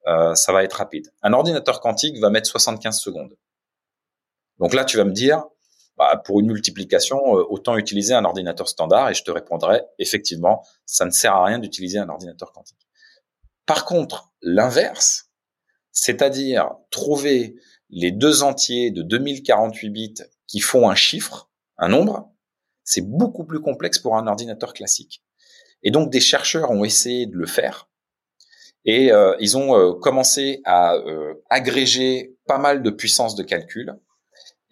euh, 0.07 0.35
ça 0.35 0.53
va 0.53 0.65
être 0.65 0.75
rapide. 0.75 1.11
Un 1.23 1.33
ordinateur 1.33 1.81
quantique 1.81 2.19
va 2.19 2.29
mettre 2.29 2.49
75 2.49 2.99
secondes. 2.99 3.35
Donc 4.59 4.75
là, 4.75 4.85
tu 4.85 4.99
vas 4.99 5.05
me 5.05 5.13
dire, 5.13 5.45
bah, 5.97 6.21
pour 6.25 6.41
une 6.41 6.47
multiplication, 6.47 7.39
euh, 7.39 7.45
autant 7.49 7.79
utiliser 7.79 8.15
un 8.15 8.25
ordinateur 8.25 8.69
standard 8.69 9.09
et 9.09 9.15
je 9.15 9.23
te 9.23 9.31
répondrai, 9.31 9.83
effectivement, 9.99 10.63
ça 10.85 11.07
ne 11.07 11.11
sert 11.11 11.35
à 11.35 11.45
rien 11.45 11.59
d'utiliser 11.59 11.99
un 11.99 12.09
ordinateur 12.09 12.53
quantique. 12.53 12.87
Par 13.65 13.87
contre, 13.87 14.33
l'inverse, 14.43 15.24
c'est-à-dire 15.95 16.71
trouver 16.91 17.57
les 17.89 18.11
deux 18.11 18.43
entiers 18.43 18.91
de 18.91 19.01
2048 19.01 19.89
bits 19.89 20.15
qui 20.47 20.61
font 20.61 20.91
un 20.91 20.95
chiffre, 20.95 21.51
un 21.79 21.89
nombre, 21.89 22.31
c'est 22.83 23.09
beaucoup 23.09 23.45
plus 23.45 23.61
complexe 23.61 23.99
pour 23.99 24.19
un 24.19 24.27
ordinateur 24.27 24.75
classique. 24.75 25.23
Et 25.83 25.91
donc 25.91 26.11
des 26.11 26.21
chercheurs 26.21 26.71
ont 26.71 26.85
essayé 26.85 27.25
de 27.25 27.37
le 27.37 27.47
faire, 27.47 27.89
et 28.85 29.11
euh, 29.13 29.35
ils 29.41 29.57
ont 29.57 29.77
euh, 29.77 29.95
commencé 29.95 30.61
à 30.65 30.95
euh, 30.95 31.35
agréger 31.49 32.37
pas 32.47 32.59
mal 32.59 32.83
de 32.83 32.91
puissance 32.91 33.35
de 33.35 33.43
calcul. 33.43 33.99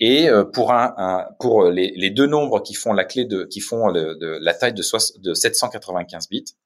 Et 0.04 0.28
pour 0.52 0.72
un, 0.72 1.28
pour 1.38 1.66
les, 1.66 2.10
deux 2.10 2.26
nombres 2.26 2.60
qui 2.60 2.74
font 2.74 2.92
la 2.92 3.04
clé 3.04 3.24
de 3.24 3.44
qui 3.44 3.60
font 3.60 3.86
la 3.86 4.54
taille 4.54 4.72
de, 4.72 4.82
de 5.20 5.34
795 5.34 6.28
bits, 6.28 6.56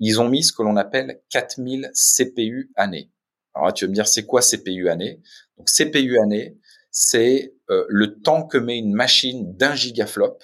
ils 0.00 0.20
ont 0.20 0.28
mis 0.28 0.42
ce 0.42 0.52
que 0.52 0.64
l'on 0.64 0.76
appelle 0.76 1.20
4000 1.30 1.92
CPU 1.94 2.72
années. 2.74 3.11
Alors 3.54 3.66
là, 3.66 3.72
tu 3.72 3.84
vas 3.84 3.90
me 3.90 3.94
dire 3.94 4.08
c'est 4.08 4.24
quoi 4.24 4.40
CPU 4.40 4.88
année 4.88 5.20
Donc 5.58 5.70
CPU 5.70 6.18
année, 6.18 6.56
c'est 6.90 7.54
le 7.68 8.20
temps 8.20 8.46
que 8.46 8.58
met 8.58 8.76
une 8.76 8.92
machine 8.92 9.56
d'un 9.56 9.74
gigaflop 9.74 10.38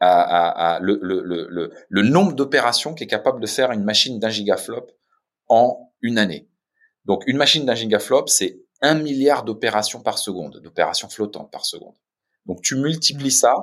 à, 0.00 0.20
à, 0.20 0.74
à 0.74 0.80
le, 0.80 0.98
le, 1.00 1.22
le, 1.22 1.72
le, 1.88 2.02
nombre 2.02 2.34
d'opérations 2.34 2.94
qu'est 2.94 3.06
capable 3.06 3.40
de 3.40 3.46
faire 3.46 3.70
une 3.70 3.84
machine 3.84 4.18
d'un 4.18 4.28
gigaflop 4.28 4.86
en 5.48 5.92
une 6.02 6.18
année. 6.18 6.48
Donc 7.04 7.22
une 7.26 7.36
machine 7.36 7.64
d'un 7.64 7.74
gigaflop, 7.74 8.26
c'est 8.26 8.60
un 8.82 8.94
milliard 8.94 9.44
d'opérations 9.44 10.02
par 10.02 10.18
seconde, 10.18 10.60
d'opérations 10.60 11.08
flottantes 11.08 11.50
par 11.50 11.64
seconde. 11.64 11.94
Donc 12.46 12.62
tu 12.62 12.76
multiplies 12.76 13.30
ça 13.30 13.54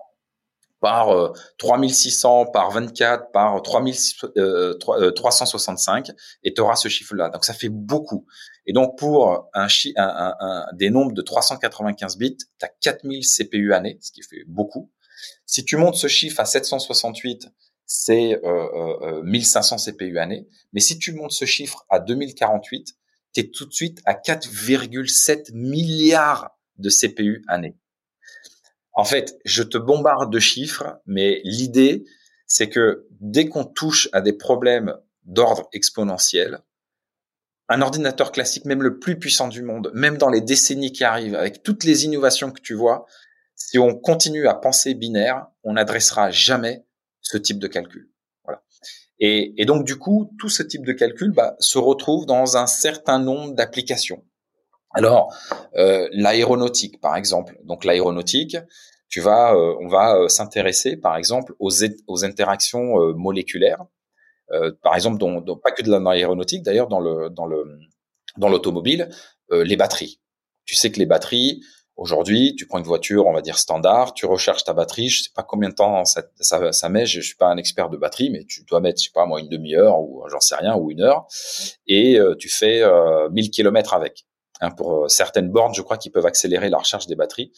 par 0.80 1.12
euh, 1.12 1.32
3600, 1.60 2.48
par 2.48 2.72
24, 2.72 3.32
par 3.32 3.62
3365 3.62 6.10
euh, 6.10 6.12
euh, 6.12 6.16
et 6.44 6.54
tu 6.54 6.62
auras 6.62 6.76
ce 6.76 6.90
chiffre-là. 6.90 7.30
Donc 7.30 7.46
ça 7.46 7.54
fait 7.54 7.70
beaucoup. 7.70 8.26
Et 8.66 8.74
donc 8.74 8.98
pour 8.98 9.50
un, 9.54 9.68
un, 9.98 10.36
un, 10.40 10.66
des 10.74 10.90
nombres 10.90 11.14
de 11.14 11.22
395 11.22 12.18
bits, 12.18 12.38
tu 12.38 12.66
as 12.66 12.70
4000 12.82 13.22
CPU 13.26 13.74
années, 13.74 13.98
ce 14.02 14.12
qui 14.12 14.22
fait 14.24 14.44
beaucoup. 14.48 14.92
Si 15.46 15.66
tu 15.66 15.78
montes 15.78 15.96
ce 15.96 16.08
chiffre 16.08 16.40
à 16.40 16.46
768, 16.46 17.50
c'est 17.86 18.40
euh, 18.44 19.22
1500 19.24 19.76
euh, 19.76 19.92
CPU 19.92 20.18
année. 20.18 20.48
Mais 20.72 20.80
si 20.80 20.98
tu 20.98 21.14
montes 21.14 21.32
ce 21.32 21.46
chiffre 21.46 21.86
à 21.90 22.00
2048, 22.00 22.96
tu 23.34 23.40
es 23.40 23.50
tout 23.50 23.66
de 23.66 23.74
suite 23.74 24.02
à 24.06 24.14
4,7 24.14 25.54
milliards 25.54 26.58
de 26.78 26.90
CPU 26.90 27.44
année. 27.48 27.76
En 28.94 29.06
fait, 29.06 29.40
je 29.44 29.64
te 29.64 29.78
bombarde 29.78 30.32
de 30.32 30.40
chiffres, 30.40 31.00
mais 31.06 31.42
l'idée, 31.44 32.06
c'est 32.48 32.70
que 32.70 33.08
dès 33.20 33.50
qu'on 33.50 33.66
touche 33.66 34.08
à 34.14 34.22
des 34.22 34.34
problèmes 34.34 34.96
d'ordre 35.24 35.68
exponentiel, 35.74 36.60
un 37.70 37.82
ordinateur 37.82 38.32
classique, 38.32 38.66
même 38.66 38.84
le 38.84 39.00
plus 39.00 39.18
puissant 39.18 39.48
du 39.48 39.62
monde, 39.62 39.92
même 39.94 40.18
dans 40.18 40.30
les 40.30 40.42
décennies 40.42 40.92
qui 40.92 41.04
arrivent, 41.04 41.36
avec 41.36 41.64
toutes 41.64 41.84
les 41.84 42.06
innovations 42.06 42.52
que 42.52 42.62
tu 42.62 42.74
vois, 42.74 43.06
si 43.56 43.80
on 43.80 43.96
continue 43.96 44.48
à 44.48 44.54
penser 44.54 44.94
binaire, 44.94 45.48
on 45.64 45.74
n'adressera 45.74 46.32
jamais 46.32 46.86
ce 47.22 47.38
type 47.38 47.60
de 47.60 47.68
calcul. 47.68 48.10
Voilà. 48.44 48.62
Et, 49.20 49.66
donc 49.66 49.86
du 49.86 49.98
coup, 49.98 50.32
tout 50.38 50.50
ce 50.50 50.64
type 50.64 50.86
de 50.86 50.92
calcul 50.92 51.32
bah, 51.32 51.56
se 51.60 51.78
retrouve 51.78 52.26
dans 52.26 52.58
un 52.58 52.68
certain 52.68 53.20
nombre 53.20 53.54
d'applications. 53.54 54.24
Alors, 54.94 55.34
euh, 55.76 56.08
l'aéronautique, 56.12 57.02
par 57.02 57.16
exemple. 57.16 57.58
Donc 57.64 57.84
l'aéronautique, 57.84 58.58
tu 59.10 59.22
vas, 59.22 59.54
euh, 59.54 59.76
on 59.80 59.88
va 59.88 60.18
euh, 60.18 60.28
s'intéresser, 60.28 60.98
par 60.98 61.18
exemple, 61.18 61.56
aux, 61.60 62.26
interactions 62.26 63.14
moléculaires. 63.16 63.86
Par 64.82 64.96
exemple, 64.96 65.18
dans, 65.18 65.42
dans, 65.42 65.58
pas 65.58 65.72
que 65.72 65.84
de 65.84 65.92
l'aéronautique, 65.92 66.64
d'ailleurs, 66.64 66.88
dans 66.88 67.00
le 67.00 67.30
dans 67.30 67.46
le 67.46 67.80
dans 68.38 68.50
l'automobile, 68.50 69.10
les 69.52 69.76
batteries. 69.76 70.20
Tu 70.66 70.76
sais 70.76 70.92
que 70.92 71.00
les 71.00 71.06
batteries, 71.06 71.62
Aujourd'hui, 71.96 72.56
tu 72.56 72.66
prends 72.66 72.80
une 72.80 72.86
voiture, 72.86 73.28
on 73.28 73.34
va 73.34 73.42
dire 73.42 73.60
standard, 73.60 74.16
tu 74.16 74.26
recharges 74.26 74.64
ta 74.64 74.74
batterie, 74.74 75.10
je 75.10 75.24
sais 75.24 75.30
pas 75.36 75.44
combien 75.44 75.70
de 75.70 75.76
temps 75.76 76.06
ça, 76.06 76.24
ça, 76.40 76.72
ça 76.72 76.90
met, 76.90 77.06
je, 77.06 77.22
suis 77.22 77.36
pas 77.36 77.46
un 77.46 77.58
expert 77.58 77.92
de 77.92 77.98
batterie, 77.98 78.32
mais 78.32 78.46
tu 78.46 78.64
dois 78.64 78.80
mettre, 78.80 79.00
je 79.00 79.06
sais 79.06 79.12
pas 79.14 79.28
moi, 79.28 79.40
une 79.40 79.48
demi-heure 79.48 80.00
ou 80.00 80.24
j'en 80.28 80.40
sais 80.40 80.56
rien, 80.56 80.76
ou 80.76 80.90
une 80.90 81.02
heure, 81.02 81.28
et 81.86 82.20
euh, 82.20 82.36
tu 82.36 82.50
fais 82.50 82.82
euh, 82.82 83.30
1000 83.30 83.52
kilomètres 83.52 83.94
avec. 83.94 84.26
Hein, 84.60 84.72
pour 84.72 85.04
euh, 85.04 85.08
certaines 85.08 85.50
bornes, 85.50 85.76
je 85.76 85.84
crois 85.84 85.98
qu'ils 85.98 86.12
peuvent 86.12 86.26
accélérer 86.26 86.70
la 86.70 86.80
recharge 86.80 87.06
des 87.06 87.16
batteries. 87.16 87.52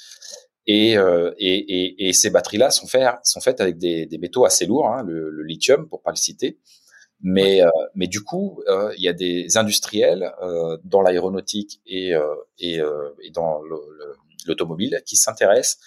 Et, 0.68 0.98
euh, 0.98 1.32
et, 1.38 1.56
et, 1.56 2.08
et, 2.10 2.14
ces 2.14 2.30
batteries-là 2.30 2.72
sont, 2.72 2.88
faites 2.88 3.08
sont 3.24 3.40
faites 3.40 3.62
avec 3.62 3.78
des, 3.78 4.06
des 4.06 4.18
métaux 4.18 4.44
assez 4.44 4.66
lourds, 4.66 4.88
hein, 4.88 5.04
le, 5.04 5.30
le, 5.30 5.44
lithium 5.44 5.88
pour 5.88 6.02
pas 6.02 6.10
le 6.10 6.16
citer. 6.16 6.58
Mais, 7.22 7.64
euh, 7.64 7.70
mais 7.96 8.08
du 8.08 8.22
coup, 8.22 8.62
euh, 8.68 8.94
il 8.98 9.04
y 9.04 9.08
a 9.08 9.14
des 9.14 9.58
industriels 9.58 10.34
euh, 10.42 10.78
dans 10.84 11.02
l'aéronautique 11.02 11.82
et, 11.86 12.14
et, 12.60 12.82
et, 13.22 13.32
dans 13.32 13.62
le, 13.62 13.78
l'automobile 14.46 15.02
qui 15.06 15.16
s'intéresse 15.16 15.80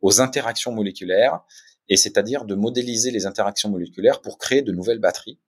aux 0.00 0.20
interactions 0.20 0.72
moléculaires 0.72 1.40
et 1.88 1.96
c'est-à-dire 1.96 2.44
de 2.44 2.54
modéliser 2.54 3.10
les 3.10 3.26
interactions 3.26 3.68
moléculaires 3.68 4.20
pour 4.20 4.38
créer 4.38 4.62
de 4.62 4.72
nouvelles 4.72 4.98
batteries 4.98 5.38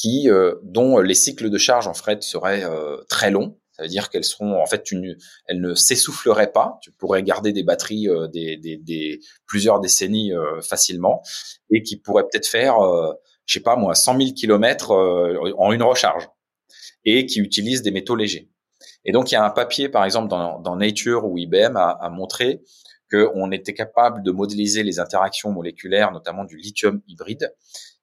qui 0.00 0.30
euh, 0.30 0.54
dont 0.62 0.98
les 0.98 1.14
cycles 1.14 1.50
de 1.50 1.58
charge 1.58 1.86
en 1.86 1.94
fait 1.94 2.22
seraient 2.22 2.64
euh, 2.64 2.96
très 3.08 3.30
longs 3.30 3.58
ça 3.72 3.82
veut 3.84 3.88
dire 3.88 4.10
qu'elles 4.10 4.24
seront 4.24 4.60
en 4.60 4.66
fait 4.66 4.90
une, 4.90 5.16
elles 5.46 5.60
ne 5.62 5.72
s'essouffleraient 5.74 6.52
pas. 6.52 6.78
Tu 6.82 6.92
pourrais 6.92 7.22
garder 7.22 7.54
des 7.54 7.62
batteries 7.62 8.10
euh, 8.10 8.26
des, 8.26 8.58
des, 8.58 8.76
des, 8.76 9.20
plusieurs 9.46 9.80
décennies 9.80 10.32
facilement 10.60 11.22
et 11.70 11.82
qui 11.82 11.96
pourraient 11.96 12.24
peut-être 12.24 12.46
faire, 12.46 12.76
je 13.50 13.58
sais 13.58 13.62
pas 13.64 13.74
moi, 13.74 13.96
100 13.96 14.16
000 14.16 14.30
kilomètres 14.32 14.92
en 15.58 15.72
une 15.72 15.82
recharge 15.82 16.28
et 17.04 17.26
qui 17.26 17.40
utilisent 17.40 17.82
des 17.82 17.90
métaux 17.90 18.14
légers. 18.14 18.48
Et 19.04 19.10
donc, 19.10 19.32
il 19.32 19.34
y 19.34 19.36
a 19.36 19.44
un 19.44 19.50
papier, 19.50 19.88
par 19.88 20.04
exemple, 20.04 20.28
dans, 20.28 20.60
dans 20.60 20.76
Nature 20.76 21.24
où 21.24 21.36
IBM 21.36 21.76
a, 21.76 21.98
a 22.00 22.10
montré 22.10 22.62
qu'on 23.10 23.50
était 23.50 23.74
capable 23.74 24.22
de 24.22 24.30
modéliser 24.30 24.84
les 24.84 25.00
interactions 25.00 25.50
moléculaires, 25.50 26.12
notamment 26.12 26.44
du 26.44 26.56
lithium 26.56 27.02
hybride. 27.08 27.52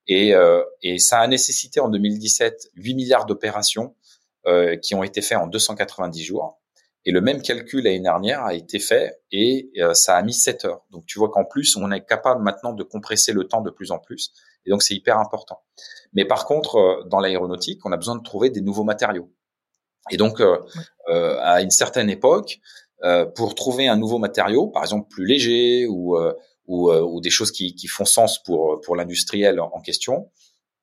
Et, 0.08 0.36
euh, 0.36 0.64
et 0.82 1.00
ça 1.00 1.20
a 1.20 1.28
nécessité 1.28 1.80
en 1.80 1.88
2017 1.88 2.72
8 2.76 2.94
milliards 2.96 3.26
d'opérations 3.26 3.96
euh, 4.48 4.76
qui 4.76 4.96
ont 4.96 5.04
été 5.04 5.22
faites 5.22 5.38
en 5.38 5.48
290 5.48 6.24
jours. 6.24 6.60
Et 7.06 7.12
le 7.12 7.22
même 7.22 7.42
calcul 7.42 7.86
l'année 7.86 8.02
dernière 8.02 8.44
a 8.44 8.54
été 8.54 8.80
fait 8.80 9.22
et 9.32 9.72
euh, 9.78 9.94
ça 9.94 10.18
a 10.18 10.24
mis 10.24 10.34
7 10.34 10.66
heures. 10.66 10.86
Donc 10.92 11.06
tu 11.06 11.20
vois 11.20 11.30
qu'en 11.30 11.46
plus, 11.46 11.78
on 11.78 11.90
est 11.92 12.06
capable 12.06 12.44
maintenant 12.44 12.74
de 12.74 12.84
compresser 12.84 13.32
le 13.32 13.46
temps 13.46 13.62
de 13.62 13.70
plus 13.70 13.92
en 13.92 14.00
plus. 14.00 14.34
Et 14.68 14.70
donc 14.70 14.84
c'est 14.84 14.94
hyper 14.94 15.18
important. 15.18 15.62
Mais 16.14 16.26
par 16.26 16.46
contre, 16.46 16.76
euh, 16.76 17.04
dans 17.08 17.20
l'aéronautique, 17.20 17.84
on 17.86 17.92
a 17.92 17.98
besoin 17.98 18.16
de 18.16 18.24
trouver 18.24 18.52
des 18.52 18.62
nouveaux 18.62 18.84
matériaux. 18.84 19.32
Et 20.12 20.18
donc, 20.18 20.40
euh, 20.40 20.58
à 21.42 21.62
une 21.62 21.72
certaine 21.72 22.10
époque, 22.10 22.60
pour 23.36 23.56
trouver 23.56 23.88
un 23.90 23.98
nouveau 23.98 24.20
matériau, 24.20 24.68
par 24.68 24.84
exemple 24.84 25.10
plus 25.10 25.26
léger 25.26 25.86
ou, 25.86 26.18
ou, 26.66 26.92
ou 26.92 27.20
des 27.20 27.30
choses 27.30 27.52
qui, 27.52 27.76
qui, 27.76 27.88
font 27.88 28.06
sens 28.06 28.42
pour, 28.42 28.80
pour 28.82 28.96
l'industriel 28.96 29.60
en 29.60 29.82
question, 29.82 30.32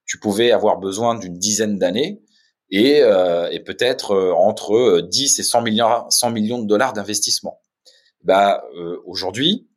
tu 0.05 0.19
pouvais 0.19 0.53
avoir 0.53 0.79
besoin 0.79 1.15
d'une 1.15 1.39
dizaine 1.39 1.79
d'années 1.79 2.23
et, 2.71 3.03
euh, 3.03 3.49
et 3.51 3.61
peut-être 3.61 4.13
euh, 4.13 4.33
entre 4.33 5.01
10 5.01 5.39
euh, 5.39 5.41
et 5.41 5.45
100 5.45 5.63
millions, 5.63 6.11
100 6.11 6.31
millions 6.31 6.63
de 6.63 6.67
dollars 6.67 6.93
d'investissement. 6.93 7.61
Bah, 8.23 8.65
euh, 8.77 9.01
aujourd'hui, 9.07 9.69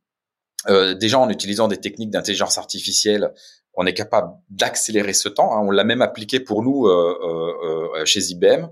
euh, 0.68 0.94
déjà 0.94 1.20
en 1.20 1.30
utilisant 1.30 1.68
des 1.68 1.78
techniques 1.78 2.10
d'intelligence 2.10 2.58
artificielle, 2.58 3.34
on 3.78 3.86
est 3.86 3.94
capable 3.94 4.34
d'accélérer 4.50 5.14
ce 5.14 5.30
temps. 5.30 5.54
Hein. 5.54 5.62
On 5.66 5.72
l'a 5.72 5.84
même 5.84 6.02
appliqué 6.02 6.40
pour 6.40 6.64
nous 6.64 6.88
euh, 6.88 8.04
chez 8.06 8.20
IBM, 8.32 8.68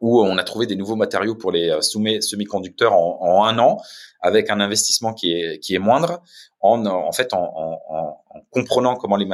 où 0.00 0.20
on 0.20 0.36
a 0.36 0.44
trouvé 0.44 0.66
des 0.66 0.76
nouveaux 0.76 0.94
matériaux 0.94 1.34
pour 1.34 1.50
les 1.50 1.74
semi-conducteurs 1.80 2.92
en, 2.92 3.44
un 3.44 3.58
an, 3.58 3.78
avec 4.20 4.50
un 4.50 4.60
investissement 4.60 5.14
qui 5.14 5.32
est, 5.32 5.58
qui 5.60 5.74
est 5.74 5.78
moindre, 5.78 6.22
en, 6.60 6.84
en 6.84 7.12
fait 7.12 7.32
en, 7.32 7.42
en, 7.42 7.80
en 8.28 8.40
comprenant 8.50 8.96
comment 8.96 9.16
les, 9.16 9.26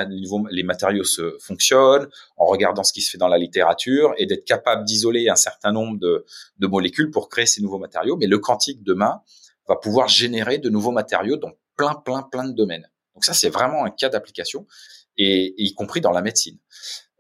les, 0.51 0.63
matériaux 0.63 1.05
se 1.05 1.37
fonctionnent, 1.41 2.09
en 2.37 2.47
regardant 2.47 2.85
ce 2.85 2.93
qui 2.93 3.01
se 3.01 3.11
fait 3.11 3.19
dans 3.19 3.29
la 3.29 3.39
littérature, 3.39 4.15
et 4.19 4.27
d'être 4.27 4.45
capable 4.45 4.85
d'isoler 4.85 5.29
un 5.29 5.37
certain 5.37 5.73
nombre 5.73 5.99
de, 5.99 6.25
de, 6.59 6.67
molécules 6.69 7.11
pour 7.11 7.29
créer 7.29 7.47
ces 7.47 7.61
nouveaux 7.61 7.79
matériaux. 7.79 8.17
Mais 8.17 8.27
le 8.27 8.39
quantique 8.39 8.85
demain 8.85 9.21
va 9.69 9.75
pouvoir 9.77 10.09
générer 10.09 10.59
de 10.59 10.71
nouveaux 10.71 10.93
matériaux 10.93 11.37
dans 11.37 11.53
plein, 11.77 11.95
plein, 11.95 12.23
plein 12.23 12.45
de 12.45 12.53
domaines. 12.53 12.89
Donc 13.15 13.25
ça, 13.25 13.35
c'est 13.35 13.51
vraiment 13.51 13.85
un 13.85 13.91
cas 13.91 14.09
d'application, 14.09 14.67
et, 15.17 15.55
y 15.57 15.75
compris 15.75 16.01
dans 16.01 16.13
la 16.13 16.23
médecine. 16.23 16.59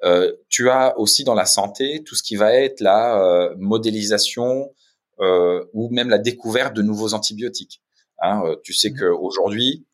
Euh, 0.04 0.32
tu 0.48 0.68
as 0.68 0.98
aussi 0.98 1.22
dans 1.24 1.34
la 1.34 1.44
santé 1.44 2.02
tout 2.04 2.16
ce 2.16 2.22
qui 2.22 2.36
va 2.36 2.52
être 2.54 2.80
la 2.80 3.22
euh, 3.22 3.54
modélisation 3.58 4.74
euh, 5.20 5.64
ou 5.74 5.90
même 5.90 6.08
la 6.08 6.18
découverte 6.18 6.74
de 6.74 6.82
nouveaux 6.82 7.14
antibiotiques. 7.14 7.82
Hein, 8.20 8.42
euh, 8.44 8.56
tu 8.64 8.72
sais 8.72 8.90
mmh. 8.90 8.98
qu'aujourd'hui, 8.98 9.86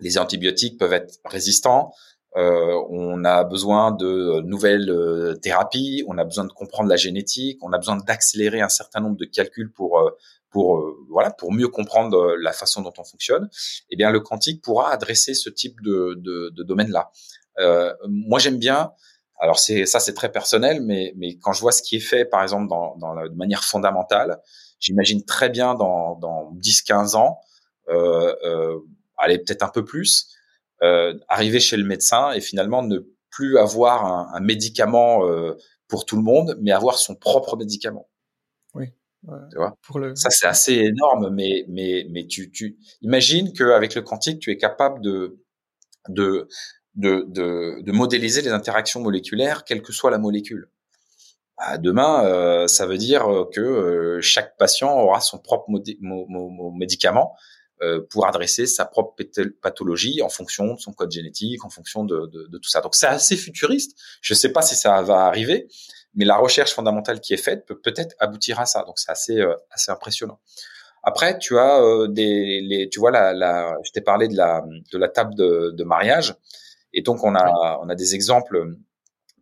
les 0.00 0.18
antibiotiques 0.18 0.78
peuvent 0.78 0.92
être 0.92 1.18
résistants. 1.24 1.92
Euh, 2.36 2.80
on 2.90 3.24
a 3.24 3.42
besoin 3.42 3.90
de 3.90 4.40
nouvelles 4.42 4.88
euh, 4.88 5.34
thérapies, 5.34 6.04
on 6.06 6.16
a 6.16 6.24
besoin 6.24 6.44
de 6.44 6.52
comprendre 6.52 6.88
la 6.88 6.96
génétique, 6.96 7.58
on 7.62 7.72
a 7.72 7.78
besoin 7.78 7.96
d'accélérer 7.96 8.60
un 8.60 8.68
certain 8.68 9.00
nombre 9.00 9.16
de 9.16 9.24
calculs 9.24 9.72
pour 9.72 9.98
euh, 9.98 10.10
pour 10.50 10.84
voilà 11.08 11.30
pour 11.30 11.52
mieux 11.52 11.68
comprendre 11.68 12.36
la 12.36 12.52
façon 12.52 12.82
dont 12.82 12.92
on 12.98 13.04
fonctionne. 13.04 13.48
Eh 13.90 13.96
bien, 13.96 14.10
le 14.10 14.20
quantique 14.20 14.62
pourra 14.62 14.90
adresser 14.92 15.34
ce 15.34 15.50
type 15.50 15.80
de 15.82 16.14
de, 16.18 16.50
de 16.50 16.62
domaine-là. 16.62 17.10
moi, 18.08 18.38
j'aime 18.38 18.58
bien. 18.58 18.92
Alors 19.42 19.58
c'est 19.58 19.86
ça, 19.86 20.00
c'est 20.00 20.14
très 20.14 20.30
personnel, 20.30 20.82
mais 20.82 21.14
mais 21.16 21.36
quand 21.38 21.52
je 21.52 21.60
vois 21.60 21.72
ce 21.72 21.82
qui 21.82 21.96
est 21.96 22.00
fait, 22.00 22.24
par 22.26 22.42
exemple, 22.42 22.68
dans, 22.68 22.96
dans 22.98 23.14
la, 23.14 23.28
de 23.28 23.34
manière 23.34 23.64
fondamentale, 23.64 24.38
j'imagine 24.80 25.24
très 25.24 25.48
bien 25.48 25.74
dans 25.74 26.16
dans 26.16 26.52
10-15 26.56 27.16
ans. 27.16 27.40
Euh, 27.88 28.34
euh, 28.44 28.78
aller 29.20 29.38
peut-être 29.38 29.62
un 29.62 29.68
peu 29.68 29.84
plus, 29.84 30.28
euh, 30.82 31.14
arriver 31.28 31.60
chez 31.60 31.76
le 31.76 31.84
médecin 31.84 32.32
et 32.32 32.40
finalement 32.40 32.82
ne 32.82 32.98
plus 33.30 33.58
avoir 33.58 34.06
un, 34.06 34.30
un 34.34 34.40
médicament 34.40 35.26
euh, 35.26 35.56
pour 35.88 36.06
tout 36.06 36.16
le 36.16 36.22
monde, 36.22 36.56
mais 36.60 36.72
avoir 36.72 36.96
son 36.98 37.14
propre 37.14 37.56
médicament. 37.56 38.08
Tu 39.22 39.56
vois? 39.56 39.76
Pour 39.82 39.98
le... 39.98 40.14
Ça 40.16 40.30
c'est 40.30 40.46
assez 40.46 40.74
énorme, 40.74 41.30
mais 41.34 41.64
mais 41.68 42.06
mais 42.10 42.26
tu 42.26 42.50
tu 42.50 42.78
imagines 43.02 43.52
qu'avec 43.52 43.94
le 43.94 44.02
quantique 44.02 44.40
tu 44.40 44.50
es 44.50 44.56
capable 44.56 45.02
de 45.02 45.38
de 46.08 46.48
de, 46.94 47.24
de, 47.28 47.82
de 47.82 47.92
modéliser 47.92 48.42
les 48.42 48.50
interactions 48.50 49.00
moléculaires, 49.00 49.64
quelle 49.64 49.82
que 49.82 49.92
soit 49.92 50.10
la 50.10 50.18
molécule. 50.18 50.70
Bah, 51.58 51.78
demain, 51.78 52.24
euh, 52.24 52.66
ça 52.66 52.86
veut 52.86 52.98
dire 52.98 53.26
que 53.52 53.60
euh, 53.60 54.20
chaque 54.22 54.56
patient 54.56 54.98
aura 54.98 55.20
son 55.20 55.38
propre 55.38 55.66
médicament 56.78 57.36
euh, 57.82 58.00
pour 58.10 58.26
adresser 58.26 58.66
sa 58.66 58.86
propre 58.86 59.14
pathologie 59.62 60.22
en 60.22 60.28
fonction 60.30 60.74
de 60.74 60.80
son 60.80 60.92
code 60.92 61.12
génétique, 61.12 61.64
en 61.64 61.70
fonction 61.70 62.04
de, 62.04 62.26
de, 62.26 62.46
de 62.48 62.58
tout 62.58 62.68
ça. 62.68 62.80
Donc 62.80 62.94
c'est 62.94 63.06
assez 63.06 63.36
futuriste. 63.36 63.96
Je 64.20 64.34
ne 64.34 64.38
sais 64.38 64.52
pas 64.52 64.62
si 64.62 64.74
ça 64.74 65.00
va 65.02 65.26
arriver, 65.26 65.68
mais 66.14 66.24
la 66.24 66.36
recherche 66.36 66.72
fondamentale 66.74 67.20
qui 67.20 67.34
est 67.34 67.42
faite 67.42 67.66
peut 67.66 67.78
peut-être 67.78 68.14
aboutir 68.18 68.60
à 68.60 68.66
ça. 68.66 68.84
Donc 68.84 68.98
c'est 68.98 69.10
assez 69.10 69.40
euh, 69.40 69.54
assez 69.70 69.90
impressionnant. 69.90 70.40
Après, 71.02 71.38
tu 71.38 71.58
as 71.58 71.80
euh, 71.80 72.08
des, 72.08 72.60
les, 72.60 72.88
tu 72.90 73.00
vois 73.00 73.10
la, 73.10 73.32
la 73.32 73.76
je 73.84 73.90
t'ai 73.92 74.02
parlé 74.02 74.28
de 74.28 74.36
la 74.36 74.64
de 74.92 74.98
la 74.98 75.08
table 75.08 75.34
de, 75.34 75.72
de 75.74 75.84
mariage, 75.84 76.34
et 76.92 77.02
donc 77.02 77.24
on 77.24 77.34
a 77.34 77.78
on 77.82 77.88
a 77.88 77.94
des 77.94 78.14
exemples, 78.14 78.76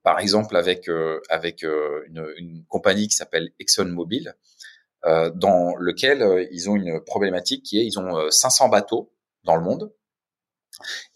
par 0.02 0.20
exemple 0.20 0.56
avec 0.56 0.88
avec 1.28 1.62
une, 1.62 2.26
une 2.36 2.64
compagnie 2.68 3.08
qui 3.08 3.16
s'appelle 3.16 3.50
ExxonMobil, 3.58 4.34
euh, 5.06 5.30
dans 5.30 5.76
lequel 5.76 6.22
euh, 6.22 6.44
ils 6.50 6.68
ont 6.68 6.74
une 6.74 7.00
problématique 7.00 7.62
qui 7.62 7.78
est 7.78 7.86
ils 7.86 8.00
ont 8.00 8.28
500 8.32 8.66
euh, 8.66 8.68
bateaux 8.68 9.12
dans 9.44 9.54
le 9.54 9.62
monde 9.62 9.92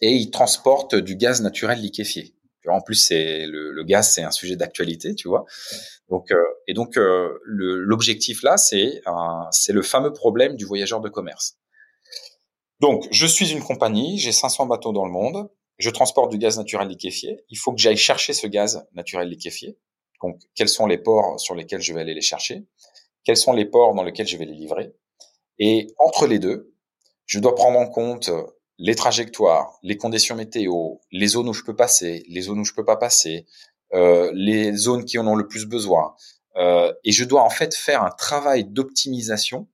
et 0.01 0.13
ils 0.13 0.31
transportent 0.31 0.95
du 0.95 1.17
gaz 1.17 1.43
naturel 1.43 1.81
liquéfié. 1.81 2.33
En 2.69 2.81
plus, 2.81 2.95
c'est 2.95 3.47
le, 3.47 3.73
le, 3.73 3.85
gaz, 3.85 4.13
c'est 4.13 4.23
un 4.23 4.31
sujet 4.31 4.57
d'actualité, 4.57 5.15
tu 5.15 5.29
vois. 5.29 5.45
Donc, 6.09 6.31
euh, 6.31 6.37
et 6.69 6.75
donc, 6.75 6.97
euh, 6.97 7.39
l'objectif 7.45 8.43
là, 8.43 8.57
c'est 8.57 9.03
c'est 9.51 9.73
le 9.73 9.83
fameux 9.83 10.13
problème 10.13 10.57
du 10.57 10.65
voyageur 10.65 11.01
de 11.01 11.09
commerce. 11.09 11.59
Donc, 12.81 13.07
je 13.11 13.27
suis 13.27 13.53
une 13.53 13.63
compagnie, 13.63 14.19
j'ai 14.19 14.33
500 14.33 14.67
bateaux 14.67 14.93
dans 14.93 15.05
le 15.05 15.13
monde, 15.13 15.49
je 15.79 15.91
transporte 15.91 16.31
du 16.31 16.39
gaz 16.39 16.59
naturel 16.59 16.89
liquéfié. 16.89 17.45
Il 17.49 17.57
faut 17.57 17.73
que 17.73 17.81
j'aille 17.81 17.97
chercher 17.97 18.33
ce 18.33 18.47
gaz 18.47 18.87
naturel 18.93 19.29
liquéfié. 19.29 19.79
Donc, 20.23 20.41
quels 20.55 20.69
sont 20.69 20.87
les 20.87 20.99
ports 20.99 21.41
sur 21.41 21.55
lesquels 21.55 21.81
je 21.81 21.93
vais 21.93 22.01
aller 22.01 22.15
les 22.15 22.21
chercher? 22.21 22.65
Quels 23.25 23.37
sont 23.37 23.53
les 23.53 23.65
ports 23.65 23.95
dans 23.95 24.05
lesquels 24.05 24.27
je 24.27 24.37
vais 24.37 24.45
les 24.45 24.55
livrer? 24.55 24.93
Et 25.59 25.89
entre 25.99 26.27
les 26.27 26.39
deux, 26.39 26.75
je 27.27 27.39
dois 27.39 27.55
prendre 27.55 27.79
en 27.79 27.89
compte 27.89 28.31
les 28.83 28.97
trajectoires, 28.97 29.79
les 29.85 29.97
conditions 29.97 30.35
météo, 30.35 30.97
les 31.13 31.29
zones 31.29 31.49
où 31.49 31.53
je 31.53 31.63
peux 31.63 31.77
passer, 31.77 32.25
les 32.29 32.43
zones 32.43 32.59
où 32.59 32.65
je 32.65 32.75
peux 32.75 32.85
pas 32.85 32.97
passer, 32.97 33.47
euh, 33.95 34.29
les 34.35 34.75
zones 34.75 35.05
qui 35.05 35.19
en 35.19 35.27
ont 35.29 35.37
le 35.37 35.47
plus 35.47 35.67
besoin. 35.67 36.17
Euh, 36.57 36.93
et 37.05 37.13
je 37.13 37.25
dois 37.25 37.43
en 37.43 37.49
fait 37.49 37.77
faire 37.77 38.03
un 38.03 38.11
travail 38.11 38.65
d'optimisation 38.65 39.69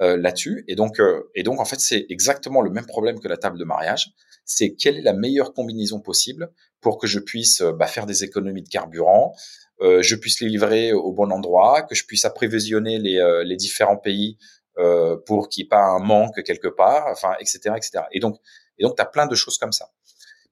euh, 0.00 0.16
là-dessus. 0.16 0.64
Et 0.66 0.76
donc, 0.76 0.96
et 1.34 1.42
donc 1.42 1.60
en 1.60 1.66
fait, 1.66 1.78
c'est 1.78 2.06
exactement 2.08 2.62
le 2.62 2.70
même 2.70 2.86
problème 2.86 3.20
que 3.20 3.28
la 3.28 3.36
table 3.36 3.58
de 3.58 3.64
mariage. 3.64 4.14
C'est 4.46 4.74
quelle 4.74 4.96
est 4.96 5.02
la 5.02 5.12
meilleure 5.12 5.52
combinaison 5.52 6.00
possible 6.00 6.50
pour 6.80 6.96
que 6.96 7.06
je 7.06 7.18
puisse 7.18 7.60
bah, 7.60 7.86
faire 7.86 8.06
des 8.06 8.24
économies 8.24 8.62
de 8.62 8.68
carburant, 8.68 9.34
je 9.80 10.14
puisse 10.14 10.40
les 10.40 10.48
livrer 10.48 10.92
au 10.94 11.12
bon 11.12 11.30
endroit, 11.30 11.82
que 11.82 11.94
je 11.94 12.04
puisse 12.06 12.24
euh, 12.24 13.44
les 13.44 13.56
différents 13.56 13.96
pays 13.96 14.38
euh, 14.78 15.16
pour 15.26 15.48
qu'il 15.48 15.62
n'y 15.62 15.66
ait 15.66 15.68
pas 15.68 15.82
un 15.82 15.98
manque 15.98 16.42
quelque 16.42 16.68
part, 16.68 17.06
enfin, 17.08 17.34
etc., 17.40 17.74
etc. 17.76 18.04
Et 18.12 18.20
donc, 18.20 18.38
et 18.78 18.82
donc, 18.82 18.96
t'as 18.96 19.04
plein 19.04 19.26
de 19.26 19.34
choses 19.34 19.58
comme 19.58 19.72
ça. 19.72 19.90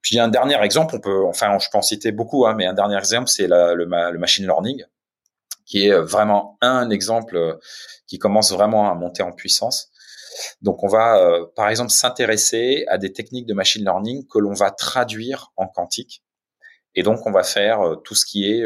Puis 0.01 0.18
un 0.18 0.29
dernier 0.29 0.61
exemple, 0.62 0.97
on 0.97 1.01
peut, 1.01 1.25
enfin, 1.27 1.59
je 1.59 1.68
peux 1.70 1.79
en 1.79 1.83
citer 1.83 2.12
beaucoup, 2.12 2.47
hein, 2.47 2.55
mais 2.55 2.66
un 2.66 2.73
dernier 2.73 2.99
exemple, 2.99 3.29
c'est 3.29 3.47
le, 3.49 3.75
le 3.75 4.18
machine 4.18 4.45
learning, 4.45 4.85
qui 5.66 5.87
est 5.87 5.97
vraiment 5.97 6.57
un 6.61 6.91
exemple 6.91 7.59
qui 8.07 8.18
commence 8.18 8.53
vraiment 8.53 8.91
à 8.91 8.95
monter 8.95 9.23
en 9.23 9.33
puissance. 9.33 9.91
Donc, 10.61 10.83
on 10.83 10.89
va, 10.89 11.41
par 11.57 11.68
exemple, 11.68 11.91
s'intéresser 11.91 12.85
à 12.89 12.99
des 12.99 13.12
techniques 13.12 13.47
de 13.47 13.55
machine 13.55 13.83
learning 13.83 14.27
que 14.27 14.39
l'on 14.39 14.55
va 14.55 14.70
traduire 14.70 15.53
en 15.57 15.66
quantique. 15.66 16.25
Et 16.95 17.03
donc, 17.03 17.27
on 17.27 17.33
va 17.33 17.43
faire 17.43 17.81
tout 18.05 18.14
ce 18.14 18.25
qui 18.25 18.51
est 18.51 18.64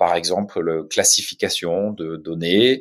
par 0.00 0.16
exemple 0.16 0.62
la 0.62 0.82
classification 0.88 1.92
de 1.92 2.16
données, 2.16 2.80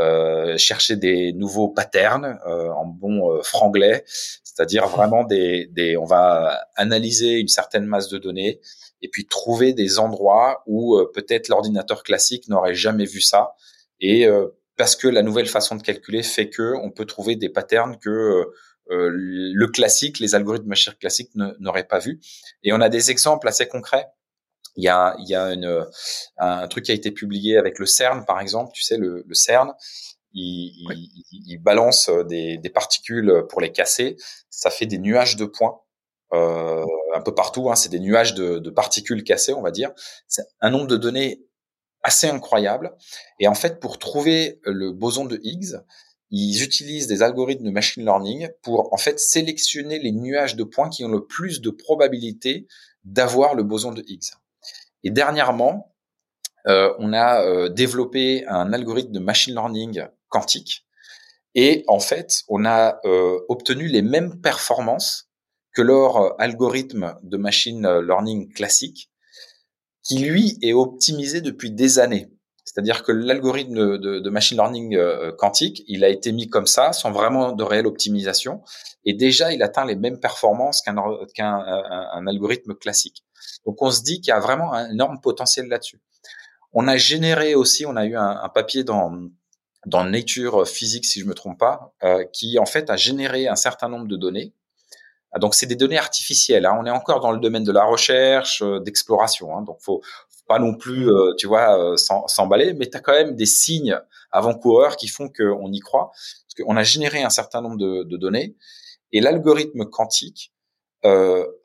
euh, 0.00 0.58
chercher 0.58 0.96
des 0.96 1.32
nouveaux 1.32 1.68
patterns 1.68 2.40
euh, 2.44 2.70
en 2.70 2.84
bon 2.84 3.30
euh, 3.30 3.40
franglais, 3.44 4.02
c'est-à-dire 4.42 4.88
vraiment 4.88 5.22
des, 5.22 5.68
des, 5.70 5.96
on 5.96 6.06
va 6.06 6.66
analyser 6.74 7.34
une 7.38 7.46
certaine 7.46 7.86
masse 7.86 8.08
de 8.08 8.18
données 8.18 8.60
et 9.00 9.08
puis 9.08 9.26
trouver 9.26 9.74
des 9.74 10.00
endroits 10.00 10.64
où 10.66 10.96
euh, 10.96 11.08
peut-être 11.14 11.46
l'ordinateur 11.46 12.02
classique 12.02 12.48
n'aurait 12.48 12.74
jamais 12.74 13.04
vu 13.06 13.20
ça 13.20 13.54
et 14.00 14.26
euh, 14.26 14.48
parce 14.76 14.96
que 14.96 15.06
la 15.06 15.22
nouvelle 15.22 15.46
façon 15.46 15.76
de 15.76 15.82
calculer 15.82 16.24
fait 16.24 16.50
que 16.50 16.74
on 16.82 16.90
peut 16.90 17.06
trouver 17.06 17.36
des 17.36 17.48
patterns 17.48 17.96
que 17.96 18.44
le 18.88 19.66
classique, 19.66 20.18
les 20.20 20.34
algorithmes 20.34 20.74
classiques 21.00 21.30
n'auraient 21.34 21.88
pas 21.88 21.98
vu. 21.98 22.20
Et 22.62 22.72
on 22.72 22.80
a 22.80 22.88
des 22.88 23.10
exemples 23.10 23.48
assez 23.48 23.66
concrets 23.66 24.06
il 24.76 24.84
y 24.84 24.88
a, 24.88 25.16
il 25.18 25.28
y 25.28 25.34
a 25.34 25.52
une, 25.52 25.86
un 26.38 26.68
truc 26.68 26.84
qui 26.84 26.92
a 26.92 26.94
été 26.94 27.10
publié 27.10 27.56
avec 27.56 27.78
le 27.78 27.86
CERN, 27.86 28.24
par 28.24 28.40
exemple. 28.40 28.72
Tu 28.74 28.82
sais, 28.82 28.96
le, 28.96 29.24
le 29.26 29.34
CERN, 29.34 29.72
il, 30.32 30.72
il, 31.32 31.58
balance 31.58 32.10
des, 32.28 32.58
des, 32.58 32.70
particules 32.70 33.44
pour 33.48 33.60
les 33.60 33.72
casser. 33.72 34.16
Ça 34.50 34.70
fait 34.70 34.86
des 34.86 34.98
nuages 34.98 35.36
de 35.36 35.46
points 35.46 35.80
euh, 36.34 36.84
un 37.14 37.20
peu 37.22 37.34
partout. 37.34 37.70
Hein, 37.70 37.76
c'est 37.76 37.88
des 37.88 38.00
nuages 38.00 38.34
de, 38.34 38.58
de, 38.58 38.70
particules 38.70 39.24
cassées, 39.24 39.54
on 39.54 39.62
va 39.62 39.70
dire. 39.70 39.92
C'est 40.28 40.44
un 40.60 40.70
nombre 40.70 40.86
de 40.86 40.96
données 40.96 41.42
assez 42.02 42.28
incroyable. 42.28 42.94
Et 43.40 43.48
en 43.48 43.54
fait, 43.54 43.80
pour 43.80 43.98
trouver 43.98 44.60
le 44.64 44.92
boson 44.92 45.24
de 45.24 45.40
Higgs, 45.42 45.76
ils 46.30 46.62
utilisent 46.62 47.06
des 47.06 47.22
algorithmes 47.22 47.64
de 47.64 47.70
machine 47.70 48.04
learning 48.04 48.48
pour 48.62 48.92
en 48.92 48.96
fait 48.96 49.18
sélectionner 49.20 49.98
les 49.98 50.12
nuages 50.12 50.56
de 50.56 50.64
points 50.64 50.88
qui 50.88 51.04
ont 51.04 51.08
le 51.08 51.24
plus 51.24 51.60
de 51.60 51.70
probabilité 51.70 52.66
d'avoir 53.04 53.54
le 53.54 53.62
boson 53.62 53.92
de 53.92 54.02
Higgs. 54.06 54.32
Et 55.06 55.10
dernièrement, 55.10 55.94
euh, 56.66 56.92
on 56.98 57.12
a 57.12 57.40
euh, 57.40 57.68
développé 57.68 58.44
un 58.48 58.72
algorithme 58.72 59.12
de 59.12 59.20
machine 59.20 59.54
learning 59.54 60.04
quantique. 60.28 60.84
Et 61.54 61.84
en 61.86 62.00
fait, 62.00 62.42
on 62.48 62.64
a 62.64 62.98
euh, 63.04 63.38
obtenu 63.48 63.86
les 63.86 64.02
mêmes 64.02 64.40
performances 64.40 65.30
que 65.72 65.80
leur 65.80 66.34
algorithme 66.40 67.14
de 67.22 67.36
machine 67.36 67.88
learning 68.00 68.52
classique, 68.52 69.12
qui 70.02 70.18
lui 70.18 70.58
est 70.60 70.72
optimisé 70.72 71.40
depuis 71.40 71.70
des 71.70 72.00
années. 72.00 72.26
C'est-à-dire 72.64 73.04
que 73.04 73.12
l'algorithme 73.12 73.98
de, 73.98 74.30
machine 74.30 74.56
learning 74.56 74.98
quantique, 75.38 75.84
il 75.86 76.02
a 76.02 76.08
été 76.08 76.32
mis 76.32 76.48
comme 76.48 76.66
ça, 76.66 76.92
sans 76.92 77.12
vraiment 77.12 77.52
de 77.52 77.62
réelle 77.62 77.86
optimisation, 77.86 78.62
et 79.04 79.12
déjà 79.12 79.52
il 79.52 79.62
atteint 79.62 79.84
les 79.84 79.96
mêmes 79.96 80.18
performances 80.18 80.82
qu'un 80.82 80.96
un, 80.96 82.26
algorithme 82.26 82.74
classique. 82.74 83.25
Donc 83.66 83.82
on 83.82 83.90
se 83.90 84.02
dit 84.02 84.20
qu'il 84.20 84.30
y 84.30 84.34
a 84.34 84.38
vraiment 84.38 84.72
un 84.72 84.90
énorme 84.90 85.20
potentiel 85.20 85.66
là-dessus. 85.66 86.00
On 86.72 86.88
a 86.88 86.96
généré 86.96 87.54
aussi, 87.54 87.84
on 87.84 87.96
a 87.96 88.06
eu 88.06 88.16
un, 88.16 88.48
papier 88.48 88.84
dans 88.84 89.28
dans 89.84 90.04
Nature 90.04 90.66
Physics, 90.66 91.04
si 91.04 91.20
je 91.20 91.26
me 91.26 91.34
trompe 91.34 91.58
pas, 91.58 91.94
euh, 92.02 92.24
qui 92.32 92.58
en 92.58 92.66
fait 92.66 92.90
a 92.90 92.96
généré 92.96 93.46
un 93.46 93.54
certain 93.54 93.88
nombre 93.88 94.08
de 94.08 94.16
données. 94.16 94.52
Ah, 95.30 95.38
donc 95.38 95.54
c'est 95.54 95.66
des 95.66 95.76
données 95.76 95.98
artificielles. 95.98 96.66
Hein. 96.66 96.76
On 96.80 96.86
est 96.86 96.90
encore 96.90 97.20
dans 97.20 97.30
le 97.30 97.38
domaine 97.38 97.62
de 97.62 97.70
la 97.70 97.84
recherche, 97.84 98.62
euh, 98.62 98.80
d'exploration. 98.80 99.56
Hein. 99.56 99.62
Donc 99.62 99.78
faut, 99.80 100.02
faut 100.28 100.44
pas 100.48 100.58
non 100.58 100.74
plus, 100.74 101.08
euh, 101.08 101.34
tu 101.38 101.46
vois, 101.46 101.96
s'emballer, 101.96 102.74
mais 102.74 102.90
tu 102.90 102.96
as 102.96 103.00
quand 103.00 103.12
même 103.12 103.36
des 103.36 103.46
signes 103.46 103.98
avant-coureurs 104.32 104.96
qui 104.96 105.06
font 105.08 105.28
qu'on 105.28 105.72
y 105.72 105.80
croit. 105.80 106.10
Parce 106.10 106.66
qu'on 106.66 106.76
a 106.76 106.82
généré 106.82 107.22
un 107.22 107.30
certain 107.30 107.60
nombre 107.60 107.78
de, 107.78 108.02
de 108.02 108.16
données 108.16 108.56
et 109.12 109.20
l'algorithme 109.20 109.84
quantique 109.86 110.52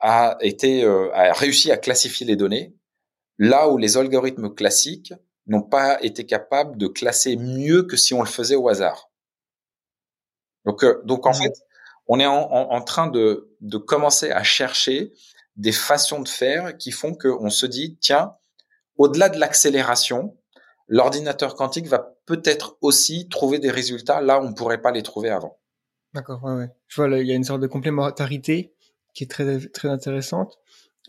a 0.00 0.36
été 0.40 0.84
a 0.84 1.32
réussi 1.32 1.70
à 1.70 1.76
classifier 1.76 2.26
les 2.26 2.36
données 2.36 2.74
là 3.38 3.68
où 3.68 3.76
les 3.76 3.96
algorithmes 3.96 4.54
classiques 4.54 5.12
n'ont 5.46 5.62
pas 5.62 6.02
été 6.02 6.24
capables 6.26 6.76
de 6.76 6.86
classer 6.86 7.36
mieux 7.36 7.82
que 7.82 7.96
si 7.96 8.14
on 8.14 8.20
le 8.20 8.28
faisait 8.28 8.54
au 8.54 8.68
hasard. 8.68 9.10
Donc, 10.64 10.84
euh, 10.84 11.02
donc 11.04 11.26
en 11.26 11.32
fait, 11.32 11.52
on 12.06 12.20
est 12.20 12.26
en, 12.26 12.80
train 12.82 13.08
de, 13.08 13.50
de, 13.60 13.78
commencer 13.78 14.30
à 14.30 14.42
chercher 14.42 15.12
des 15.56 15.72
façons 15.72 16.20
de 16.20 16.28
faire 16.28 16.76
qui 16.76 16.90
font 16.90 17.14
qu'on 17.14 17.50
se 17.50 17.66
dit, 17.66 17.98
tiens, 18.00 18.34
au-delà 18.96 19.28
de 19.28 19.38
l'accélération, 19.38 20.36
l'ordinateur 20.88 21.54
quantique 21.54 21.86
va 21.86 22.14
peut-être 22.26 22.76
aussi 22.80 23.28
trouver 23.28 23.58
des 23.58 23.70
résultats 23.70 24.20
là 24.20 24.40
où 24.40 24.44
on 24.44 24.50
ne 24.50 24.54
pourrait 24.54 24.82
pas 24.82 24.92
les 24.92 25.02
trouver 25.02 25.30
avant. 25.30 25.58
D'accord, 26.14 26.42
ouais, 26.44 26.54
ouais. 26.54 26.68
Je 26.88 27.00
vois, 27.00 27.18
il 27.18 27.26
y 27.26 27.32
a 27.32 27.36
une 27.36 27.44
sorte 27.44 27.60
de 27.60 27.66
complémentarité 27.66 28.74
qui 29.14 29.24
est 29.24 29.30
très, 29.30 29.58
très 29.68 29.88
intéressante. 29.88 30.58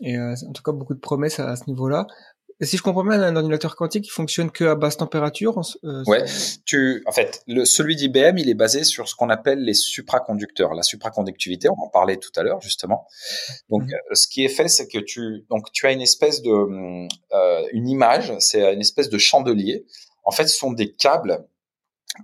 Et 0.00 0.16
euh, 0.16 0.34
en 0.48 0.52
tout 0.52 0.62
cas, 0.62 0.72
beaucoup 0.72 0.94
de 0.94 1.00
promesses 1.00 1.40
à, 1.40 1.54
ce 1.56 1.64
niveau-là. 1.66 2.06
Et 2.60 2.66
si 2.66 2.76
je 2.76 2.82
comprends 2.82 3.04
bien, 3.04 3.20
un 3.20 3.34
ordinateur 3.34 3.74
quantique, 3.74 4.06
il 4.06 4.10
fonctionne 4.10 4.50
que 4.50 4.64
à 4.64 4.74
basse 4.76 4.96
température. 4.96 5.60
Euh, 5.82 6.04
ouais, 6.06 6.24
tu, 6.64 7.02
en 7.06 7.12
fait, 7.12 7.42
le, 7.48 7.64
celui 7.64 7.96
d'IBM, 7.96 8.38
il 8.38 8.48
est 8.48 8.54
basé 8.54 8.84
sur 8.84 9.08
ce 9.08 9.16
qu'on 9.16 9.28
appelle 9.28 9.64
les 9.64 9.74
supraconducteurs, 9.74 10.72
la 10.72 10.84
supraconductivité. 10.84 11.68
On 11.68 11.82
en 11.82 11.88
parlait 11.88 12.16
tout 12.16 12.30
à 12.36 12.44
l'heure 12.44 12.60
justement. 12.60 13.06
Donc, 13.70 13.82
mhm. 13.82 13.94
euh, 13.94 14.14
ce 14.14 14.28
qui 14.28 14.44
est 14.44 14.48
fait, 14.48 14.68
c'est 14.68 14.86
que 14.86 14.98
tu, 14.98 15.44
donc, 15.50 15.72
tu 15.72 15.86
as 15.86 15.92
une 15.92 16.02
espèce 16.02 16.42
de, 16.42 16.50
euh, 16.50 17.68
une 17.72 17.88
image, 17.88 18.32
c'est 18.38 18.72
une 18.72 18.80
espèce 18.80 19.08
de 19.08 19.18
chandelier. 19.18 19.84
En 20.22 20.30
fait, 20.30 20.46
ce 20.46 20.56
sont 20.56 20.72
des 20.72 20.92
câbles 20.92 21.44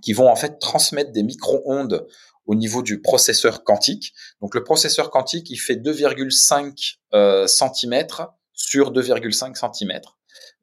qui 0.01 0.13
vont 0.13 0.29
en 0.29 0.37
fait 0.37 0.59
transmettre 0.59 1.11
des 1.11 1.23
micro-ondes 1.23 2.07
au 2.45 2.55
niveau 2.55 2.81
du 2.81 3.01
processeur 3.01 3.63
quantique. 3.63 4.13
Donc 4.41 4.55
le 4.55 4.63
processeur 4.63 5.09
quantique, 5.09 5.49
il 5.49 5.57
fait 5.57 5.75
2,5 5.75 6.97
euh, 7.13 7.47
cm 7.47 8.07
sur 8.53 8.91
2,5 8.91 9.55
cm. 9.55 10.01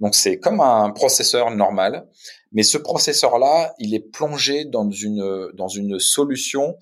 Donc 0.01 0.15
c'est 0.15 0.39
comme 0.39 0.61
un 0.61 0.91
processeur 0.91 1.51
normal, 1.51 2.07
mais 2.53 2.63
ce 2.63 2.79
processeur-là, 2.79 3.75
il 3.79 3.95
est 3.95 4.01
plongé 4.01 4.65
dans 4.65 4.91
une 4.91 5.51
dans 5.55 5.69
une 5.69 5.99
solution 5.99 6.77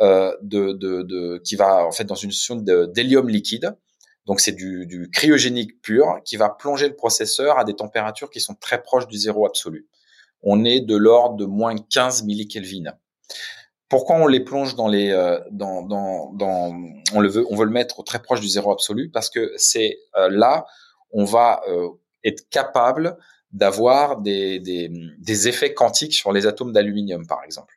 euh, 0.00 0.34
de, 0.42 0.72
de, 0.72 1.38
qui 1.44 1.54
va 1.56 1.86
en 1.86 1.92
fait 1.92 2.04
dans 2.04 2.14
une 2.14 2.32
solution 2.32 2.56
d'hélium 2.88 3.28
liquide. 3.28 3.76
Donc 4.26 4.40
c'est 4.40 4.52
du, 4.52 4.86
du 4.86 5.10
cryogénique 5.10 5.80
pur 5.82 6.20
qui 6.24 6.36
va 6.36 6.48
plonger 6.48 6.88
le 6.88 6.96
processeur 6.96 7.58
à 7.58 7.64
des 7.64 7.74
températures 7.74 8.30
qui 8.30 8.40
sont 8.40 8.54
très 8.54 8.82
proches 8.82 9.06
du 9.06 9.18
zéro 9.18 9.46
absolu. 9.46 9.86
On 10.42 10.64
est 10.64 10.80
de 10.80 10.96
l'ordre 10.96 11.36
de 11.36 11.44
moins 11.44 11.76
15 11.76 12.24
millikelvin. 12.24 12.94
Pourquoi 13.88 14.16
on 14.16 14.26
les 14.26 14.40
plonge 14.40 14.74
dans 14.76 14.88
les 14.88 15.10
euh, 15.10 15.38
dans, 15.50 15.82
dans, 15.82 16.32
dans 16.32 16.74
on 17.12 17.20
le 17.20 17.28
veut 17.28 17.46
on 17.50 17.56
veut 17.56 17.66
le 17.66 17.70
mettre 17.70 18.02
très 18.02 18.20
proche 18.20 18.40
du 18.40 18.48
zéro 18.48 18.72
absolu 18.72 19.10
parce 19.10 19.28
que 19.28 19.52
c'est 19.56 19.98
euh, 20.16 20.28
là 20.30 20.66
on 21.12 21.24
va 21.24 21.62
euh, 21.68 21.88
être 22.24 22.48
capable 22.48 23.18
d'avoir 23.52 24.20
des, 24.20 24.58
des, 24.58 24.90
des, 25.18 25.48
effets 25.48 25.74
quantiques 25.74 26.14
sur 26.14 26.32
les 26.32 26.46
atomes 26.46 26.72
d'aluminium 26.72 27.26
par 27.26 27.44
exemple. 27.44 27.74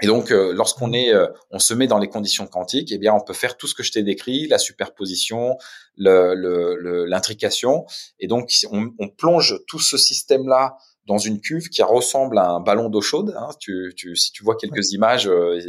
Et 0.00 0.06
donc 0.06 0.30
lorsqu'on 0.30 0.92
est 0.92 1.12
on 1.50 1.58
se 1.60 1.74
met 1.74 1.86
dans 1.86 1.98
les 1.98 2.08
conditions 2.08 2.46
quantiques, 2.46 2.90
eh 2.90 2.98
bien 2.98 3.12
on 3.12 3.20
peut 3.20 3.34
faire 3.34 3.56
tout 3.56 3.68
ce 3.68 3.74
que 3.74 3.84
je 3.84 3.92
t'ai 3.92 4.02
décrit, 4.02 4.48
la 4.48 4.58
superposition, 4.58 5.56
l'intrication 5.96 7.72
le, 7.72 7.84
le, 7.84 8.24
et 8.24 8.26
donc 8.26 8.50
on, 8.72 8.90
on 8.98 9.08
plonge 9.08 9.60
tout 9.68 9.78
ce 9.78 9.96
système 9.96 10.48
là 10.48 10.78
dans 11.06 11.18
une 11.18 11.40
cuve 11.40 11.68
qui 11.68 11.82
ressemble 11.82 12.38
à 12.38 12.48
un 12.48 12.60
ballon 12.60 12.88
d'eau 12.88 13.00
chaude. 13.00 13.34
Hein. 13.36 13.50
Tu, 13.60 13.92
tu, 13.96 14.16
si 14.16 14.32
tu 14.32 14.42
vois 14.42 14.56
quelques 14.56 14.92
images, 14.92 15.28
euh, 15.28 15.60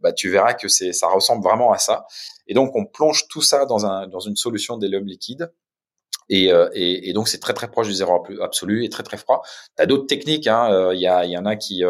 bah, 0.00 0.12
tu 0.12 0.30
verras 0.30 0.54
que 0.54 0.68
c'est, 0.68 0.92
ça 0.92 1.08
ressemble 1.08 1.44
vraiment 1.44 1.72
à 1.72 1.78
ça. 1.78 2.06
Et 2.46 2.54
donc, 2.54 2.74
on 2.74 2.84
plonge 2.84 3.28
tout 3.28 3.42
ça 3.42 3.66
dans, 3.66 3.86
un, 3.86 4.08
dans 4.08 4.20
une 4.20 4.36
solution 4.36 4.76
d'hélium 4.76 5.06
liquide. 5.06 5.52
Et, 6.30 6.50
euh, 6.50 6.70
et, 6.72 7.10
et, 7.10 7.12
donc 7.12 7.28
c'est 7.28 7.38
très 7.38 7.52
très 7.52 7.70
proche 7.70 7.86
du 7.86 7.92
zéro 7.92 8.24
absolu 8.40 8.82
et 8.82 8.88
très 8.88 9.02
très 9.02 9.18
froid. 9.18 9.42
Tu 9.76 9.82
as 9.82 9.84
d'autres 9.84 10.06
techniques, 10.06 10.46
hein. 10.46 10.72
euh, 10.72 10.94
il 10.94 11.00
y, 11.02 11.06
a, 11.06 11.26
y 11.26 11.36
en 11.36 11.44
a 11.44 11.54
qui, 11.54 11.82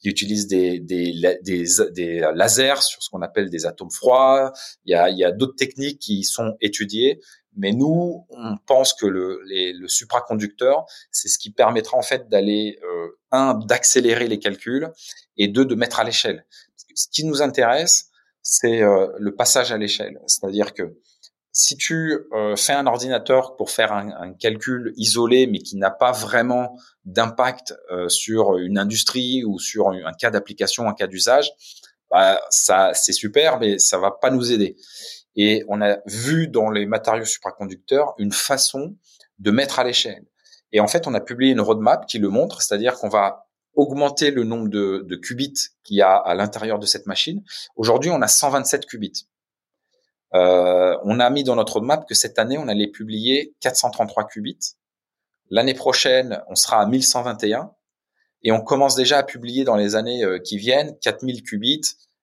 qui 0.00 0.08
utilisent 0.08 0.46
des, 0.46 0.80
des, 0.80 1.12
des, 1.42 1.64
des, 1.90 2.20
lasers 2.34 2.80
sur 2.80 3.02
ce 3.02 3.10
qu'on 3.10 3.20
appelle 3.20 3.50
des 3.50 3.66
atomes 3.66 3.90
froids. 3.90 4.54
Il 4.86 4.92
y 4.92 4.94
a, 4.94 5.10
y 5.10 5.24
a 5.24 5.30
d'autres 5.30 5.56
techniques 5.56 5.98
qui 5.98 6.24
sont 6.24 6.54
étudiées, 6.62 7.20
mais 7.56 7.72
nous, 7.72 8.26
on 8.30 8.56
pense 8.66 8.94
que 8.94 9.06
le, 9.06 9.40
le 9.44 9.88
supraconducteur, 9.88 10.86
c'est 11.10 11.28
ce 11.28 11.38
qui 11.38 11.50
permettra 11.50 11.96
en 11.96 12.02
fait 12.02 12.28
d'aller 12.28 12.78
euh, 12.82 13.18
un 13.30 13.54
d'accélérer 13.54 14.28
les 14.28 14.38
calculs 14.38 14.90
et 15.36 15.48
deux 15.48 15.64
de 15.64 15.74
mettre 15.74 16.00
à 16.00 16.04
l'échelle. 16.04 16.46
Ce 16.94 17.06
qui 17.10 17.24
nous 17.24 17.42
intéresse, 17.42 18.10
c'est 18.42 18.82
euh, 18.82 19.08
le 19.18 19.34
passage 19.34 19.72
à 19.72 19.78
l'échelle. 19.78 20.18
C'est-à-dire 20.26 20.74
que 20.74 20.96
si 21.52 21.76
tu 21.76 22.18
euh, 22.32 22.56
fais 22.56 22.72
un 22.72 22.86
ordinateur 22.86 23.56
pour 23.56 23.70
faire 23.70 23.92
un, 23.92 24.10
un, 24.18 24.32
calcul 24.32 24.94
isolé, 24.96 25.46
mais 25.46 25.58
qui 25.58 25.76
n'a 25.76 25.90
pas 25.90 26.12
vraiment 26.12 26.78
d'impact 27.04 27.74
euh, 27.90 28.08
sur 28.08 28.56
une 28.56 28.78
industrie 28.78 29.44
ou 29.44 29.58
sur 29.58 29.90
un 29.90 30.12
cas 30.18 30.30
d'application, 30.30 30.88
un 30.88 30.94
cas 30.94 31.06
d'usage, 31.06 31.52
bah, 32.10 32.40
ça 32.50 32.92
c'est 32.94 33.12
super, 33.12 33.58
mais 33.58 33.78
ça 33.78 33.98
va 33.98 34.10
pas 34.10 34.30
nous 34.30 34.50
aider. 34.50 34.76
Et 35.36 35.64
on 35.68 35.80
a 35.80 35.98
vu 36.06 36.48
dans 36.48 36.70
les 36.70 36.86
matériaux 36.86 37.24
supraconducteurs 37.24 38.14
une 38.18 38.32
façon 38.32 38.96
de 39.38 39.50
mettre 39.50 39.78
à 39.78 39.84
l'échelle. 39.84 40.24
Et 40.72 40.80
en 40.80 40.86
fait, 40.86 41.06
on 41.06 41.14
a 41.14 41.20
publié 41.20 41.52
une 41.52 41.60
roadmap 41.60 42.06
qui 42.06 42.18
le 42.18 42.28
montre, 42.28 42.62
c'est-à-dire 42.62 42.94
qu'on 42.94 43.08
va 43.08 43.46
augmenter 43.74 44.30
le 44.30 44.44
nombre 44.44 44.68
de, 44.68 45.16
qubits 45.16 45.54
qu'il 45.82 45.96
y 45.96 46.02
a 46.02 46.14
à 46.14 46.34
l'intérieur 46.34 46.78
de 46.78 46.86
cette 46.86 47.06
machine. 47.06 47.42
Aujourd'hui, 47.76 48.10
on 48.10 48.20
a 48.20 48.28
127 48.28 48.86
qubits. 48.86 49.26
Euh, 50.34 50.96
on 51.04 51.20
a 51.20 51.28
mis 51.30 51.44
dans 51.44 51.56
notre 51.56 51.74
roadmap 51.74 52.06
que 52.08 52.14
cette 52.14 52.38
année, 52.38 52.58
on 52.58 52.68
allait 52.68 52.88
publier 52.88 53.54
433 53.60 54.26
qubits. 54.28 54.76
L'année 55.50 55.74
prochaine, 55.74 56.42
on 56.48 56.54
sera 56.54 56.80
à 56.80 56.86
1121. 56.86 57.72
Et 58.44 58.52
on 58.52 58.60
commence 58.60 58.96
déjà 58.96 59.18
à 59.18 59.22
publier 59.22 59.64
dans 59.64 59.76
les 59.76 59.94
années 59.94 60.24
euh, 60.24 60.38
qui 60.38 60.56
viennent 60.56 60.96
4000 61.00 61.42
qubits, 61.42 61.82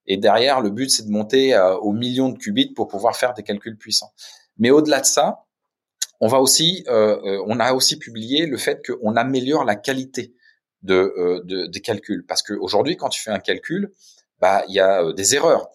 et 0.10 0.18
derrière, 0.18 0.60
le 0.60 0.72
but, 0.72 0.90
c'est 0.90 1.06
de 1.06 1.12
monter 1.12 1.54
euh, 1.54 1.78
aux 1.78 1.94
millions 1.94 2.30
de 2.30 2.38
qubits 2.38 2.74
pour 2.74 2.88
pouvoir 2.88 3.16
faire 3.16 3.36
des 3.36 3.44
calculs 3.44 3.78
puissants. 3.78 4.12
Mais 4.58 4.72
au-delà 4.72 5.02
de 5.02 5.06
ça, 5.06 5.46
on 6.20 6.28
va 6.28 6.42
aussi, 6.42 6.84
euh, 6.88 7.18
euh, 7.24 7.44
on 7.46 7.60
a 7.60 7.74
aussi 7.74 7.98
publié 8.00 8.48
le 8.48 8.58
fait 8.58 8.82
qu'on 8.86 9.16
améliore 9.16 9.64
la 9.64 9.76
qualité 9.76 10.34
de, 10.82 11.44
de, 11.46 11.68
des 11.68 11.80
calculs. 11.80 12.26
Parce 12.28 12.42
qu'aujourd'hui, 12.42 12.98
quand 12.98 13.10
tu 13.10 13.22
fais 13.22 13.30
un 13.30 13.40
calcul, 13.40 13.94
bah, 14.40 14.64
il 14.68 14.74
y 14.74 14.80
a 14.80 15.14
des 15.14 15.36
erreurs. 15.36 15.70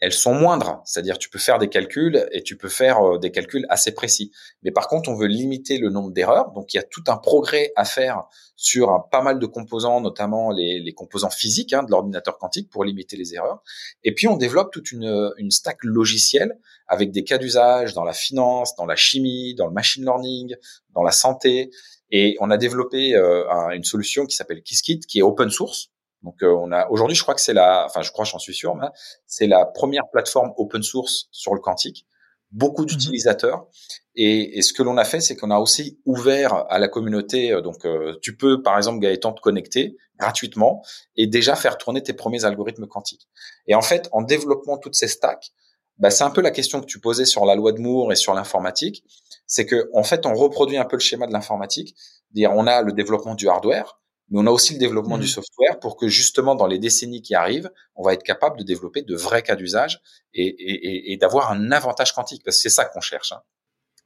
Elles 0.00 0.12
sont 0.12 0.34
moindres, 0.34 0.80
c'est-à-dire 0.84 1.18
tu 1.18 1.28
peux 1.28 1.38
faire 1.38 1.58
des 1.58 1.68
calculs 1.68 2.28
et 2.32 2.42
tu 2.42 2.56
peux 2.56 2.68
faire 2.68 3.00
euh, 3.00 3.18
des 3.18 3.30
calculs 3.30 3.66
assez 3.68 3.92
précis. 3.92 4.30
Mais 4.62 4.70
par 4.70 4.88
contre, 4.88 5.08
on 5.08 5.14
veut 5.14 5.26
limiter 5.26 5.78
le 5.78 5.90
nombre 5.90 6.12
d'erreurs, 6.12 6.52
donc 6.52 6.72
il 6.72 6.76
y 6.76 6.80
a 6.80 6.84
tout 6.84 7.02
un 7.08 7.16
progrès 7.16 7.72
à 7.76 7.84
faire 7.84 8.24
sur 8.54 9.08
pas 9.10 9.22
mal 9.22 9.38
de 9.38 9.46
composants, 9.46 10.00
notamment 10.00 10.50
les, 10.50 10.92
composants 10.92 11.30
physiques 11.30 11.72
hein, 11.72 11.82
de 11.82 11.90
l'ordinateur 11.90 12.38
quantique 12.38 12.70
pour 12.70 12.84
limiter 12.84 13.16
les 13.16 13.34
erreurs. 13.34 13.62
Et 14.04 14.12
puis 14.14 14.26
on 14.28 14.36
développe 14.36 14.72
toute 14.72 14.92
une, 14.92 15.32
stack 15.50 15.78
logicielle 15.82 16.58
avec 16.86 17.10
des 17.10 17.24
cas 17.24 17.38
d'usage 17.38 17.94
dans 17.94 18.04
la 18.04 18.12
finance, 18.12 18.74
dans 18.76 18.86
la 18.86 18.96
chimie, 18.96 19.54
dans 19.54 19.66
le 19.66 19.72
machine 19.72 20.04
learning, 20.04 20.54
dans 20.94 21.02
la 21.02 21.12
santé. 21.12 21.70
Et 22.10 22.36
on 22.40 22.50
a 22.50 22.56
développé 22.56 23.14
euh, 23.14 23.44
une 23.70 23.84
solution 23.84 24.26
qui 24.26 24.34
s'appelle 24.34 24.62
Qiskit, 24.62 25.00
qui 25.00 25.18
est 25.20 25.22
open 25.22 25.50
source, 25.50 25.90
donc 26.22 26.42
euh, 26.42 26.52
on 26.52 26.72
a 26.72 26.88
aujourd'hui, 26.88 27.16
je 27.16 27.22
crois 27.22 27.34
que 27.34 27.40
c'est 27.40 27.52
la, 27.52 27.84
enfin 27.86 28.02
je 28.02 28.10
crois, 28.10 28.24
j'en 28.24 28.38
suis 28.38 28.54
sûr, 28.54 28.74
mais 28.74 28.86
c'est 29.26 29.46
la 29.46 29.64
première 29.66 30.08
plateforme 30.10 30.52
open 30.56 30.82
source 30.82 31.28
sur 31.30 31.54
le 31.54 31.60
quantique. 31.60 32.06
Beaucoup 32.50 32.82
mhm. 32.82 32.88
d'utilisateurs. 32.88 33.66
Et, 34.14 34.58
et, 34.58 34.62
ce 34.62 34.72
que 34.72 34.82
l'on 34.82 34.96
a 34.96 35.04
fait, 35.04 35.20
c'est 35.20 35.36
qu'on 35.36 35.50
a 35.50 35.58
aussi 35.58 36.00
ouvert 36.06 36.64
à 36.70 36.78
la 36.78 36.88
communauté. 36.88 37.52
Euh, 37.52 37.60
donc 37.60 37.84
euh, 37.84 38.16
tu 38.22 38.36
peux, 38.36 38.62
par 38.62 38.76
exemple, 38.76 39.00
Gaëtan, 39.00 39.32
te 39.32 39.40
connecter 39.40 39.96
gratuitement 40.18 40.82
et 41.14 41.26
déjà 41.26 41.54
faire 41.54 41.78
tourner 41.78 42.02
tes 42.02 42.14
premiers 42.14 42.44
algorithmes 42.44 42.86
quantiques. 42.86 43.28
Et 43.66 43.74
en 43.74 43.82
fait, 43.82 44.08
en 44.12 44.22
développant 44.22 44.78
toutes 44.78 44.96
ces 44.96 45.08
stacks, 45.08 45.52
bah, 45.98 46.10
c'est 46.10 46.24
un 46.24 46.30
peu 46.30 46.40
la 46.40 46.50
question 46.50 46.80
que 46.80 46.86
tu 46.86 47.00
posais 47.00 47.26
sur 47.26 47.44
la 47.44 47.54
loi 47.54 47.72
de 47.72 47.80
Moore 47.80 48.12
et 48.12 48.16
sur 48.16 48.34
l'informatique. 48.34 49.04
C'est 49.46 49.66
que 49.66 49.88
en 49.94 50.02
fait, 50.02 50.26
on 50.26 50.34
reproduit 50.34 50.78
un 50.78 50.84
peu 50.84 50.96
le 50.96 51.00
schéma 51.00 51.26
de 51.26 51.32
l'informatique. 51.32 51.94
Dire, 52.32 52.52
on 52.54 52.66
a 52.66 52.82
le 52.82 52.92
développement 52.92 53.34
du 53.34 53.48
hardware 53.48 53.98
mais 54.30 54.40
on 54.40 54.46
a 54.46 54.50
aussi 54.50 54.74
le 54.74 54.78
développement 54.78 55.18
du 55.18 55.24
mmh. 55.24 55.28
software 55.28 55.80
pour 55.80 55.96
que 55.96 56.08
justement 56.08 56.54
dans 56.54 56.66
les 56.66 56.78
décennies 56.78 57.22
qui 57.22 57.34
arrivent, 57.34 57.70
on 57.96 58.02
va 58.02 58.12
être 58.12 58.22
capable 58.22 58.58
de 58.58 58.64
développer 58.64 59.02
de 59.02 59.16
vrais 59.16 59.42
cas 59.42 59.56
d'usage 59.56 60.00
et, 60.34 60.46
et, 60.46 61.12
et 61.12 61.16
d'avoir 61.16 61.50
un 61.50 61.72
avantage 61.72 62.12
quantique, 62.12 62.42
parce 62.44 62.56
que 62.56 62.62
c'est 62.62 62.68
ça 62.68 62.84
qu'on 62.84 63.00
cherche. 63.00 63.32
Hein. 63.32 63.42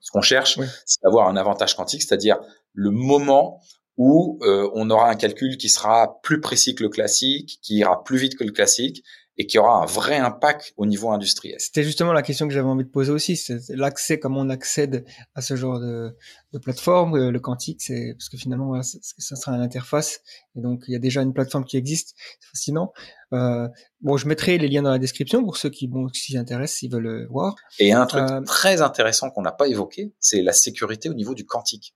Ce 0.01 0.11
qu'on 0.11 0.21
cherche, 0.21 0.59
c'est 0.85 1.01
d'avoir 1.03 1.29
un 1.29 1.37
avantage 1.37 1.77
quantique, 1.77 2.03
c'est-à-dire 2.03 2.39
le 2.73 2.91
moment 2.91 3.61
où 3.97 4.39
euh, 4.43 4.71
on 4.75 4.91
aura 4.91 5.09
un 5.09 5.15
calcul 5.15 5.57
qui 5.57 5.69
sera 5.69 6.21
plus 6.23 6.41
précis 6.41 6.75
que 6.75 6.83
le 6.83 6.89
classique, 6.89 7.59
qui 7.63 7.77
ira 7.77 8.03
plus 8.03 8.17
vite 8.17 8.37
que 8.37 8.45
le 8.45 8.51
classique, 8.51 9.05
et 9.39 9.47
qui 9.47 9.59
aura 9.59 9.83
un 9.83 9.87
vrai 9.87 10.19
impact 10.19 10.75
au 10.77 10.85
niveau 10.85 11.11
industriel. 11.11 11.57
C'était 11.59 11.83
justement 11.83 12.13
la 12.13 12.23
question 12.23 12.47
que 12.47 12.53
j'avais 12.53 12.69
envie 12.69 12.85
de 12.85 12.91
poser 12.91 13.13
aussi, 13.13 13.37
c'est 13.37 13.59
l'accès, 13.71 14.19
comment 14.19 14.41
on 14.41 14.51
accède 14.51 15.07
à 15.35 15.41
ce 15.41 15.57
genre 15.57 15.81
de, 15.81 16.15
de 16.53 16.59
plateforme. 16.59 17.17
Euh, 17.17 17.31
le 17.31 17.41
quantique, 17.41 17.81
c'est 17.81 18.15
parce 18.15 18.29
que 18.29 18.37
finalement, 18.37 18.67
voilà, 18.67 18.83
ça 18.83 19.37
sera 19.37 19.53
une 19.57 19.63
interface, 19.63 20.21
et 20.55 20.61
donc 20.61 20.85
il 20.87 20.93
y 20.93 20.97
a 20.97 20.99
déjà 20.99 21.23
une 21.23 21.33
plateforme 21.33 21.65
qui 21.65 21.77
existe, 21.77 22.15
c'est 22.41 22.49
fascinant. 22.51 22.93
Euh, 23.33 23.69
bon, 24.03 24.17
je 24.17 24.29
mettrai 24.29 24.59
les 24.59 24.69
liens 24.69 24.83
dans 24.83 24.91
la 24.91 24.99
description 24.99 25.43
pour 25.43 25.57
ceux 25.57 25.71
qui, 25.71 25.89
bon, 25.89 26.09
s'y 26.13 26.37
intéressent, 26.37 26.81
s'ils 26.81 26.93
veulent 26.93 27.03
le 27.03 27.27
voir. 27.29 27.55
Et 27.79 27.93
un 27.93 28.07
truc 28.07 28.31
euh, 28.31 28.43
très 28.43 28.83
intéressant 28.83 29.31
qu'on 29.31 29.43
n'a 29.43 29.53
pas 29.53 29.69
évoqué, 29.69 30.13
c'est 30.21 30.43
la 30.43 30.53
sécurité 30.53 31.09
au 31.09 31.15
niveau 31.15 31.35
du 31.35 31.47
quantique. 31.47 31.95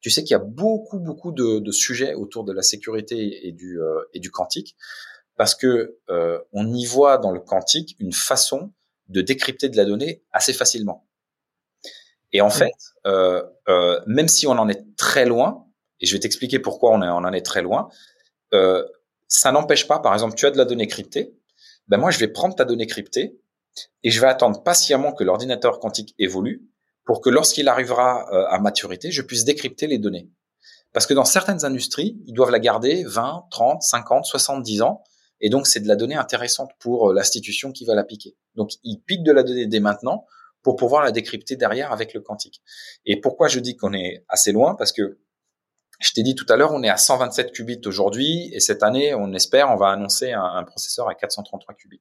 Tu 0.00 0.10
sais 0.10 0.22
qu'il 0.24 0.32
y 0.32 0.40
a 0.40 0.44
beaucoup, 0.44 0.98
beaucoup 0.98 1.30
de, 1.30 1.60
de, 1.60 1.70
sujets 1.70 2.14
autour 2.14 2.44
de 2.44 2.52
la 2.52 2.62
sécurité 2.62 3.46
et 3.46 3.52
du, 3.52 3.80
euh, 3.80 4.02
et 4.12 4.20
du 4.20 4.30
quantique 4.30 4.76
parce 5.36 5.54
que 5.54 5.98
euh, 6.10 6.38
on 6.52 6.72
y 6.72 6.84
voit 6.84 7.18
dans 7.18 7.30
le 7.30 7.40
quantique 7.40 7.96
une 7.98 8.12
façon 8.12 8.72
de 9.08 9.20
décrypter 9.20 9.68
de 9.68 9.76
la 9.76 9.84
donnée 9.84 10.22
assez 10.32 10.52
facilement. 10.52 11.06
Et 12.32 12.40
en 12.40 12.50
fait, 12.50 12.72
euh, 13.06 13.42
euh, 13.68 14.00
même 14.06 14.28
si 14.28 14.46
on 14.46 14.52
en 14.52 14.68
est 14.68 14.96
très 14.96 15.26
loin, 15.26 15.66
et 16.00 16.06
je 16.06 16.14
vais 16.14 16.20
t'expliquer 16.20 16.58
pourquoi 16.58 16.90
on, 16.92 17.02
en 17.02 17.32
est 17.32 17.44
très 17.44 17.62
loin, 17.62 17.88
euh, 18.54 18.86
ça 19.28 19.52
n'empêche 19.52 19.86
pas, 19.86 19.98
par 19.98 20.14
exemple, 20.14 20.34
tu 20.34 20.46
as 20.46 20.50
de 20.50 20.58
la 20.58 20.64
donnée 20.64 20.86
cryptée, 20.86 21.34
ben 21.88 21.98
moi 21.98 22.10
je 22.10 22.18
vais 22.18 22.28
prendre 22.28 22.54
ta 22.54 22.64
donnée 22.64 22.86
cryptée 22.86 23.38
et 24.02 24.10
je 24.10 24.20
vais 24.20 24.26
attendre 24.26 24.62
patiemment 24.62 25.12
que 25.12 25.24
l'ordinateur 25.24 25.78
quantique 25.78 26.14
évolue 26.18 26.62
pour 27.04 27.20
que 27.20 27.30
lorsqu'il 27.30 27.68
arrivera 27.68 28.26
euh, 28.32 28.46
à 28.48 28.58
maturité, 28.58 29.10
je 29.10 29.22
puisse 29.22 29.44
décrypter 29.44 29.86
les 29.86 29.98
données. 29.98 30.28
Parce 30.92 31.06
que 31.06 31.14
dans 31.14 31.24
certaines 31.24 31.64
industries, 31.64 32.18
ils 32.26 32.34
doivent 32.34 32.50
la 32.50 32.58
garder 32.58 33.04
20, 33.04 33.46
30, 33.50 33.82
50, 33.82 34.24
70 34.24 34.82
ans 34.82 35.02
et 35.42 35.50
donc, 35.50 35.66
c'est 35.66 35.80
de 35.80 35.88
la 35.88 35.96
donnée 35.96 36.14
intéressante 36.14 36.70
pour 36.78 37.10
euh, 37.10 37.14
l'institution 37.14 37.72
qui 37.72 37.84
va 37.84 37.94
la 37.94 38.04
piquer. 38.04 38.36
Donc, 38.54 38.70
il 38.84 39.00
pique 39.00 39.24
de 39.24 39.32
la 39.32 39.42
donnée 39.42 39.66
dès 39.66 39.80
maintenant 39.80 40.24
pour 40.62 40.76
pouvoir 40.76 41.02
la 41.02 41.10
décrypter 41.10 41.56
derrière 41.56 41.92
avec 41.92 42.14
le 42.14 42.20
quantique. 42.20 42.62
Et 43.04 43.20
pourquoi 43.20 43.48
je 43.48 43.58
dis 43.58 43.76
qu'on 43.76 43.92
est 43.92 44.24
assez 44.28 44.52
loin? 44.52 44.76
Parce 44.76 44.92
que 44.92 45.18
je 45.98 46.12
t'ai 46.12 46.22
dit 46.22 46.36
tout 46.36 46.46
à 46.48 46.56
l'heure, 46.56 46.72
on 46.72 46.82
est 46.84 46.88
à 46.88 46.96
127 46.96 47.52
qubits 47.52 47.80
aujourd'hui, 47.86 48.50
et 48.52 48.60
cette 48.60 48.82
année, 48.84 49.14
on 49.14 49.32
espère, 49.32 49.70
on 49.70 49.76
va 49.76 49.88
annoncer 49.88 50.32
un, 50.32 50.62
processeur 50.64 51.08
à 51.08 51.14
433 51.14 51.74
qubits. 51.74 52.00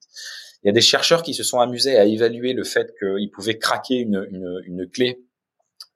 Il 0.63 0.67
y 0.67 0.69
a 0.69 0.73
des 0.73 0.81
chercheurs 0.81 1.23
qui 1.23 1.33
se 1.33 1.43
sont 1.43 1.59
amusés 1.59 1.97
à 1.97 2.05
évaluer 2.05 2.53
le 2.53 2.63
fait 2.63 2.93
qu'ils 2.97 3.29
pouvaient 3.31 3.59
craquer 3.59 3.95
une, 3.95 4.27
une, 4.31 4.61
une 4.65 4.89
clé 4.89 5.23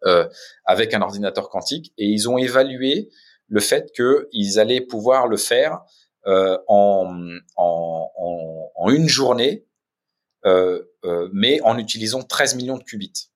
euh, 0.05 0.27
avec 0.65 0.93
un 0.93 1.01
ordinateur 1.01 1.49
quantique, 1.49 1.93
et 1.97 2.05
ils 2.05 2.29
ont 2.29 2.37
évalué 2.37 3.09
le 3.47 3.59
fait 3.59 3.91
qu'ils 3.91 4.59
allaient 4.59 4.81
pouvoir 4.81 5.27
le 5.27 5.37
faire 5.37 5.81
euh, 6.27 6.57
en, 6.67 7.37
en, 7.55 8.11
en, 8.17 8.71
en, 8.75 8.89
une 8.89 9.07
journée, 9.07 9.65
euh, 10.45 10.83
euh, 11.03 11.29
mais 11.33 11.61
en 11.61 11.77
utilisant 11.77 12.23
13 12.23 12.55
millions 12.55 12.77
de 12.77 12.83
qubits. 12.83 13.29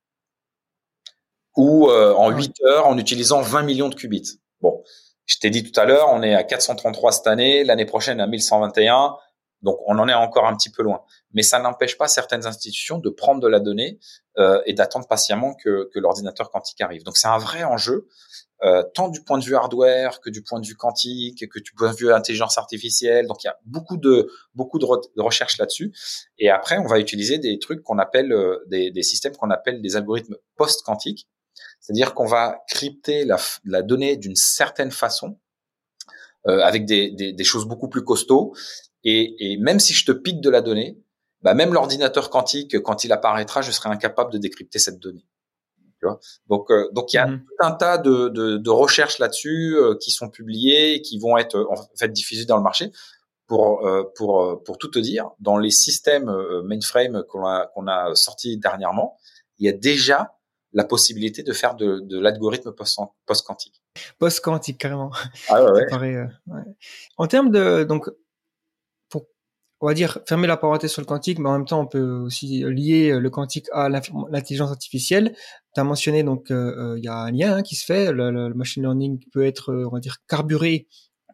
Ou 1.55 1.89
en 1.91 2.29
8 2.29 2.61
heures 2.63 2.87
en 2.87 2.97
utilisant 2.97 3.41
20 3.41 3.63
millions 3.63 3.89
de 3.89 3.95
qubits. 3.95 4.39
Bon, 4.61 4.81
je 5.25 5.37
t'ai 5.39 5.49
dit 5.49 5.69
tout 5.69 5.77
à 5.77 5.83
l'heure, 5.83 6.07
on 6.09 6.23
est 6.23 6.33
à 6.33 6.43
433 6.43 7.11
cette 7.11 7.27
année, 7.27 7.65
l'année 7.65 7.85
prochaine 7.85 8.21
à 8.21 8.27
1121. 8.27 9.15
Donc 9.61 9.77
on 9.85 9.99
en 9.99 10.07
est 10.07 10.13
encore 10.13 10.45
un 10.45 10.55
petit 10.55 10.71
peu 10.71 10.83
loin. 10.83 11.03
Mais 11.33 11.41
ça 11.41 11.59
n'empêche 11.59 11.97
pas 11.97 12.07
certaines 12.07 12.45
institutions 12.45 12.97
de 12.97 13.09
prendre 13.09 13.41
de 13.41 13.47
la 13.47 13.59
donnée 13.59 13.99
euh, 14.37 14.61
et 14.65 14.73
d'attendre 14.73 15.07
patiemment 15.07 15.53
que, 15.53 15.89
que 15.93 15.99
l'ordinateur 15.99 16.49
quantique 16.49 16.81
arrive. 16.81 17.03
Donc 17.03 17.17
c'est 17.17 17.27
un 17.27 17.37
vrai 17.37 17.63
enjeu. 17.63 18.07
Euh, 18.63 18.83
tant 18.93 19.07
du 19.07 19.21
point 19.21 19.37
de 19.37 19.43
vue 19.45 19.55
hardware 19.55 20.19
que 20.19 20.29
du 20.29 20.43
point 20.43 20.59
de 20.59 20.67
vue 20.67 20.75
quantique, 20.75 21.47
que 21.49 21.59
du 21.59 21.71
point 21.71 21.93
de 21.93 21.95
vue 21.95 22.11
intelligence 22.11 22.57
artificielle. 22.57 23.25
Donc 23.25 23.41
il 23.41 23.47
y 23.47 23.49
a 23.49 23.57
beaucoup 23.65 23.95
de 23.95 24.29
beaucoup 24.53 24.79
de, 24.79 24.85
recherches 25.21 25.57
là-dessus. 25.57 25.93
Et 26.37 26.49
après, 26.49 26.77
on 26.77 26.85
va 26.85 26.99
utiliser 26.99 27.37
des 27.37 27.57
trucs 27.57 27.81
qu'on 27.83 27.99
appelle 27.99 28.33
euh, 28.33 28.57
des, 28.67 28.91
des, 28.91 29.03
systèmes 29.03 29.33
qu'on 29.37 29.49
appelle 29.49 29.81
des 29.81 29.95
algorithmes 29.95 30.35
post-quantiques, 30.57 31.29
c'est-à-dire 31.79 32.13
qu'on 32.13 32.25
va 32.25 32.59
crypter 32.67 33.23
la, 33.23 33.37
la 33.63 33.81
donnée 33.81 34.17
d'une 34.17 34.35
certaine 34.35 34.91
façon 34.91 35.39
euh, 36.47 36.59
avec 36.59 36.85
des, 36.85 37.11
des, 37.11 37.31
des, 37.31 37.43
choses 37.45 37.65
beaucoup 37.65 37.87
plus 37.87 38.03
costauds. 38.03 38.53
Et, 39.05 39.53
et, 39.53 39.57
même 39.57 39.79
si 39.79 39.93
je 39.93 40.05
te 40.05 40.11
pique 40.11 40.41
de 40.41 40.49
la 40.49 40.59
donnée, 40.59 40.99
bah 41.41 41.53
même 41.53 41.73
l'ordinateur 41.73 42.29
quantique, 42.29 42.81
quand 42.81 43.05
il 43.05 43.13
apparaîtra, 43.13 43.61
je 43.61 43.71
serai 43.71 43.87
incapable 43.87 44.33
de 44.33 44.37
décrypter 44.37 44.79
cette 44.79 44.99
donnée 44.99 45.25
donc, 46.47 46.71
euh, 46.71 46.89
donc 46.93 47.13
il 47.13 47.17
y 47.17 47.19
a 47.19 47.27
mhm. 47.27 47.39
tout 47.39 47.65
un 47.65 47.71
tas 47.71 47.97
de, 47.97 48.29
de, 48.29 48.57
de 48.57 48.69
recherches 48.69 49.19
là-dessus 49.19 49.75
euh, 49.75 49.95
qui 49.99 50.11
sont 50.11 50.29
publiées 50.29 50.95
et 50.95 51.01
qui 51.01 51.19
vont 51.19 51.37
être 51.37 51.67
en 51.69 51.75
fait 51.97 52.09
diffusées 52.09 52.45
dans 52.45 52.57
le 52.57 52.63
marché. 52.63 52.91
Pour 53.47 53.83
euh, 53.83 54.03
pour 54.15 54.61
pour 54.63 54.77
tout 54.77 54.89
te 54.89 54.99
dire, 54.99 55.31
dans 55.39 55.57
les 55.57 55.71
systèmes 55.71 56.31
mainframe 56.65 57.23
qu'on 57.27 57.47
a 57.47 57.65
qu'on 57.73 57.87
a 57.87 58.13
sortis 58.13 58.57
dernièrement, 58.57 59.17
il 59.57 59.65
y 59.65 59.69
a 59.69 59.71
déjà 59.71 60.35
la 60.71 60.83
possibilité 60.83 61.41
de 61.41 61.51
faire 61.51 61.73
de, 61.73 61.99
de 62.01 62.19
l'algorithme 62.19 62.73
post-quantique. 63.25 63.81
Post-quantique, 64.19 64.77
carrément. 64.77 65.09
Ah 65.47 65.63
ouais, 65.63 65.71
ouais. 65.71 66.27
ouais. 66.45 66.61
En 67.17 67.25
termes 67.25 67.49
de 67.49 67.85
donc 67.85 68.11
on 69.81 69.87
va 69.87 69.93
dire 69.93 70.19
fermer 70.27 70.47
la 70.47 70.57
parenthèse 70.57 70.91
sur 70.91 71.01
le 71.01 71.05
quantique, 71.05 71.39
mais 71.39 71.49
en 71.49 71.53
même 71.53 71.65
temps 71.65 71.81
on 71.81 71.87
peut 71.87 72.01
aussi 72.01 72.63
lier 72.67 73.17
le 73.17 73.29
quantique 73.29 73.67
à 73.71 73.89
l'intelligence 73.89 74.71
artificielle. 74.71 75.33
Tu 75.73 75.79
as 75.79 75.83
mentionné 75.83 76.23
donc 76.23 76.51
euh, 76.51 76.93
euh, 76.93 76.97
il 76.97 77.03
y 77.03 77.07
a 77.07 77.17
un 77.17 77.31
lien 77.31 77.55
hein, 77.55 77.61
qui 77.61 77.75
se 77.75 77.85
fait, 77.85 78.11
le, 78.11 78.53
machine 78.53 78.83
learning 78.83 79.19
peut 79.31 79.45
être 79.45 79.71
euh, 79.71 79.87
on 79.87 79.91
va 79.91 79.99
dire 79.99 80.17
carburé 80.27 80.87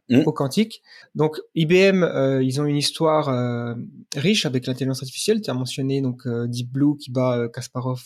mmh. 0.09 0.21
au 0.25 0.31
quantique. 0.31 0.83
Donc 1.15 1.39
IBM 1.55 2.05
ils 2.43 2.61
ont 2.61 2.65
une 2.65 2.77
histoire 2.77 3.75
riche 4.15 4.45
avec 4.45 4.67
l'intelligence 4.67 5.01
artificielle. 5.01 5.41
Tu 5.41 5.49
as 5.49 5.55
mentionné 5.55 6.01
donc 6.01 6.27
Deep 6.27 6.71
Blue 6.71 6.97
qui 6.97 7.11
bat 7.11 7.47
Kasparov, 7.51 8.03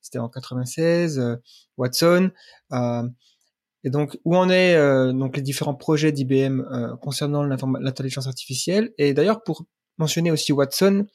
c'était 0.00 0.18
en 0.18 0.28
96, 0.28 1.38
Watson. 1.76 2.30
Et 3.84 3.90
donc, 3.90 4.18
où 4.24 4.36
en 4.36 4.48
est 4.48 4.74
euh, 4.74 5.12
donc 5.12 5.36
les 5.36 5.42
différents 5.42 5.74
projets 5.74 6.12
d'IBM 6.12 6.60
euh, 6.60 6.96
concernant 6.96 7.42
l'intelligence 7.42 8.26
artificielle? 8.26 8.92
Et 8.98 9.12
d'ailleurs, 9.14 9.42
pour 9.42 9.64
mentionner 9.98 10.30
aussi 10.30 10.52
Watson, 10.52 11.06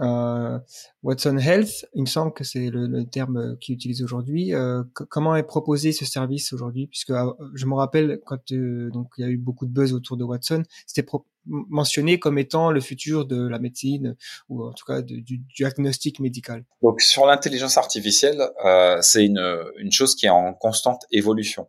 euh, 0.00 0.58
Watson 1.02 1.38
Health, 1.38 1.86
il 1.94 2.02
me 2.02 2.06
semble 2.06 2.32
que 2.32 2.44
c'est 2.44 2.70
le, 2.70 2.86
le, 2.86 3.06
terme 3.06 3.56
qui 3.58 3.72
est 3.72 3.74
utilisé 3.74 4.04
aujourd'hui. 4.04 4.52
Euh, 4.52 4.82
comment 4.92 5.34
est 5.34 5.44
proposé 5.44 5.92
ce 5.92 6.04
service 6.04 6.52
aujourd'hui? 6.52 6.88
Puisque 6.88 7.12
je 7.54 7.66
me 7.66 7.74
rappelle 7.74 8.20
quand 8.26 8.38
donc 8.52 9.08
il 9.16 9.24
y 9.24 9.24
a 9.24 9.30
eu 9.30 9.38
beaucoup 9.38 9.64
de 9.64 9.72
buzz 9.72 9.92
autour 9.94 10.16
de 10.16 10.24
Watson, 10.24 10.62
c'était 10.86 11.08
mentionné 11.46 12.18
comme 12.18 12.38
étant 12.38 12.70
le 12.70 12.80
futur 12.80 13.26
de 13.26 13.48
la 13.48 13.58
médecine 13.58 14.16
ou 14.50 14.62
en 14.62 14.72
tout 14.72 14.84
cas 14.84 15.00
du, 15.00 15.22
du, 15.22 15.38
diagnostic 15.56 16.20
médical. 16.20 16.64
Donc 16.82 17.00
sur 17.00 17.24
l'intelligence 17.24 17.78
artificielle, 17.78 18.42
c'est 19.00 19.24
une, 19.24 19.42
une 19.78 19.92
chose 19.92 20.14
qui 20.14 20.26
est 20.26 20.30
en 20.30 20.52
constante 20.52 21.06
évolution. 21.10 21.66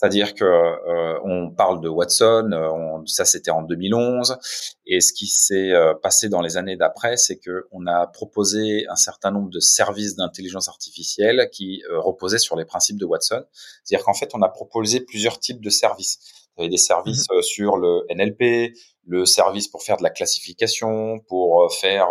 C'est-à-dire 0.00 0.34
que 0.34 0.44
euh, 0.44 1.20
on 1.24 1.50
parle 1.50 1.82
de 1.82 1.88
Watson, 1.90 2.48
euh, 2.54 3.02
ça 3.04 3.26
c'était 3.26 3.50
en 3.50 3.60
2011, 3.60 4.38
et 4.86 5.02
ce 5.02 5.12
qui 5.12 5.26
s'est 5.26 5.72
euh, 5.72 5.92
passé 5.92 6.30
dans 6.30 6.40
les 6.40 6.56
années 6.56 6.76
d'après, 6.76 7.18
c'est 7.18 7.36
que 7.36 7.66
on 7.70 7.86
a 7.86 8.06
proposé 8.06 8.86
un 8.88 8.96
certain 8.96 9.30
nombre 9.30 9.50
de 9.50 9.60
services 9.60 10.16
d'intelligence 10.16 10.68
artificielle 10.68 11.50
qui 11.52 11.82
reposaient 11.90 12.38
sur 12.38 12.56
les 12.56 12.64
principes 12.64 12.96
de 12.96 13.04
Watson. 13.04 13.44
C'est-à-dire 13.84 14.06
qu'en 14.06 14.14
fait, 14.14 14.30
on 14.32 14.40
a 14.40 14.48
proposé 14.48 15.00
plusieurs 15.00 15.38
types 15.38 15.60
de 15.60 15.68
services. 15.68 16.18
Il 16.56 16.62
y 16.62 16.64
avait 16.64 16.70
des 16.70 16.78
services 16.78 17.26
mmh 17.30 17.42
sur 17.42 17.76
le 17.76 18.06
NLP, 18.10 18.74
le 19.06 19.26
service 19.26 19.68
pour 19.68 19.82
faire 19.82 19.98
de 19.98 20.02
la 20.02 20.10
classification, 20.10 21.18
pour 21.28 21.70
faire 21.74 22.08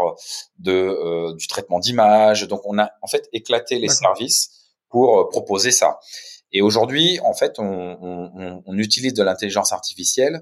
de, 0.60 1.34
du 1.36 1.48
traitement 1.48 1.80
d'images. 1.80 2.48
Donc, 2.48 2.62
on 2.66 2.78
a 2.78 2.92
en 3.02 3.08
fait 3.08 3.28
éclaté 3.34 3.80
les 3.80 3.90
services 3.90 4.52
pour 4.90 5.30
proposer 5.30 5.72
ça. 5.72 6.00
Et 6.52 6.62
aujourd'hui, 6.62 7.20
en 7.24 7.34
fait, 7.34 7.60
on, 7.60 7.98
on, 8.02 8.64
on 8.66 8.78
utilise 8.78 9.14
de 9.14 9.24
l'intelligence 9.24 9.72
artificielle 9.72 10.42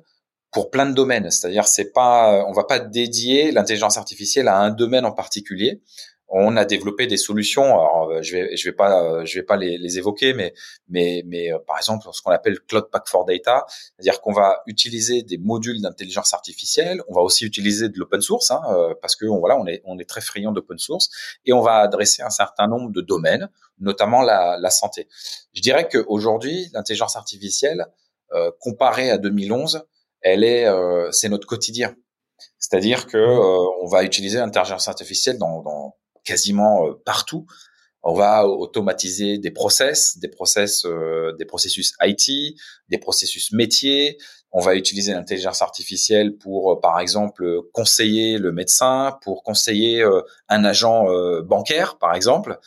pour 0.51 0.69
plein 0.71 0.85
de 0.85 0.93
domaines. 0.93 1.29
C'est-à-dire, 1.29 1.67
c'est 1.67 1.91
pas, 1.91 2.45
on 2.47 2.53
va 2.53 2.63
pas 2.63 2.79
dédier 2.79 3.51
l'intelligence 3.51 3.97
artificielle 3.97 4.47
à 4.47 4.57
un 4.59 4.69
domaine 4.69 5.05
en 5.05 5.11
particulier 5.11 5.81
on 6.29 6.57
a 6.57 6.65
développé 6.65 7.07
des 7.07 7.17
solutions. 7.17 7.63
Alors, 7.63 8.09
euh, 8.11 8.21
je 8.21 8.35
vais, 8.35 8.57
je 8.57 8.69
vais 8.69 8.75
pas, 8.75 9.03
euh, 9.03 9.25
je 9.25 9.39
vais 9.39 9.45
pas 9.45 9.55
les, 9.55 9.97
évoquer, 9.97 10.33
mais, 10.33 10.53
mais, 10.89 11.23
mais 11.25 11.53
euh, 11.53 11.59
par 11.65 11.77
exemple, 11.77 12.07
ce 12.11 12.21
qu'on 12.21 12.31
appelle 12.31 12.59
Cloud 12.67 12.89
Pack 12.91 13.07
for 13.07 13.25
Data, 13.25 13.65
c'est-à-dire 13.67 14.21
qu'on 14.21 14.33
va 14.33 14.61
utiliser 14.67 15.23
des 15.23 15.37
modules 15.37 15.81
d'intelligence 15.81 16.33
artificielle. 16.33 17.01
On 17.07 17.13
va 17.13 17.21
aussi 17.21 17.45
utiliser 17.45 17.89
de 17.89 17.97
l'open 17.97 18.21
source, 18.21 18.51
hein, 18.51 18.61
parce 19.01 19.15
que 19.15 19.25
voilà, 19.25 19.57
on 19.57 19.65
est, 19.67 19.81
on 19.85 19.97
est 19.99 20.07
très 20.07 20.21
friand 20.21 20.51
d'open 20.51 20.77
source, 20.77 21.09
et 21.45 21.53
on 21.53 21.61
va 21.61 21.77
adresser 21.77 22.23
un 22.23 22.29
certain 22.29 22.67
nombre 22.67 22.91
de 22.91 23.01
domaines, 23.01 23.49
notamment 23.79 24.21
la, 24.21 24.57
la 24.59 24.69
santé. 24.69 25.07
Je 25.53 25.61
dirais 25.61 25.87
qu'aujourd'hui, 25.87 26.69
l'intelligence 26.73 27.15
artificielle, 27.15 27.85
euh, 28.33 28.51
comparée 28.59 29.09
à 29.09 29.17
2011, 29.17 29.83
elle 30.21 30.43
est, 30.43 30.67
c'est 31.11 31.29
notre 31.29 31.47
quotidien. 31.47 31.95
C'est-à-dire 32.57 33.05
que 33.05 33.17
on 33.83 33.87
va 33.87 34.03
utiliser 34.03 34.39
l'intelligence 34.39 34.87
artificielle 34.87 35.37
dans, 35.37 35.61
dans 35.61 35.95
quasiment 36.27 36.85
euh, 36.85 37.01
partout. 37.05 37.47
On 38.03 38.13
va 38.13 38.47
automatiser 38.47 39.37
des 39.37 39.51
process, 39.51 40.19
des 40.19 40.27
process, 40.27 40.85
euh, 40.85 41.33
des 41.39 41.45
processus 41.45 41.93
IT, 42.01 42.55
des 42.89 42.97
processus 42.99 43.51
métiers. 43.51 44.17
On 44.51 44.61
va 44.61 44.75
utiliser 44.75 45.13
l'intelligence 45.13 45.61
artificielle 45.61 46.37
pour, 46.37 46.71
euh, 46.71 46.79
par 46.79 46.99
exemple, 46.99 47.61
conseiller 47.73 48.37
le 48.37 48.51
médecin, 48.51 49.17
pour 49.23 49.43
conseiller 49.43 50.05
un 50.47 50.63
agent 50.63 51.05
bancaire, 51.43 51.97
par 51.97 52.13
exemple. 52.15 52.59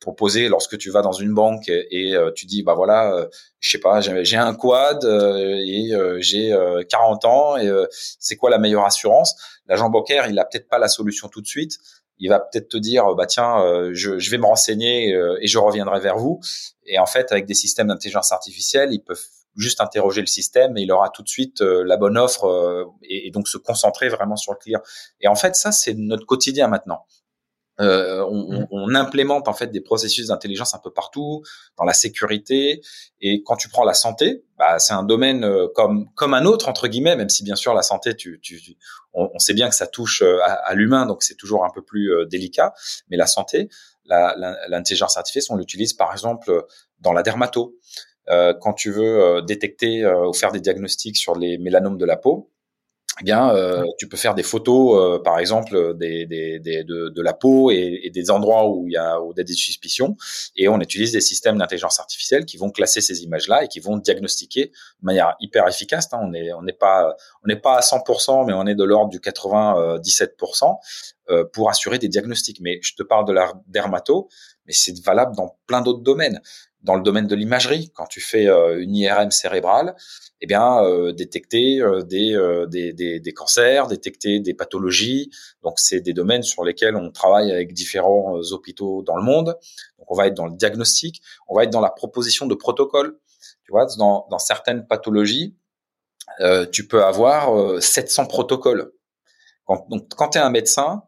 Proposer 0.00 0.48
lorsque 0.48 0.76
tu 0.78 0.90
vas 0.90 1.02
dans 1.02 1.12
une 1.12 1.34
banque 1.34 1.68
et, 1.68 2.14
tu 2.34 2.46
dis 2.46 2.62
bah 2.62 2.74
voilà 2.74 3.28
je 3.60 3.70
sais 3.70 3.78
pas 3.78 4.00
j'ai 4.00 4.36
un 4.36 4.54
quad 4.54 5.04
et 5.04 5.92
j'ai 6.18 6.54
40 6.88 7.24
ans 7.24 7.56
et 7.56 7.70
c'est 8.18 8.36
quoi 8.36 8.50
la 8.50 8.58
meilleure 8.58 8.84
assurance? 8.84 9.34
L'agent 9.66 9.90
bancaire 9.90 10.26
il 10.28 10.38
a 10.38 10.44
peut-être 10.44 10.68
pas 10.68 10.78
la 10.78 10.88
solution 10.88 11.28
tout 11.28 11.40
de 11.40 11.46
suite. 11.46 11.78
Il 12.20 12.28
va 12.28 12.40
peut-être 12.40 12.68
te 12.68 12.76
dire 12.76 13.14
bah 13.14 13.26
tiens 13.26 13.60
euh, 13.62 13.90
je, 13.92 14.18
je, 14.18 14.30
vais 14.30 14.38
me 14.38 14.46
renseigner 14.46 15.14
euh, 15.14 15.38
et 15.40 15.46
je 15.46 15.58
reviendrai 15.58 16.00
vers 16.00 16.18
vous. 16.18 16.40
Et 16.86 16.98
en 16.98 17.06
fait 17.06 17.30
avec 17.30 17.46
des 17.46 17.54
systèmes 17.54 17.88
d'intelligence 17.88 18.32
artificielle 18.32 18.92
ils 18.92 19.02
peuvent 19.02 19.22
juste 19.56 19.80
interroger 19.80 20.20
le 20.20 20.26
système 20.26 20.76
et 20.76 20.82
il 20.82 20.92
aura 20.92 21.10
tout 21.10 21.22
de 21.22 21.28
suite 21.28 21.62
euh, 21.62 21.84
la 21.84 21.96
bonne 21.96 22.18
offre 22.18 22.86
et, 23.02 23.30
donc 23.30 23.48
se 23.48 23.58
concentrer 23.58 24.08
vraiment 24.08 24.36
sur 24.36 24.52
le 24.52 24.58
client. 24.58 24.80
Et 25.20 25.28
en 25.28 25.36
fait 25.36 25.54
ça 25.54 25.70
c'est 25.70 25.94
notre 25.94 26.26
quotidien 26.26 26.68
maintenant 26.68 27.06
euh, 27.80 28.24
on, 28.28 28.60
mmh. 28.60 28.66
on, 28.72 28.94
implémente 28.96 29.46
en 29.46 29.52
fait 29.52 29.68
des 29.68 29.80
processus 29.80 30.28
d'intelligence 30.28 30.74
un 30.74 30.78
peu 30.78 30.90
partout, 30.90 31.42
dans 31.76 31.84
la 31.84 31.92
sécurité. 31.92 32.80
Et 33.20 33.42
quand 33.44 33.56
tu 33.56 33.68
prends 33.68 33.84
la 33.84 33.94
santé, 33.94 34.42
bah, 34.58 34.80
c'est 34.80 34.94
un 34.94 35.04
domaine 35.04 35.44
euh, 35.44 35.68
comme 35.74 36.06
comme 36.14 36.34
un 36.34 36.44
autre 36.44 36.68
entre 36.68 36.88
guillemets, 36.88 37.14
même 37.14 37.28
si 37.28 37.44
bien 37.44 37.54
sûr 37.54 37.74
la 37.74 37.82
santé, 37.82 38.16
tu, 38.16 38.40
tu 38.40 38.60
on, 39.12 39.30
on, 39.32 39.38
sait 39.38 39.54
bien 39.54 39.68
que 39.68 39.76
ça 39.76 39.86
touche 39.86 40.22
euh, 40.22 40.40
à, 40.42 40.54
à 40.54 40.74
l'humain, 40.74 41.06
donc 41.06 41.22
c'est 41.22 41.36
toujours 41.36 41.64
un 41.64 41.70
peu 41.70 41.82
plus 41.82 42.10
délicat. 42.28 42.74
Mais 43.10 43.16
la 43.16 43.26
santé, 43.26 43.68
l'intelligence 44.06 45.16
artificielle, 45.16 45.54
on 45.54 45.58
l'utilise 45.58 45.92
par 45.92 46.12
exemple 46.12 46.66
dans 47.00 47.12
la 47.12 47.22
dermato. 47.22 47.76
quand 48.26 48.72
tu 48.72 48.90
veux 48.90 49.42
détecter 49.42 50.06
ou 50.06 50.32
faire 50.32 50.50
des 50.50 50.60
diagnostics 50.60 51.16
sur 51.16 51.36
les 51.36 51.58
mélanomes 51.58 51.98
de 51.98 52.06
la 52.06 52.16
peau, 52.16 52.50
bien, 53.24 53.50
euh, 53.50 53.84
tu 53.98 54.08
peux 54.08 54.16
faire 54.16 54.34
des 54.34 54.42
photos, 54.42 54.96
euh, 54.96 55.22
par 55.22 55.38
exemple, 55.38 55.96
des, 55.96 56.26
des, 56.26 56.58
des 56.58 56.84
de, 56.84 57.08
de, 57.08 57.22
la 57.22 57.32
peau 57.32 57.70
et, 57.70 58.00
et, 58.04 58.10
des 58.10 58.30
endroits 58.30 58.68
où 58.68 58.86
il 58.86 58.92
y 58.92 58.96
a, 58.96 59.20
où 59.20 59.32
il 59.32 59.38
y 59.38 59.40
a 59.40 59.44
des 59.44 59.52
suspicions, 59.52 60.16
et 60.56 60.68
on 60.68 60.80
utilise 60.80 61.12
des 61.12 61.20
systèmes 61.20 61.58
d'intelligence 61.58 62.00
artificielle 62.00 62.44
qui 62.44 62.56
vont 62.56 62.70
classer 62.70 63.00
ces 63.00 63.22
images-là 63.22 63.64
et 63.64 63.68
qui 63.68 63.80
vont 63.80 63.96
diagnostiquer 63.96 64.66
de 64.66 65.04
manière 65.04 65.34
hyper 65.40 65.66
efficace. 65.68 66.08
Hein. 66.12 66.20
On 66.22 66.28
n'est 66.28 66.52
on 66.52 66.62
n'est 66.62 66.72
pas 66.72 67.14
on 67.44 67.48
n'est 67.48 67.56
pas 67.56 67.76
à 67.76 67.80
100%, 67.80 68.46
mais 68.46 68.52
on 68.52 68.66
est 68.66 68.74
de 68.74 68.84
l'ordre 68.84 69.10
du 69.10 69.18
97% 69.18 70.76
euh, 71.30 71.44
pour 71.52 71.68
assurer 71.68 71.98
des 71.98 72.08
diagnostics. 72.08 72.60
Mais 72.60 72.78
je 72.82 72.94
te 72.94 73.02
parle 73.02 73.26
de 73.26 73.32
la 73.32 73.52
dermato, 73.66 74.28
mais 74.66 74.72
c'est 74.72 74.98
valable 75.04 75.36
dans 75.36 75.58
plein 75.66 75.82
d'autres 75.82 76.02
domaines 76.02 76.40
dans 76.82 76.94
le 76.94 77.02
domaine 77.02 77.26
de 77.26 77.34
l'imagerie, 77.34 77.90
quand 77.94 78.06
tu 78.06 78.20
fais 78.20 78.46
euh, 78.46 78.80
une 78.80 78.94
IRM 78.94 79.30
cérébrale, 79.30 79.96
eh 80.40 80.46
bien 80.46 80.82
euh, 80.84 81.12
détecter 81.12 81.80
euh, 81.80 82.02
des, 82.02 82.38
des, 82.68 82.92
des, 82.92 83.20
des, 83.20 83.32
cancers, 83.32 83.88
détecter 83.88 84.38
des 84.40 84.54
pathologies. 84.54 85.30
Donc 85.62 85.78
c'est 85.78 86.00
des 86.00 86.12
domaines 86.12 86.42
sur 86.42 86.64
lesquels 86.64 86.96
on 86.96 87.10
travaille 87.10 87.50
avec 87.50 87.72
différents 87.72 88.36
hôpitaux 88.52 89.02
dans 89.02 89.16
le 89.16 89.22
monde. 89.22 89.56
Donc 89.98 90.10
on 90.10 90.14
va 90.14 90.28
être 90.28 90.34
dans 90.34 90.46
le 90.46 90.56
diagnostic, 90.56 91.20
on 91.48 91.56
va 91.56 91.64
être 91.64 91.70
dans 91.70 91.80
la 91.80 91.90
proposition 91.90 92.46
de 92.46 92.54
protocoles. 92.54 93.18
Tu 93.64 93.72
vois, 93.72 93.86
dans, 93.98 94.26
dans 94.30 94.38
certaines 94.38 94.86
pathologies, 94.86 95.56
tu 96.72 96.86
peux 96.86 97.04
avoir 97.04 97.82
700 97.82 98.26
protocoles. 98.26 98.92
Donc 99.90 100.08
quand 100.16 100.30
tu 100.30 100.38
es 100.38 100.40
un 100.40 100.50
médecin, 100.50 101.02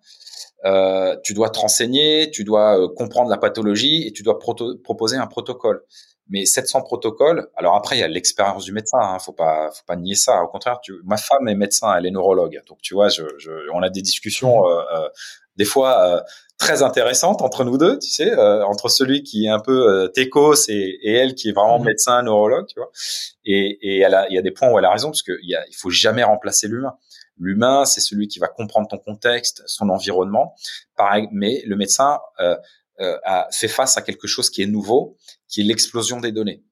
euh, 0.65 1.17
tu 1.25 1.33
dois 1.33 1.51
te 1.51 1.59
renseigner, 1.59 2.31
tu 2.31 2.45
dois 2.45 2.79
euh, 2.79 2.89
comprendre 2.89 3.31
la 3.31 3.39
pathologie 3.39 4.07
et 4.07 4.13
tu 4.13 4.23
dois 4.23 4.39
proposer 4.39 5.17
un 5.17 5.27
protocole. 5.27 5.83
Mais 6.29 6.45
700 6.45 6.83
protocoles. 6.83 7.49
Alors 7.57 7.75
après, 7.75 7.97
il 7.97 8.01
y 8.01 8.05
a 8.05 8.09
l'expérience 8.09 8.65
du 8.65 8.73
médecin. 8.73 8.99
Hein, 9.01 9.19
faut 9.19 9.33
pas, 9.33 9.71
faut 9.73 9.85
pas 9.87 9.97
nier 9.97 10.15
ça. 10.15 10.43
Au 10.43 10.49
contraire, 10.49 10.79
tu, 10.81 10.93
ma 11.05 11.17
femme 11.17 11.49
est 11.49 11.57
médecin, 11.57 11.93
elle 11.97 12.07
est 12.07 12.13
neurologue. 12.13 12.61
Donc 12.69 12.79
tu 12.83 12.95
vois, 12.95 13.09
je, 13.09 13.25
je, 13.39 13.51
on 13.73 13.83
a 13.83 13.91
des 13.91 14.03
discussions 14.03 14.63
mmh. 14.63 14.67
euh, 14.67 14.99
euh, 14.99 15.09
des 15.57 15.65
fois 15.65 16.23
très 16.57 16.83
intéressantes 16.83 17.43
entre 17.43 17.65
nous 17.65 17.79
deux. 17.79 17.99
Tu 17.99 18.11
sais, 18.11 18.33
entre 18.37 18.89
celui 18.89 19.25
qui 19.25 19.47
est 19.47 19.51
un 19.51 19.59
peu 19.59 20.09
técos 20.15 20.69
et, 20.69 20.99
et, 21.03 21.15
elle 21.15 21.35
qui 21.35 21.49
est 21.49 21.53
vraiment 21.53 21.81
mmh. 21.81 21.85
médecin, 21.85 22.23
neurologue. 22.23 22.67
Tu 22.69 22.79
vois. 22.79 22.91
Et, 23.45 23.79
et 23.83 23.99
elle 23.99 24.15
a, 24.15 24.29
il 24.29 24.35
y 24.35 24.39
a 24.39 24.43
des 24.43 24.53
points 24.53 24.71
où 24.71 24.79
elle 24.79 24.85
a 24.85 24.93
raison 24.93 25.09
parce 25.09 25.23
qu'il 25.23 25.37
il 25.43 25.77
faut 25.77 25.91
jamais 25.91 26.23
remplacer 26.23 26.69
l'humain. 26.69 26.95
L'humain, 27.41 27.85
c'est 27.85 28.01
celui 28.01 28.29
qui 28.29 28.39
va 28.39 28.49
comprendre 28.49 28.89
ton 28.89 28.99
contexte, 28.99 29.63
son 29.67 29.89
environnement. 29.89 30.55
Pareil, 30.95 31.29
mais 31.33 31.63
le 31.67 31.77
médecin 31.77 32.21
euh, 32.39 32.57
euh, 33.01 33.19
a 33.25 33.49
fait 33.51 33.69
face 33.69 33.97
à 33.97 34.03
quelque 34.03 34.27
chose 34.27 34.51
qui 34.51 34.63
est 34.63 34.67
nouveau, 34.67 35.17
qui 35.49 35.63
est 35.63 35.65
l'explosion 35.65 36.21
des 36.21 36.33
données. 36.33 36.63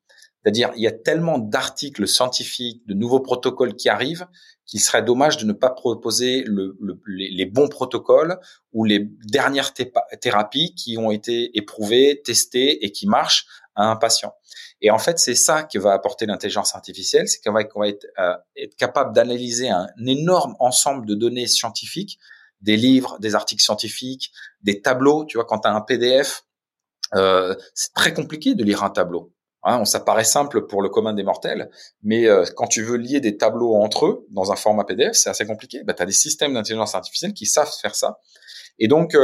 C'est-à-dire, 0.42 0.70
il 0.76 0.82
y 0.82 0.86
a 0.86 0.92
tellement 0.92 1.38
d'articles 1.38 2.06
scientifiques, 2.06 2.86
de 2.86 2.94
nouveaux 2.94 3.20
protocoles 3.20 3.74
qui 3.74 3.88
arrivent, 3.88 4.26
qu'il 4.66 4.80
serait 4.80 5.02
dommage 5.02 5.38
de 5.38 5.46
ne 5.46 5.52
pas 5.52 5.70
proposer 5.70 6.44
le, 6.46 6.78
les, 7.06 7.30
les, 7.30 7.46
bons 7.46 7.68
protocoles 7.68 8.38
ou 8.72 8.84
les 8.84 9.08
dernières 9.24 9.72
thérapies 10.20 10.74
qui 10.74 10.98
ont 10.98 11.10
été 11.10 11.56
éprouvées, 11.56 12.20
testées 12.22 12.84
et 12.84 12.92
qui 12.92 13.06
marchent 13.06 13.46
à 13.78 13.84
un 13.84 13.96
patient. 13.96 14.34
Et 14.82 14.90
en 14.90 14.98
fait, 14.98 15.18
c'est 15.18 15.36
ça 15.36 15.62
que 15.62 15.78
va 15.78 15.92
apporter 15.92 16.26
l'intelligence 16.26 16.74
artificielle, 16.74 17.28
c'est 17.28 17.40
qu'on 17.40 17.52
va, 17.52 17.62
être, 17.62 18.06
euh, 18.18 18.34
être, 18.56 18.76
capable 18.76 19.14
d'analyser 19.14 19.70
un, 19.70 19.86
énorme 20.04 20.56
ensemble 20.58 21.06
de 21.06 21.14
données 21.14 21.46
scientifiques, 21.46 22.18
des 22.60 22.76
livres, 22.76 23.18
des 23.20 23.36
articles 23.36 23.62
scientifiques, 23.62 24.32
des 24.62 24.82
tableaux. 24.82 25.24
Tu 25.24 25.38
vois, 25.38 25.46
quand 25.46 25.60
tu 25.60 25.68
as 25.68 25.72
un 25.72 25.80
PDF, 25.80 26.42
euh, 27.14 27.54
c'est 27.72 27.92
très 27.94 28.12
compliqué 28.12 28.54
de 28.54 28.64
lire 28.64 28.82
un 28.82 28.90
tableau. 28.90 29.32
Hein, 29.62 29.84
ça 29.84 30.00
paraît 30.00 30.24
simple 30.24 30.66
pour 30.66 30.82
le 30.82 30.88
commun 30.88 31.12
des 31.12 31.24
mortels, 31.24 31.70
mais 32.02 32.26
euh, 32.26 32.44
quand 32.56 32.66
tu 32.66 32.82
veux 32.82 32.96
lier 32.96 33.20
des 33.20 33.36
tableaux 33.36 33.74
entre 33.76 34.06
eux 34.06 34.26
dans 34.30 34.52
un 34.52 34.56
format 34.56 34.84
PDF, 34.84 35.14
c'est 35.14 35.30
assez 35.30 35.46
compliqué. 35.46 35.82
Bah, 35.84 35.94
tu 35.94 36.02
as 36.02 36.06
des 36.06 36.12
systèmes 36.12 36.54
d'intelligence 36.54 36.94
artificielle 36.94 37.32
qui 37.32 37.46
savent 37.46 37.72
faire 37.80 37.94
ça. 37.94 38.18
Et 38.78 38.86
donc, 38.86 39.16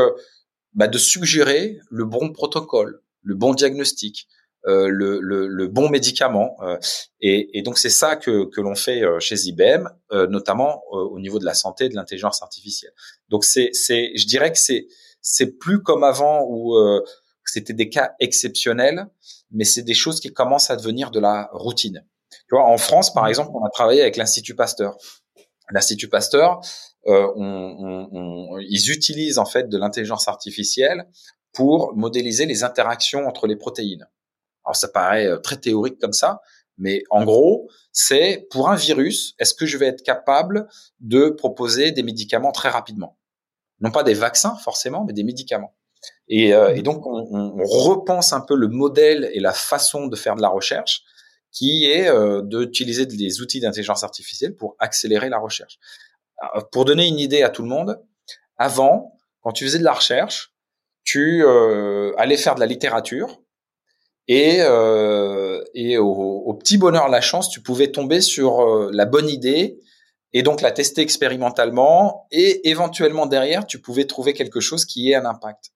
bah, 0.74 0.88
de 0.88 0.98
suggérer 0.98 1.78
le 1.88 2.05
bon 2.05 2.32
protocole, 2.32 3.00
le 3.22 3.34
bon 3.36 3.55
diagnostic, 3.55 4.28
le, 4.64 5.20
le, 5.20 5.46
le, 5.46 5.68
bon 5.68 5.88
médicament. 5.88 6.56
Euh, 6.62 6.78
et, 7.20 7.58
et, 7.58 7.62
donc 7.62 7.78
c'est 7.78 7.90
ça 7.90 8.16
que, 8.16 8.46
que 8.50 8.60
l'on 8.60 8.74
fait 8.74 9.02
euh, 9.02 9.20
chez 9.20 9.36
IBM, 9.46 9.88
notamment 10.28 10.82
au 10.90 11.18
niveau 11.20 11.38
de 11.38 11.44
la 11.44 11.54
santé 11.54 11.88
de 11.88 11.94
l'intelligence 11.94 12.42
artificielle. 12.42 12.92
Donc 13.28 13.44
c'est, 13.44 13.70
c'est, 13.72 14.12
je 14.16 14.26
dirais 14.26 14.52
que 14.52 14.58
c'est, 14.58 14.86
c'est 15.20 15.58
plus 15.58 15.82
comme 15.82 16.04
avant 16.04 16.46
où 16.48 16.76
c'était 17.44 17.72
des 17.72 17.88
cas 17.88 18.12
exceptionnels, 18.20 19.06
mais 19.50 19.64
c'est 19.64 19.82
des 19.82 19.94
choses 19.94 20.20
qui 20.20 20.32
commencent 20.32 20.70
à 20.70 20.76
devenir 20.76 21.10
de 21.10 21.20
la 21.20 21.48
routine. 21.52 22.04
Tu 22.48 22.56
vois, 22.56 22.64
en 22.64 22.78
France, 22.78 23.12
par 23.12 23.26
exemple, 23.26 23.50
on 23.54 23.64
a 23.64 23.70
travaillé 23.70 24.02
avec 24.02 24.16
l'Institut 24.16 24.54
Pasteur. 24.54 24.96
L'Institut 25.70 26.08
Pasteur, 26.08 26.60
euh, 27.06 27.32
on, 27.36 28.08
on, 28.12 28.58
ils 28.58 28.90
utilisent 28.90 29.38
en 29.38 29.46
fait 29.46 29.68
de 29.68 29.78
l'intelligence 29.78 30.28
artificielle 30.28 31.08
pour 31.52 31.94
modéliser 31.94 32.46
les 32.46 32.64
interactions 32.64 33.26
entre 33.26 33.46
les 33.46 33.56
protéines. 33.56 34.06
Alors 34.64 34.76
ça 34.76 34.88
paraît 34.88 35.26
euh, 35.26 35.38
très 35.38 35.56
théorique 35.56 35.98
comme 36.00 36.12
ça, 36.12 36.40
Mais 36.78 37.04
en 37.10 37.24
gros, 37.24 37.68
c'est 37.92 38.46
pour 38.50 38.68
un 38.68 38.76
virus, 38.76 39.34
est-ce 39.38 39.54
que 39.54 39.66
je 39.66 39.78
vais 39.78 39.86
être 39.86 40.02
capable 40.02 40.68
de 41.00 41.28
proposer 41.28 41.92
des 41.92 42.02
médicaments 42.02 42.52
très 42.52 42.68
rapidement? 42.68 43.18
Non 43.80 43.90
pas 43.90 44.02
des 44.02 44.14
vaccins 44.14 44.56
forcément, 44.56 45.04
mais 45.04 45.12
des 45.12 45.24
médicaments. 45.24 45.74
Et, 46.28 46.52
euh, 46.52 46.80
donc, 46.82 47.06
on, 47.06 47.56
repense 47.64 48.32
un 48.32 48.40
peu 48.40 48.56
le 48.56 48.68
modèle 48.68 49.30
et 49.32 49.40
la 49.40 49.52
façon 49.52 50.06
de 50.06 50.16
faire 50.16 50.36
de 50.36 50.42
la 50.42 50.48
recherche, 50.48 51.02
qui 51.50 51.86
est 51.86 52.08
euh, 52.08 52.42
d'utiliser 52.42 53.06
des 53.06 53.40
outils 53.40 53.60
d'intelligence 53.60 54.04
artificielle 54.04 54.56
pour 54.56 54.76
accélérer 54.78 55.28
la 55.28 55.38
recherche. 55.38 55.78
pour 56.72 56.84
donner 56.84 57.06
une 57.06 57.18
idée 57.18 57.42
à 57.42 57.48
tout 57.48 57.62
le 57.62 57.68
monde, 57.68 58.00
avant, 58.56 59.16
quand 59.40 59.52
tu 59.52 59.64
faisais 59.64 59.78
de 59.78 59.84
la 59.84 59.92
recherche, 59.92 60.52
tu 61.04 61.44
allais 62.16 62.36
faire 62.36 62.54
de 62.54 62.60
la 62.60 62.66
littérature 62.66 63.43
et, 64.28 64.58
euh, 64.60 65.62
et 65.74 65.98
au, 65.98 66.54
petit 66.54 66.78
bonheur 66.78 67.08
la 67.08 67.20
chance, 67.20 67.50
tu 67.50 67.60
pouvais 67.60 67.90
tomber 67.90 68.20
sur 68.20 68.60
euh, 68.60 68.90
la 68.92 69.04
bonne 69.04 69.28
idée 69.28 69.78
et 70.32 70.42
donc 70.42 70.62
la 70.62 70.72
tester 70.72 71.02
expérimentalement 71.02 72.26
et 72.30 72.68
éventuellement 72.68 73.26
derrière, 73.26 73.66
tu 73.66 73.80
pouvais 73.80 74.06
trouver 74.06 74.32
quelque 74.32 74.60
chose 74.60 74.84
qui 74.84 75.10
ait 75.10 75.14
un 75.14 75.26
impact. 75.26 75.72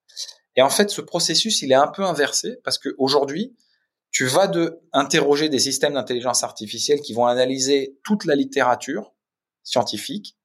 Et 0.56 0.62
en 0.62 0.70
fait, 0.70 0.90
ce 0.90 1.00
processus, 1.00 1.62
il 1.62 1.70
est 1.70 1.76
un 1.76 1.86
peu 1.86 2.02
inversé 2.02 2.56
parce 2.64 2.78
que 2.78 2.88
aujourd'hui, 2.98 3.54
tu 4.10 4.24
vas 4.24 4.48
de 4.48 4.80
interroger 4.92 5.48
des 5.48 5.58
systèmes 5.58 5.94
d'intelligence 5.94 6.42
artificielle 6.42 7.00
qui 7.00 7.12
vont 7.12 7.26
analyser 7.26 7.96
toute 8.02 8.24
la 8.24 8.34
littérature 8.34 9.14
scientifique. 9.62 10.36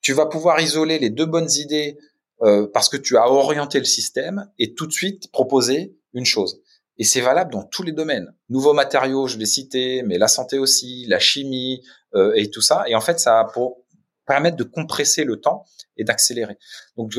Tu 0.00 0.12
vas 0.12 0.26
pouvoir 0.26 0.60
isoler 0.60 0.98
les 0.98 1.10
deux 1.10 1.26
bonnes 1.26 1.50
idées 1.50 1.98
euh, 2.42 2.66
parce 2.72 2.88
que 2.88 2.96
tu 2.96 3.16
as 3.16 3.28
orienté 3.28 3.78
le 3.78 3.84
système 3.84 4.48
et 4.58 4.74
tout 4.74 4.86
de 4.86 4.92
suite 4.92 5.30
proposer 5.32 5.96
une 6.14 6.24
chose. 6.24 6.61
Et 7.02 7.04
c'est 7.04 7.20
valable 7.20 7.50
dans 7.50 7.64
tous 7.64 7.82
les 7.82 7.90
domaines. 7.90 8.32
Nouveaux 8.48 8.74
matériaux, 8.74 9.26
je 9.26 9.36
l'ai 9.36 9.44
cité, 9.44 10.04
mais 10.04 10.18
la 10.18 10.28
santé 10.28 10.60
aussi, 10.60 11.04
la 11.08 11.18
chimie 11.18 11.82
euh, 12.14 12.30
et 12.36 12.48
tout 12.48 12.60
ça. 12.60 12.84
Et 12.86 12.94
en 12.94 13.00
fait, 13.00 13.18
ça 13.18 13.42
va 13.42 13.44
pour 13.52 13.82
permettre 14.24 14.56
de 14.56 14.62
compresser 14.62 15.24
le 15.24 15.40
temps 15.40 15.64
et 15.96 16.04
d'accélérer. 16.04 16.58
Donc, 16.96 17.14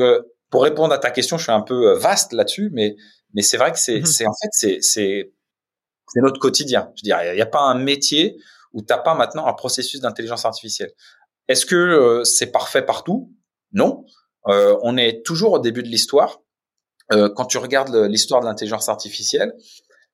pour 0.48 0.62
répondre 0.62 0.94
à 0.94 0.98
ta 0.98 1.10
question, 1.10 1.36
je 1.36 1.42
suis 1.42 1.52
un 1.52 1.60
peu 1.60 1.90
euh, 1.90 1.98
vaste 1.98 2.32
là-dessus, 2.32 2.70
mais 2.72 2.96
mais 3.34 3.42
c'est 3.42 3.58
vrai 3.58 3.72
que 3.72 3.78
c'est 3.78 4.00
mmh 4.00 4.06
c'est 4.06 4.26
en 4.26 4.32
fait 4.32 4.48
c'est 4.52 4.78
c'est 4.80 5.34
c'est 6.08 6.20
notre 6.22 6.40
quotidien. 6.40 6.90
Je 6.96 7.02
dirais, 7.02 7.32
il 7.32 7.36
n'y 7.36 7.42
a 7.42 7.46
pas 7.46 7.60
un 7.60 7.74
métier 7.74 8.38
où 8.72 8.80
t'as 8.80 8.96
pas 8.96 9.14
maintenant 9.14 9.46
un 9.46 9.52
processus 9.52 10.00
d'intelligence 10.00 10.46
artificielle. 10.46 10.92
Est-ce 11.48 11.66
que 11.66 11.76
euh, 11.76 12.24
c'est 12.24 12.52
parfait 12.52 12.80
partout? 12.80 13.34
Non. 13.72 14.06
Euh, 14.46 14.78
on 14.82 14.96
est 14.96 15.26
toujours 15.26 15.52
au 15.52 15.58
début 15.58 15.82
de 15.82 15.88
l'histoire. 15.88 16.40
Euh, 17.14 17.28
quand 17.34 17.44
tu 17.44 17.58
regardes 17.58 17.94
l'histoire 17.94 18.40
de 18.40 18.46
l'intelligence 18.46 18.88
artificielle, 18.88 19.54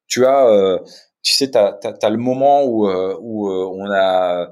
tu 0.07 0.26
as, 0.26 0.46
euh, 0.48 0.78
tu 1.22 1.34
sais, 1.34 1.51
tu 1.51 1.59
as, 1.59 2.11
le 2.11 2.16
moment 2.16 2.64
où, 2.64 2.88
euh, 2.88 3.16
où 3.20 3.51
on 3.51 3.90
a 3.92 4.48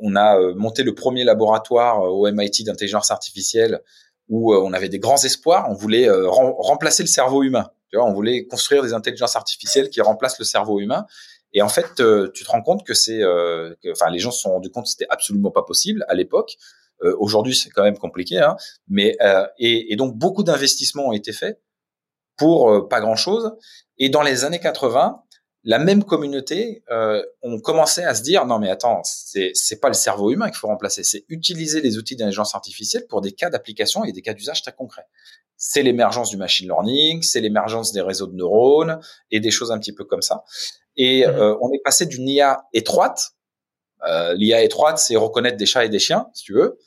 on 0.00 0.14
a 0.14 0.38
monté 0.54 0.84
le 0.84 0.94
premier 0.94 1.24
laboratoire 1.24 2.02
au 2.02 2.30
MIT 2.30 2.62
d'intelligence 2.64 3.10
artificielle 3.10 3.80
où 4.28 4.54
on 4.54 4.72
avait 4.72 4.88
des 4.88 5.00
grands 5.00 5.20
espoirs. 5.24 5.66
On 5.68 5.74
voulait 5.74 6.08
remplacer 6.08 7.02
le 7.02 7.08
cerveau 7.08 7.42
humain. 7.42 7.70
Tu 7.90 7.96
vois, 7.96 8.06
on 8.06 8.12
voulait 8.12 8.46
construire 8.46 8.84
des 8.84 8.94
intelligences 8.94 9.34
artificielles 9.34 9.90
qui 9.90 10.00
remplacent 10.00 10.38
le 10.38 10.44
cerveau 10.44 10.78
humain. 10.78 11.04
Et 11.52 11.62
en 11.62 11.68
fait, 11.68 11.86
tu 11.96 12.44
te 12.44 12.48
rends 12.48 12.62
compte 12.62 12.86
que 12.86 12.94
c'est, 12.94 13.24
enfin, 13.90 14.08
les 14.10 14.20
gens 14.20 14.30
se 14.30 14.42
sont 14.42 14.52
rendus 14.52 14.70
compte 14.70 14.84
que 14.84 14.90
c'était 14.90 15.08
absolument 15.10 15.50
pas 15.50 15.62
possible 15.62 16.04
à 16.08 16.14
l'époque. 16.14 16.56
Aujourd'hui, 17.18 17.56
c'est 17.56 17.70
quand 17.70 17.82
même 17.82 17.98
compliqué, 17.98 18.38
hein, 18.38 18.56
mais 18.88 19.16
et, 19.58 19.96
donc 19.96 20.14
beaucoup 20.14 20.44
d'investissements 20.44 21.08
ont 21.08 21.12
été 21.12 21.32
faits 21.32 21.60
pour 22.38 22.70
euh, 22.70 22.88
pas 22.88 23.00
grand-chose. 23.00 23.52
Et 23.98 24.08
dans 24.08 24.22
les 24.22 24.44
années 24.44 24.60
80, 24.60 25.22
la 25.64 25.78
même 25.78 26.04
communauté, 26.04 26.82
euh, 26.90 27.22
on 27.42 27.60
commençait 27.60 28.04
à 28.04 28.14
se 28.14 28.22
dire 28.22 28.46
non 28.46 28.58
mais 28.58 28.70
attends, 28.70 29.02
c'est 29.04 29.50
c'est 29.54 29.80
pas 29.80 29.88
le 29.88 29.94
cerveau 29.94 30.30
humain 30.30 30.46
qu'il 30.46 30.56
faut 30.56 30.68
remplacer, 30.68 31.02
c'est 31.02 31.24
utiliser 31.28 31.80
les 31.80 31.98
outils 31.98 32.16
d'intelligence 32.16 32.54
artificielle 32.54 33.06
pour 33.08 33.20
des 33.20 33.32
cas 33.32 33.50
d'application 33.50 34.04
et 34.04 34.12
des 34.12 34.22
cas 34.22 34.32
d'usage 34.32 34.62
très 34.62 34.72
concrets. 34.72 35.06
C'est 35.56 35.82
l'émergence 35.82 36.30
du 36.30 36.36
machine 36.36 36.68
learning, 36.68 37.22
c'est 37.22 37.40
l'émergence 37.40 37.92
des 37.92 38.00
réseaux 38.00 38.28
de 38.28 38.34
neurones 38.36 39.00
et 39.30 39.40
des 39.40 39.50
choses 39.50 39.72
un 39.72 39.78
petit 39.78 39.92
peu 39.92 40.04
comme 40.04 40.22
ça. 40.22 40.44
Et 40.96 41.26
mmh. 41.26 41.30
euh, 41.30 41.56
on 41.60 41.72
est 41.72 41.82
passé 41.84 42.06
d'une 42.06 42.28
IA 42.28 42.64
étroite, 42.72 43.34
euh, 44.06 44.34
l'IA 44.34 44.62
étroite, 44.62 44.98
c'est 44.98 45.16
reconnaître 45.16 45.56
des 45.56 45.66
chats 45.66 45.84
et 45.84 45.88
des 45.88 45.98
chiens, 45.98 46.28
si 46.34 46.44
tu 46.44 46.54
veux, 46.54 46.78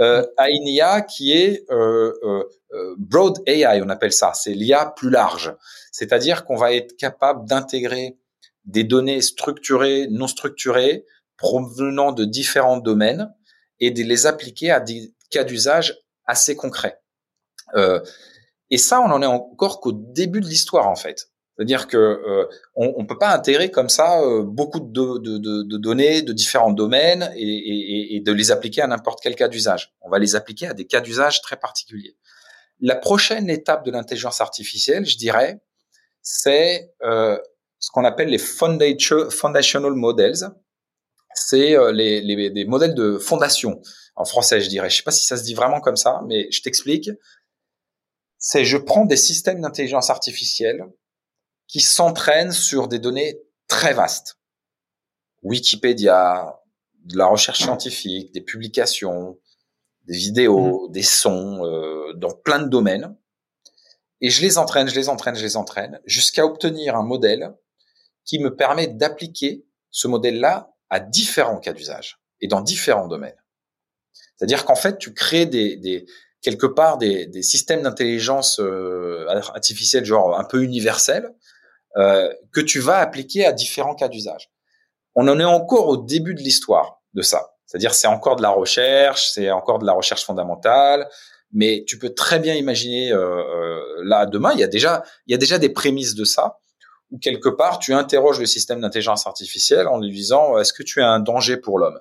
euh, 0.00 0.24
à 0.36 0.50
une 0.50 0.66
IA 0.66 1.02
qui 1.02 1.32
est 1.32 1.64
euh, 1.70 2.12
euh, 2.24 2.44
euh 2.72 2.94
broad 2.98 3.38
AI, 3.46 3.80
on 3.82 3.88
appelle 3.88 4.12
ça. 4.12 4.32
C'est 4.34 4.52
l'IA 4.52 4.92
plus 4.96 5.10
large. 5.10 5.54
C'est-à-dire 5.92 6.44
qu'on 6.44 6.56
va 6.56 6.74
être 6.74 6.96
capable 6.96 7.46
d'intégrer 7.48 8.18
des 8.64 8.84
données 8.84 9.20
structurées, 9.20 10.08
non 10.10 10.26
structurées, 10.26 11.04
provenant 11.36 12.12
de 12.12 12.24
différents 12.24 12.78
domaines 12.78 13.32
et 13.80 13.90
de 13.90 14.02
les 14.02 14.26
appliquer 14.26 14.70
à 14.70 14.80
des 14.80 15.14
cas 15.30 15.44
d'usage 15.44 15.98
assez 16.26 16.56
concrets. 16.56 17.00
Euh, 17.74 18.00
et 18.70 18.78
ça, 18.78 19.00
on 19.00 19.10
en 19.10 19.22
est 19.22 19.26
encore 19.26 19.80
qu'au 19.80 19.92
début 19.92 20.40
de 20.40 20.46
l'histoire 20.46 20.88
en 20.88 20.96
fait. 20.96 21.28
C'est-à-dire 21.56 21.86
que 21.86 21.96
euh, 21.96 22.48
on, 22.74 22.94
on 22.96 23.06
peut 23.06 23.18
pas 23.18 23.32
intégrer 23.32 23.70
comme 23.70 23.88
ça 23.88 24.20
euh, 24.20 24.42
beaucoup 24.42 24.80
de, 24.80 25.18
de, 25.18 25.38
de, 25.38 25.62
de, 25.62 25.76
données 25.76 26.22
de 26.22 26.32
différents 26.32 26.72
domaines 26.72 27.32
et, 27.36 27.42
et, 27.42 28.16
et 28.16 28.20
de 28.20 28.32
les 28.32 28.50
appliquer 28.50 28.82
à 28.82 28.88
n'importe 28.88 29.20
quel 29.22 29.36
cas 29.36 29.46
d'usage. 29.46 29.94
On 30.00 30.10
va 30.10 30.18
les 30.18 30.34
appliquer 30.34 30.66
à 30.66 30.74
des 30.74 30.86
cas 30.86 31.00
d'usage 31.00 31.42
très 31.42 31.56
particuliers. 31.56 32.16
La 32.80 32.96
prochaine 32.96 33.48
étape 33.50 33.84
de 33.84 33.92
l'intelligence 33.92 34.40
artificielle, 34.40 35.06
je 35.06 35.16
dirais, 35.16 35.60
c'est 36.22 36.92
euh, 37.02 37.38
ce 37.78 37.90
qu'on 37.92 38.04
appelle 38.04 38.28
les 38.28 38.38
foundational 38.38 39.92
models. 39.92 40.50
C'est 41.34 41.76
euh, 41.76 41.92
les, 41.92 42.20
les, 42.20 42.48
les, 42.48 42.64
modèles 42.64 42.94
de 42.94 43.18
fondation 43.18 43.80
en 44.16 44.24
français, 44.24 44.60
je 44.60 44.68
dirais. 44.68 44.90
Je 44.90 44.96
sais 44.96 45.02
pas 45.02 45.10
si 45.10 45.26
ça 45.26 45.36
se 45.36 45.44
dit 45.44 45.54
vraiment 45.54 45.80
comme 45.80 45.96
ça, 45.96 46.22
mais 46.26 46.50
je 46.50 46.62
t'explique. 46.62 47.10
C'est 48.38 48.64
je 48.64 48.76
prends 48.76 49.04
des 49.04 49.16
systèmes 49.16 49.60
d'intelligence 49.60 50.10
artificielle 50.10 50.84
qui 51.68 51.80
s'entraînent 51.80 52.52
sur 52.52 52.88
des 52.88 52.98
données 52.98 53.40
très 53.68 53.94
vastes. 53.94 54.38
Wikipédia, 55.42 56.60
de 57.04 57.18
la 57.18 57.26
recherche 57.26 57.60
scientifique, 57.60 58.32
des 58.32 58.40
publications, 58.40 59.38
des 60.06 60.16
vidéos, 60.16 60.88
mmh. 60.88 60.92
des 60.92 61.02
sons, 61.02 61.64
euh, 61.64 62.12
dans 62.14 62.32
plein 62.32 62.60
de 62.60 62.68
domaines. 62.68 63.16
Et 64.20 64.30
je 64.30 64.40
les 64.40 64.58
entraîne, 64.58 64.88
je 64.88 64.94
les 64.94 65.08
entraîne, 65.08 65.36
je 65.36 65.44
les 65.44 65.56
entraîne, 65.56 66.00
jusqu'à 66.06 66.46
obtenir 66.46 66.96
un 66.96 67.02
modèle 67.02 67.54
qui 68.24 68.38
me 68.38 68.54
permet 68.54 68.86
d'appliquer 68.86 69.66
ce 69.90 70.08
modèle-là 70.08 70.74
à 70.88 71.00
différents 71.00 71.58
cas 71.58 71.72
d'usage 71.72 72.20
et 72.40 72.48
dans 72.48 72.60
différents 72.60 73.08
domaines. 73.08 73.36
C'est-à-dire 74.36 74.64
qu'en 74.64 74.76
fait, 74.76 74.98
tu 74.98 75.12
crées 75.12 75.46
des, 75.46 75.76
des 75.76 76.06
quelque 76.40 76.66
part 76.66 76.98
des, 76.98 77.26
des 77.26 77.42
systèmes 77.42 77.82
d'intelligence 77.82 78.60
euh, 78.60 79.26
artificielle 79.28 80.04
genre 80.04 80.38
un 80.38 80.44
peu 80.44 80.62
universels 80.62 81.34
euh, 81.96 82.32
que 82.52 82.60
tu 82.60 82.80
vas 82.80 82.98
appliquer 82.98 83.46
à 83.46 83.52
différents 83.52 83.94
cas 83.94 84.08
d'usage. 84.08 84.50
On 85.14 85.28
en 85.28 85.38
est 85.38 85.44
encore 85.44 85.88
au 85.88 85.96
début 85.96 86.34
de 86.34 86.40
l'histoire 86.40 87.02
de 87.14 87.22
ça. 87.22 87.54
C'est-à-dire 87.66 87.94
c'est 87.94 88.08
encore 88.08 88.36
de 88.36 88.42
la 88.42 88.50
recherche, 88.50 89.30
c'est 89.32 89.50
encore 89.50 89.78
de 89.78 89.86
la 89.86 89.92
recherche 89.92 90.24
fondamentale, 90.24 91.08
mais 91.52 91.84
tu 91.86 91.98
peux 91.98 92.10
très 92.10 92.38
bien 92.38 92.54
imaginer 92.54 93.12
euh, 93.12 93.18
euh, 93.18 93.80
là 94.04 94.26
demain, 94.26 94.52
il 94.52 94.60
y 94.60 94.64
a 94.64 94.68
déjà 94.68 95.04
il 95.26 95.32
y 95.32 95.34
a 95.34 95.38
déjà 95.38 95.58
des 95.58 95.70
prémices 95.70 96.14
de 96.14 96.24
ça 96.24 96.58
où 97.10 97.18
quelque 97.18 97.48
part 97.48 97.78
tu 97.78 97.94
interroges 97.94 98.40
le 98.40 98.46
système 98.46 98.80
d'intelligence 98.80 99.26
artificielle 99.26 99.86
en 99.86 100.00
lui 100.00 100.10
disant 100.10 100.58
est-ce 100.58 100.72
que 100.72 100.82
tu 100.82 101.00
es 101.00 101.04
un 101.04 101.20
danger 101.20 101.56
pour 101.56 101.78
l'homme? 101.78 102.00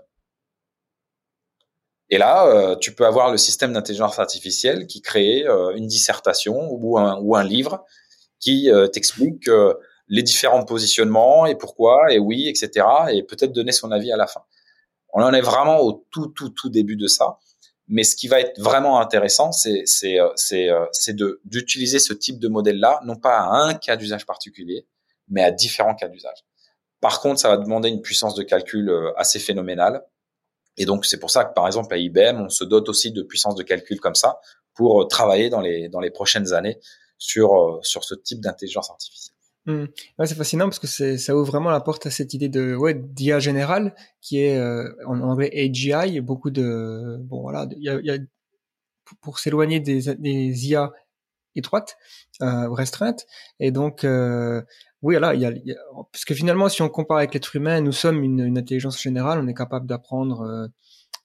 Et 2.10 2.18
là, 2.18 2.46
euh, 2.46 2.76
tu 2.76 2.94
peux 2.94 3.08
avoir 3.08 3.32
le 3.32 3.38
système 3.38 3.74
d'intelligence 3.74 4.20
artificielle 4.20 4.86
qui 4.86 5.02
crée 5.02 5.46
euh, 5.48 5.76
une 5.76 5.88
dissertation 5.88 6.70
ou 6.72 6.98
un 7.36 7.44
livre 7.44 7.86
qui 8.44 8.70
euh, 8.70 8.88
t'explique 8.88 9.48
euh, 9.48 9.74
les 10.10 10.22
différents 10.22 10.66
positionnements 10.66 11.46
et 11.46 11.56
pourquoi 11.56 12.12
et 12.12 12.20
oui, 12.20 12.50
etc. 12.50 12.86
Et 13.12 13.24
peut-être 13.24 13.54
donner 13.54 13.72
son 13.72 13.92
avis 13.92 14.12
à 14.12 14.18
la 14.18 14.28
fin. 14.28 14.42
On 15.14 15.22
en 15.22 15.34
est 15.34 15.42
vraiment 15.42 15.80
au 15.80 16.06
tout, 16.12 16.28
tout, 16.28 16.50
tout 16.50 16.70
début 16.70 16.98
de 16.98 17.08
ça. 17.08 17.38
Mais 17.88 18.04
ce 18.04 18.16
qui 18.16 18.28
va 18.28 18.40
être 18.40 18.60
vraiment 18.60 19.00
intéressant, 19.00 19.52
c'est 19.52 19.86
euh, 20.20 20.86
d'utiliser 21.46 22.00
ce 22.00 22.14
type 22.14 22.40
de 22.40 22.48
modèle-là, 22.48 23.00
non 23.06 23.16
pas 23.16 23.38
à 23.38 23.50
un 23.50 23.74
cas 23.76 23.96
d'usage 23.96 24.26
particulier, 24.26 24.88
mais 25.30 25.44
à 25.44 25.52
différents 25.52 25.96
cas 25.96 26.08
d'usage. 26.08 26.46
Par 27.00 27.22
contre, 27.22 27.40
ça 27.40 27.50
va 27.50 27.58
demander 27.58 27.90
une 27.90 28.02
puissance 28.02 28.36
de 28.36 28.44
calcul 28.44 28.92
assez 29.18 29.40
phénoménale. 29.40 30.04
Et 30.78 30.86
donc, 30.86 31.06
c'est 31.06 31.20
pour 31.20 31.30
ça 31.30 31.44
que, 31.44 31.54
par 31.54 31.68
exemple, 31.68 31.94
à 31.94 31.98
IBM, 31.98 32.40
on 32.40 32.50
se 32.50 32.64
dote 32.64 32.90
aussi 32.90 33.12
de 33.12 33.22
puissance 33.22 33.56
de 33.56 33.64
calcul 33.64 34.00
comme 34.00 34.16
ça 34.16 34.40
pour 34.74 35.08
travailler 35.08 35.50
dans 35.50 35.60
les, 35.60 35.90
dans 35.90 36.00
les 36.00 36.12
prochaines 36.12 36.54
années 36.54 36.80
sur, 37.24 37.54
euh, 37.54 37.80
sur 37.84 38.04
ce 38.04 38.16
type 38.16 38.42
d'intelligence 38.42 38.92
artificielle. 38.92 39.36
Ouais, 39.66 39.88
c'est 40.26 40.36
fascinant 40.36 40.66
parce 40.66 40.80
que 40.80 41.18
ça 41.18 41.36
ouvre 41.36 41.46
vraiment 41.46 41.72
la 41.72 41.80
porte 41.80 42.06
à 42.06 42.12
cette 42.12 42.34
idée 42.34 42.50
de 42.50 42.76
ouais, 42.76 42.96
d'IA 42.96 43.40
générale 43.40 43.96
qui 44.20 44.40
est 44.40 44.58
euh, 44.58 44.94
en 45.08 45.22
anglais 45.22 45.50
AGI. 45.54 46.20
Beaucoup 46.20 46.52
de 46.52 47.18
bon 47.22 47.42
voilà, 47.42 47.68
il 47.72 47.82
y 47.82 48.12
a, 48.12 48.18
pour 49.22 49.40
s'éloigner 49.40 49.80
des, 49.80 50.10
IA 50.68 50.92
étroites, 51.56 51.96
euh, 52.42 52.70
restreintes, 52.72 53.26
et 53.60 53.72
donc 53.72 54.04
euh, 54.04 54.62
oui, 55.02 55.18
là, 55.18 55.34
y, 55.34 55.46
a, 55.46 55.54
parce 56.12 56.26
que 56.26 56.34
finalement, 56.34 56.68
si 56.68 56.82
on 56.82 56.90
compare 56.90 57.18
avec 57.18 57.34
l'être 57.34 57.56
humain, 57.56 57.80
nous 57.80 57.94
sommes 57.94 58.22
une, 58.22 58.58
intelligence 58.58 59.02
générale. 59.02 59.40
On 59.40 59.48
est 59.48 59.54
capable 59.54 59.88
d'apprendre 59.88 60.70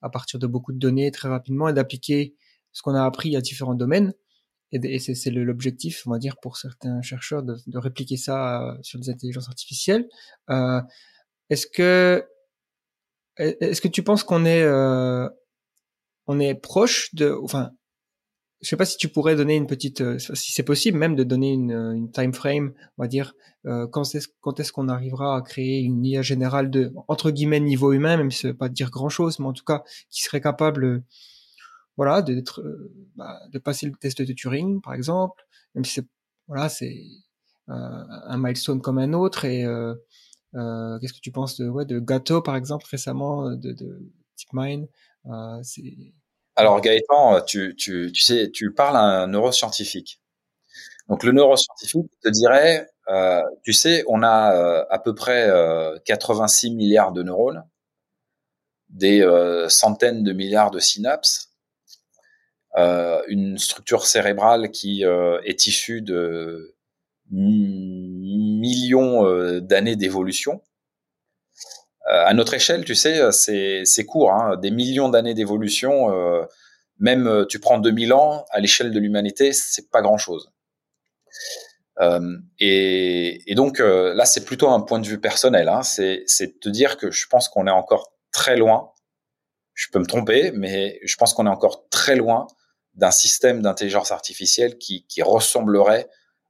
à 0.00 0.10
partir 0.10 0.38
de 0.38 0.46
beaucoup 0.46 0.72
de 0.72 0.78
données 0.78 1.10
très 1.10 1.28
rapidement 1.28 1.68
et 1.68 1.72
d'appliquer 1.72 2.36
ce 2.72 2.82
qu'on 2.82 2.94
a 2.94 3.04
appris 3.04 3.34
à 3.36 3.40
différents 3.40 3.74
domaines. 3.74 4.14
Et, 4.72 4.98
c'est 4.98 5.30
l'objectif, 5.30 6.06
on 6.06 6.10
va 6.10 6.18
dire, 6.18 6.36
pour 6.36 6.56
certains 6.56 7.00
chercheurs 7.02 7.42
de, 7.42 7.78
répliquer 7.78 8.16
ça 8.16 8.62
euh, 8.62 8.78
sur 8.82 8.98
des 8.98 9.10
intelligences 9.10 9.48
artificielles. 9.48 10.06
Euh, 10.50 10.80
est-ce 11.50 11.66
que 11.66 12.24
est-ce 13.38 13.80
que 13.80 13.88
tu 13.88 14.02
penses 14.02 14.24
qu'on 14.24 14.44
est 14.44 14.62
euh, 14.62 15.28
on 16.26 16.40
est 16.40 16.54
proche 16.54 17.14
de, 17.14 17.30
enfin, 17.42 17.70
je 18.60 18.68
sais 18.68 18.76
pas 18.76 18.84
si 18.84 18.96
tu 18.96 19.08
pourrais 19.08 19.36
donner 19.36 19.56
une 19.56 19.66
petite, 19.66 20.00
euh, 20.00 20.18
si 20.18 20.52
c'est 20.52 20.64
possible 20.64 20.98
même 20.98 21.14
de 21.14 21.22
donner 21.24 21.52
une, 21.52 21.70
une 21.72 22.10
time 22.10 22.34
frame, 22.34 22.74
on 22.98 23.02
va 23.02 23.08
dire, 23.08 23.34
euh, 23.66 23.86
quand 23.86 24.02
est-ce 24.14 24.28
quand 24.40 24.58
est-ce 24.60 24.72
qu'on 24.72 24.88
arrivera 24.88 25.36
à 25.36 25.42
créer 25.42 25.80
une 25.80 26.04
IA 26.04 26.22
générale 26.22 26.70
de 26.70 26.92
entre 27.06 27.30
guillemets 27.30 27.60
niveau 27.60 27.92
humain, 27.92 28.16
même 28.16 28.30
si 28.30 28.40
ça 28.40 28.48
veut 28.48 28.56
pas 28.56 28.68
dire 28.68 28.90
grand 28.90 29.08
chose, 29.08 29.38
mais 29.38 29.46
en 29.46 29.52
tout 29.52 29.64
cas 29.64 29.84
qui 30.10 30.22
serait 30.22 30.40
capable, 30.40 31.02
voilà, 31.98 32.24
euh, 32.28 32.92
bah, 33.16 33.40
de 33.50 33.58
passer 33.58 33.86
le 33.86 33.92
test 33.92 34.22
de 34.22 34.32
Turing 34.32 34.80
par 34.80 34.94
exemple, 34.94 35.44
même 35.74 35.84
si 35.84 36.00
c'est, 36.68 36.94
euh, 37.68 37.72
un 37.72 38.38
milestone 38.38 38.80
comme 38.80 38.98
un 38.98 39.12
autre 39.12 39.44
et 39.44 39.64
euh, 39.64 39.94
qu'est-ce 40.54 41.12
que 41.12 41.20
tu 41.20 41.32
penses 41.32 41.58
de, 41.60 41.98
Gato 41.98 42.40
par 42.40 42.54
exemple 42.54 42.86
récemment 42.88 43.50
de, 43.50 43.72
de 43.72 44.00
DeepMind, 44.38 44.88
alors 46.54 46.80
Gaëtan, 46.80 47.42
tu, 47.42 47.74
tu, 47.76 48.14
sais, 48.14 48.50
tu 48.50 48.72
parles 48.72 48.96
à 48.96 49.02
un 49.02 49.26
neuroscientifique. 49.26 50.20
Donc 51.08 51.22
le 51.24 51.32
neuroscientifique 51.32 52.10
te 52.22 52.28
dirait, 52.28 52.88
tu 53.64 53.72
sais, 53.72 54.04
on 54.06 54.22
a 54.22 54.86
à 54.88 54.98
peu 55.00 55.14
près 55.14 55.48
euh, 55.50 55.98
86 56.04 56.74
milliards 56.74 57.12
de 57.12 57.24
neurones, 57.24 57.64
des 58.88 59.20
centaines 59.68 60.22
de 60.22 60.32
milliards 60.32 60.70
de 60.70 60.78
synapses, 60.78 61.47
une 63.28 63.58
structure 63.58 64.06
cérébrale 64.06 64.70
qui 64.70 65.02
est 65.02 65.66
issue 65.66 66.02
de 66.02 66.76
millions 67.30 69.24
d'années 69.60 69.96
d'évolution. 69.96 70.62
Euh, 72.08 72.24
à 72.24 72.32
notre 72.32 72.54
échelle, 72.54 72.84
tu 72.84 72.94
sais, 72.94 73.20
euh, 73.20 73.30
c'est 73.30 74.04
court, 74.06 74.32
hein, 74.32 74.56
des 74.56 74.70
millions 74.70 75.08
d'années 75.08 75.34
d'évolution. 75.34 76.10
Euh, 76.14 76.44
même 76.98 77.46
tu 77.48 77.60
prends 77.60 77.78
2000 77.78 78.12
ans 78.12 78.44
à 78.50 78.60
l'échelle 78.60 78.90
de 78.90 78.98
l'humanité, 78.98 79.52
c'est 79.52 79.90
pas 79.90 80.02
grand 80.02 80.18
chose. 80.18 80.50
Euh, 82.00 82.38
et, 82.58 83.54
donc 83.54 83.78
là, 83.78 84.24
c'est 84.24 84.44
plutôt 84.44 84.68
un 84.68 84.80
point 84.80 84.98
de 84.98 85.06
vue 85.06 85.20
personnel. 85.20 85.68
Hein, 85.68 85.82
c'est 85.82 86.24
te 86.60 86.68
dire 86.68 86.96
que 86.96 87.10
je 87.12 87.26
pense 87.28 87.48
qu'on 87.48 87.66
est 87.68 87.72
encore 87.72 88.12
très 88.32 88.56
loin. 88.56 88.90
Je 89.74 89.86
peux 89.92 90.00
me 90.00 90.06
tromper, 90.06 90.50
mais 90.52 90.98
je 91.04 91.14
pense 91.16 91.34
qu'on 91.34 91.46
est 91.46 91.50
encore 91.50 91.88
très 91.88 92.16
loin 92.16 92.48
d'un 92.98 93.10
système 93.10 93.62
d'intelligence 93.62 94.10
artificielle 94.10 94.76
qui, 94.76 95.06
qui 95.06 95.22
ressemblerait 95.22 96.08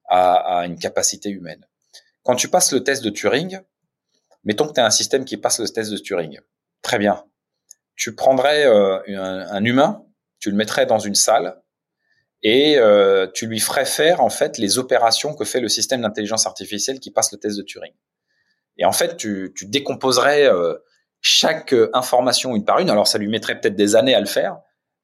à, 0.09 0.59
à, 0.59 0.67
une 0.67 0.79
capacité 0.79 1.31
humaine. 1.31 1.67
Quand 2.25 2.35
tu 2.35 2.49
passes 2.49 2.73
le 2.73 2.83
test 2.83 3.05
de 3.05 3.11
Turing, 3.11 3.61
Mettons 4.49 4.67
que 4.67 4.73
tu 4.73 4.81
as 4.81 4.87
un 4.87 4.91
système 4.91 5.25
qui 5.25 5.37
passe 5.37 5.61
le 5.61 5.69
test 5.69 5.91
de 5.91 5.99
Turing. 5.99 6.39
Très 6.83 6.99
bien. 6.99 7.25
Tu 7.97 8.15
prendrais 8.15 8.67
euh, 8.67 8.99
un, 9.51 9.65
humain, 9.65 10.05
tu 10.39 10.51
le 10.51 10.57
mettrais 10.57 10.87
dans 10.87 10.99
une 10.99 11.17
salle 11.17 11.61
et 12.43 12.79
euh, 12.79 13.27
tu 13.35 13.47
lui 13.47 13.59
ferais 13.59 13.85
faire 13.85 14.23
en 14.23 14.31
fait 14.31 14.57
les 14.59 14.79
opérations 14.79 15.35
que 15.35 15.45
fait 15.45 15.61
le 15.61 15.69
système 15.69 16.03
d'intelligence 16.03 16.47
artificielle 16.47 17.01
qui 17.01 17.11
passe 17.11 17.33
le 17.33 17.39
test 17.39 17.59
de 17.59 17.63
Turing. 17.63 17.93
Et 18.77 18.85
en 18.85 18.93
fait, 18.93 19.17
tu, 19.17 19.53
tu 19.57 19.67
décomposerais 19.67 20.49
euh, 20.49 20.75
chaque 21.21 21.75
information 21.93 22.55
une 22.55 22.65
par 22.65 22.79
une. 22.79 22.89
Alors, 22.89 23.09
ça 23.09 23.19
lui 23.19 23.27
mettrait 23.27 23.61
peut-être 23.61 23.75
des 23.75 23.97
années 23.97 24.15
à 24.15 24.21
le 24.21 24.27
faire, 24.27 24.61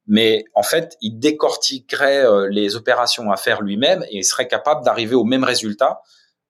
mais 0.07 0.45
en 0.55 0.63
fait, 0.63 0.97
il 1.01 1.19
décortiquerait 1.19 2.25
les 2.51 2.77
opérations 2.77 3.31
à 3.31 3.37
faire 3.37 3.63
lui-même 3.63 4.03
et 4.11 4.19
il 4.19 4.25
serait 4.25 4.49
capable 4.49 4.85
d'arriver 4.85 5.15
au 5.15 5.25
même 5.25 5.45
résultat 5.45 6.03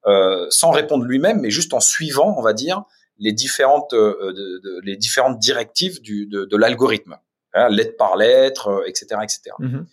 euh, 0.07 0.47
sans 0.51 0.71
répondre 0.71 1.05
lui-même, 1.05 1.41
mais 1.41 1.51
juste 1.51 1.73
en 1.73 1.81
suivant, 1.81 2.35
on 2.37 2.43
va 2.43 2.53
dire, 2.53 2.83
les 3.19 3.33
différentes, 3.33 3.95
euh, 3.95 4.33
de, 4.33 4.61
de, 4.63 4.81
les 4.83 4.97
différentes 4.97 5.39
directives 5.39 6.03
du, 6.03 6.27
de, 6.27 6.45
de 6.45 6.57
l'algorithme, 6.59 7.17
hein, 7.55 7.69
lettre 7.71 7.97
par 7.97 8.17
lettre, 8.17 8.85
etc., 8.87 9.07
euh, 9.13 9.23
etc. 9.23 9.41
Mm-hmm. 9.61 9.87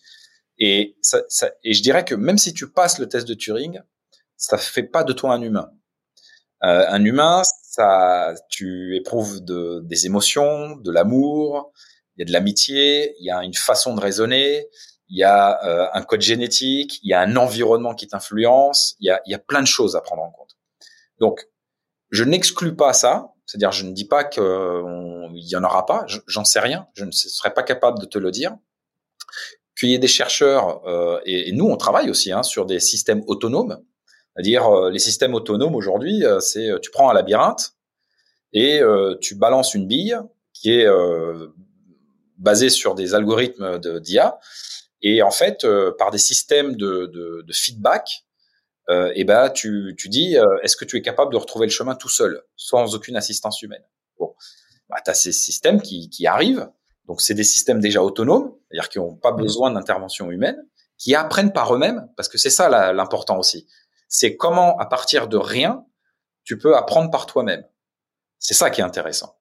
Et, 0.60 0.98
ça, 1.02 1.22
ça, 1.30 1.52
et 1.64 1.74
je 1.74 1.82
dirais 1.82 2.04
que 2.04 2.14
même 2.14 2.38
si 2.38 2.54
tu 2.54 2.70
passes 2.70 3.00
le 3.00 3.08
test 3.08 3.26
de 3.26 3.34
Turing, 3.34 3.82
ça 4.36 4.58
fait 4.58 4.84
pas 4.84 5.06
de 5.06 5.14
toi 5.14 5.34
un 5.34 5.42
humain. 5.42 5.72
Euh, 6.64 6.86
un 6.90 7.06
humain, 7.06 7.44
ça, 7.64 8.34
tu 8.50 8.98
éprouves 8.98 9.44
de, 9.46 9.80
des 9.86 10.08
émotions, 10.08 10.76
de 10.76 10.92
l'amour, 10.92 11.72
il 12.16 12.22
y 12.22 12.24
a 12.24 12.26
de 12.26 12.32
l'amitié, 12.32 13.16
il 13.20 13.26
y 13.26 13.32
a 13.32 13.44
une 13.44 13.54
façon 13.54 13.96
de 13.96 14.02
raisonner, 14.02 14.68
il 15.12 15.18
y 15.18 15.24
a 15.24 15.64
euh, 15.66 15.88
un 15.94 16.04
code 16.04 16.22
génétique, 16.22 17.00
il 17.04 17.10
y 17.10 17.14
a 17.14 17.20
un 17.20 17.36
environnement 17.36 17.94
qui 17.94 18.08
t'influence, 18.08 18.96
il 19.02 19.14
y 19.26 19.34
a, 19.34 19.40
plein 19.40 19.62
de 19.62 19.68
choses 19.68 19.98
à 19.98 20.02
prendre 20.02 20.24
en 20.24 20.32
compte. 20.32 20.56
Donc, 21.20 21.48
je 22.12 22.24
n'exclus 22.24 22.76
pas 22.76 22.94
ça, 22.94 23.34
c'est-à-dire 23.46 23.74
je 23.74 23.86
ne 23.86 23.92
dis 23.92 24.06
pas 24.06 24.24
qu'il 24.24 24.42
y 24.42 25.56
en 25.56 25.64
aura 25.64 25.86
pas, 25.86 26.06
j'en 26.28 26.46
sais 26.46 26.62
rien, 26.62 26.88
je 26.94 27.04
ne 27.04 27.12
serais 27.12 27.54
pas 27.54 27.64
capable 27.64 28.00
de 28.00 28.06
te 28.06 28.18
le 28.18 28.32
dire. 28.32 28.56
Qu'il 29.78 29.90
y 29.90 29.94
ait 29.94 30.00
des 30.00 30.08
chercheurs, 30.08 30.86
euh, 30.88 31.20
et, 31.26 31.52
nous 31.52 31.66
on 31.66 31.76
travaille 31.76 32.10
aussi 32.10 32.32
hein, 32.32 32.44
sur 32.44 32.66
des 32.66 32.80
systèmes 32.80 33.24
autonomes, 33.28 33.82
c'est-à-dire 34.34 34.68
euh, 34.68 34.90
les 34.90 35.00
systèmes 35.00 35.34
autonomes 35.34 35.76
aujourd'hui, 35.76 36.24
c'est 36.40 36.70
tu 36.82 36.90
prends 36.90 37.10
un 37.10 37.14
labyrinthe 37.14 37.74
et 38.54 38.82
tu 39.20 39.36
balances 39.36 39.74
une 39.74 39.88
bille 39.88 40.18
qui 40.54 40.72
est 40.72 40.88
basée 42.42 42.70
sur 42.70 42.96
des 42.96 43.14
algorithmes 43.14 43.80
d'IA, 43.80 44.40
et 45.02 45.22
en 45.22 45.32
fait, 45.32 45.64
euh, 45.64 45.92
par 45.98 46.12
des 46.12 46.18
systèmes 46.18 46.76
de, 46.76 47.08
de, 47.08 47.44
de 47.46 47.54
feedback, 47.54 48.26
euh, 48.90 49.12
et 49.16 49.24
ben 49.24 49.50
tu, 49.50 49.96
tu 49.98 50.10
dis, 50.10 50.38
euh, 50.38 50.46
est-ce 50.64 50.76
que 50.76 50.86
tu 50.86 50.98
es 50.98 51.02
capable 51.02 51.32
de 51.32 51.38
retrouver 51.38 51.66
le 51.66 51.72
chemin 51.72 51.96
tout 51.96 52.10
seul, 52.10 52.44
sans 52.56 52.94
aucune 52.94 53.16
assistance 53.16 53.62
humaine? 53.62 53.84
Bon, 54.20 54.36
bah, 54.90 54.98
tu 55.04 55.10
as 55.10 55.14
ces 55.14 55.32
systèmes 55.32 55.82
qui, 55.82 56.10
qui 56.10 56.28
arrivent. 56.28 56.70
Donc, 57.08 57.22
c'est 57.22 57.34
des 57.34 57.44
systèmes 57.44 57.80
déjà 57.80 58.04
autonomes, 58.04 58.56
c'est-à-dire 58.70 58.90
qui 58.90 59.00
n'ont 59.00 59.16
pas 59.16 59.32
mmh. 59.32 59.38
besoin 59.38 59.72
d'intervention 59.72 60.30
humaine, 60.30 60.58
qui 60.98 61.16
apprennent 61.16 61.52
par 61.52 61.74
eux-mêmes, 61.74 62.08
parce 62.16 62.30
que 62.30 62.38
c'est 62.38 62.52
ça 62.52 62.94
l'important 62.94 63.40
aussi. 63.40 63.68
C'est 64.08 64.36
comment, 64.36 64.78
à 64.78 64.86
partir 64.86 65.28
de 65.28 65.38
rien, 65.38 65.86
tu 66.44 66.58
peux 66.58 66.76
apprendre 66.76 67.10
par 67.10 67.26
toi-même. 67.26 67.66
C'est 68.38 68.54
ça 68.54 68.70
qui 68.70 68.82
est 68.82 68.84
intéressant. 68.84 69.36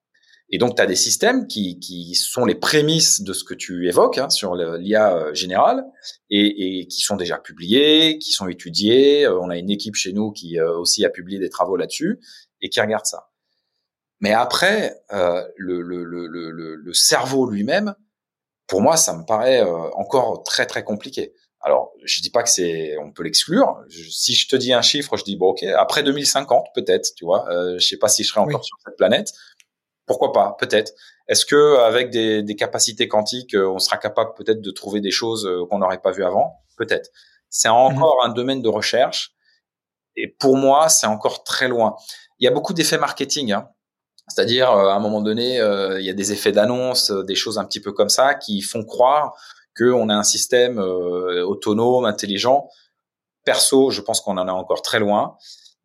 Et 0.50 0.58
donc, 0.58 0.76
tu 0.76 0.82
as 0.82 0.86
des 0.86 0.96
systèmes 0.96 1.46
qui, 1.46 1.78
qui 1.78 2.14
sont 2.14 2.44
les 2.44 2.56
prémices 2.56 3.22
de 3.22 3.32
ce 3.32 3.44
que 3.44 3.54
tu 3.54 3.86
évoques 3.88 4.18
hein, 4.18 4.30
sur 4.30 4.56
l'IA 4.56 5.16
euh, 5.16 5.34
générale 5.34 5.84
et, 6.28 6.80
et, 6.80 6.86
qui 6.88 7.02
sont 7.02 7.16
déjà 7.16 7.38
publiés, 7.38 8.18
qui 8.18 8.32
sont 8.32 8.48
étudiés. 8.48 9.26
Euh, 9.26 9.40
on 9.40 9.50
a 9.50 9.56
une 9.56 9.70
équipe 9.70 9.94
chez 9.94 10.12
nous 10.12 10.32
qui 10.32 10.58
euh, 10.58 10.76
aussi 10.76 11.04
a 11.04 11.10
publié 11.10 11.38
des 11.38 11.50
travaux 11.50 11.76
là-dessus 11.76 12.18
et 12.60 12.68
qui 12.68 12.80
regarde 12.80 13.06
ça. 13.06 13.28
Mais 14.18 14.32
après, 14.32 15.00
euh, 15.12 15.46
le, 15.56 15.80
le, 15.80 16.04
le, 16.04 16.26
le, 16.26 16.94
cerveau 16.94 17.48
lui-même, 17.48 17.94
pour 18.66 18.82
moi, 18.82 18.96
ça 18.96 19.16
me 19.16 19.24
paraît 19.24 19.62
encore 19.62 20.42
très 20.42 20.66
très 20.66 20.84
compliqué. 20.84 21.32
Alors, 21.62 21.92
je 22.04 22.22
dis 22.22 22.30
pas 22.30 22.42
que 22.42 22.48
c'est, 22.48 22.96
on 22.98 23.12
peut 23.12 23.22
l'exclure. 23.22 23.82
Si 24.10 24.34
je 24.34 24.48
te 24.48 24.56
dis 24.56 24.72
un 24.72 24.80
chiffre, 24.80 25.16
je 25.16 25.24
dis 25.24 25.36
bon 25.36 25.50
ok, 25.50 25.62
après 25.64 26.02
2050 26.02 26.68
peut-être, 26.74 27.10
tu 27.14 27.24
vois. 27.24 27.46
Euh, 27.50 27.78
je 27.78 27.86
sais 27.86 27.98
pas 27.98 28.08
si 28.08 28.24
je 28.24 28.28
serai 28.28 28.40
encore 28.40 28.64
sur 28.64 28.78
cette 28.84 28.96
planète, 28.96 29.32
pourquoi 30.10 30.32
pas, 30.32 30.56
peut-être. 30.58 30.92
Est-ce 31.28 31.46
que 31.46 31.78
avec 31.78 32.10
des, 32.10 32.42
des, 32.42 32.56
capacités 32.56 33.06
quantiques, 33.06 33.54
euh, 33.54 33.70
on 33.70 33.78
sera 33.78 33.96
capable 33.96 34.34
peut-être 34.34 34.60
de 34.60 34.70
trouver 34.72 35.00
des 35.00 35.12
choses 35.12 35.46
euh, 35.46 35.64
qu'on 35.70 35.78
n'aurait 35.78 36.00
pas 36.00 36.10
vues 36.10 36.24
avant? 36.24 36.56
Peut-être. 36.76 37.10
C'est 37.48 37.68
encore 37.68 38.16
mhm. 38.24 38.30
un 38.30 38.34
domaine 38.34 38.60
de 38.60 38.68
recherche. 38.68 39.36
Et 40.16 40.26
pour 40.26 40.56
moi, 40.56 40.88
c'est 40.88 41.06
encore 41.06 41.44
très 41.44 41.68
loin. 41.68 41.94
Il 42.40 42.44
y 42.44 42.48
a 42.48 42.50
beaucoup 42.50 42.72
d'effets 42.72 42.98
marketing. 42.98 43.52
Hein. 43.52 43.68
C'est-à-dire, 44.26 44.72
euh, 44.72 44.88
à 44.88 44.94
un 44.94 44.98
moment 44.98 45.20
donné, 45.20 45.58
il 45.58 46.04
y 46.04 46.10
a 46.10 46.12
des 46.12 46.32
effets 46.32 46.50
d'annonce, 46.50 47.12
des 47.12 47.36
choses 47.36 47.56
un 47.56 47.64
petit 47.64 47.80
peu 47.80 47.92
comme 47.92 48.08
ça, 48.08 48.34
qui 48.34 48.62
font 48.62 48.84
croire 48.84 49.36
qu'on 49.78 50.08
a 50.08 50.14
un 50.14 50.24
système 50.24 50.80
autonome, 50.80 52.04
intelligent. 52.04 52.68
Perso, 53.44 53.90
je 53.90 54.00
pense 54.00 54.20
qu'on 54.20 54.38
en 54.38 54.48
est 54.48 54.50
encore 54.50 54.82
très 54.82 54.98
loin. 54.98 55.36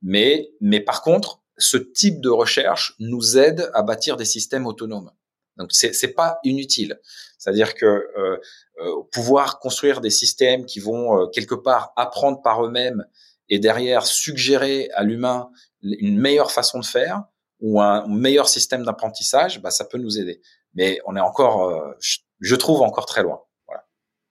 Mais, 0.01 0.49
mais 0.61 0.79
par 0.79 1.03
contre, 1.03 1.41
ce 1.57 1.77
type 1.77 2.21
de 2.21 2.29
recherche 2.29 2.95
nous 2.99 3.37
aide 3.37 3.69
à 3.73 3.81
bâtir 3.81 4.17
des 4.17 4.25
systèmes 4.25 4.65
autonomes. 4.65 5.11
Donc 5.57 5.71
c'est 5.71 6.13
pas 6.13 6.39
inutile. 6.43 6.99
C'est-à-dire 7.37 7.75
que 7.75 7.85
euh, 7.85 8.37
euh, 8.81 9.03
pouvoir 9.11 9.59
construire 9.59 10.01
des 10.01 10.09
systèmes 10.09 10.65
qui 10.65 10.79
vont 10.79 11.17
euh, 11.17 11.27
quelque 11.27 11.55
part 11.55 11.93
apprendre 11.95 12.41
par 12.41 12.65
eux-mêmes 12.65 13.05
et 13.47 13.59
derrière 13.59 14.05
suggérer 14.05 14.89
à 14.95 15.03
l'humain 15.03 15.49
une 15.81 16.19
meilleure 16.19 16.51
façon 16.51 16.79
de 16.79 16.85
faire 16.85 17.23
ou 17.61 17.79
un 17.81 18.05
meilleur 18.07 18.49
système 18.49 18.83
d'apprentissage, 18.83 19.61
bah 19.61 19.71
ça 19.71 19.85
peut 19.85 19.97
nous 19.97 20.19
aider. 20.19 20.41
Mais 20.73 20.99
on 21.05 21.15
est 21.15 21.21
encore, 21.21 21.95
je, 22.01 22.17
je 22.41 22.55
trouve 22.55 22.81
encore 22.81 23.05
très 23.05 23.23
loin. 23.23 23.44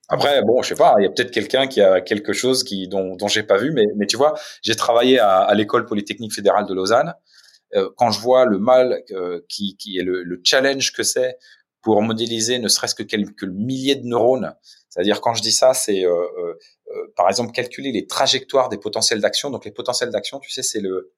Après, 0.07 0.41
bon, 0.43 0.61
je 0.61 0.69
sais 0.69 0.75
pas, 0.75 0.93
il 0.99 1.03
y 1.03 1.07
a 1.07 1.09
peut-être 1.09 1.31
quelqu'un 1.31 1.67
qui 1.67 1.81
a 1.81 1.99
quelque 2.01 2.31
chose 2.33 2.63
qui 2.63 2.87
dont 2.87 3.15
dont 3.15 3.27
j'ai 3.27 3.43
pas 3.43 3.57
vu, 3.57 3.71
mais 3.71 3.85
mais 3.95 4.05
tu 4.05 4.17
vois, 4.17 4.35
j'ai 4.61 4.75
travaillé 4.75 5.19
à, 5.19 5.39
à 5.39 5.53
l'école 5.55 5.85
polytechnique 5.85 6.33
fédérale 6.33 6.65
de 6.67 6.73
Lausanne. 6.73 7.13
Euh, 7.73 7.89
quand 7.97 8.11
je 8.11 8.19
vois 8.19 8.45
le 8.45 8.59
mal 8.59 9.01
euh, 9.11 9.41
qui 9.49 9.75
qui 9.77 9.97
est 9.97 10.03
le, 10.03 10.23
le 10.23 10.39
challenge 10.43 10.93
que 10.93 11.01
c'est 11.03 11.37
pour 11.81 12.01
modéliser 12.01 12.59
ne 12.59 12.67
serait-ce 12.67 12.95
que 12.95 13.03
quelques 13.03 13.43
milliers 13.43 13.95
de 13.95 14.05
neurones, 14.05 14.53
c'est-à-dire 14.89 15.21
quand 15.21 15.33
je 15.33 15.41
dis 15.41 15.51
ça, 15.51 15.73
c'est 15.73 16.05
euh, 16.05 16.53
par 17.15 17.27
exemple 17.27 17.51
calculer 17.51 17.91
les 17.91 18.05
trajectoires 18.05 18.69
des 18.69 18.77
potentiels 18.77 19.21
d'action. 19.21 19.49
Donc 19.49 19.65
les 19.65 19.71
potentiels 19.71 20.11
d'action, 20.11 20.39
tu 20.39 20.51
sais, 20.51 20.63
c'est 20.63 20.81
le 20.81 21.13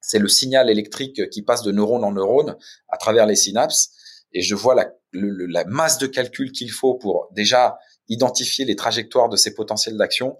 c'est 0.00 0.18
le 0.18 0.28
signal 0.28 0.68
électrique 0.68 1.30
qui 1.30 1.42
passe 1.42 1.62
de 1.62 1.72
neurone 1.72 2.04
en 2.04 2.12
neurone 2.12 2.56
à 2.88 2.96
travers 2.96 3.26
les 3.26 3.36
synapses. 3.36 3.90
Et 4.32 4.42
je 4.42 4.56
vois 4.56 4.74
la, 4.74 4.90
la 5.12 5.64
masse 5.64 5.98
de 5.98 6.08
calcul 6.08 6.50
qu'il 6.50 6.70
faut 6.72 6.94
pour 6.94 7.28
déjà 7.32 7.78
identifier 8.08 8.64
les 8.64 8.76
trajectoires 8.76 9.28
de 9.28 9.36
ces 9.36 9.54
potentiels 9.54 9.96
d'action. 9.96 10.38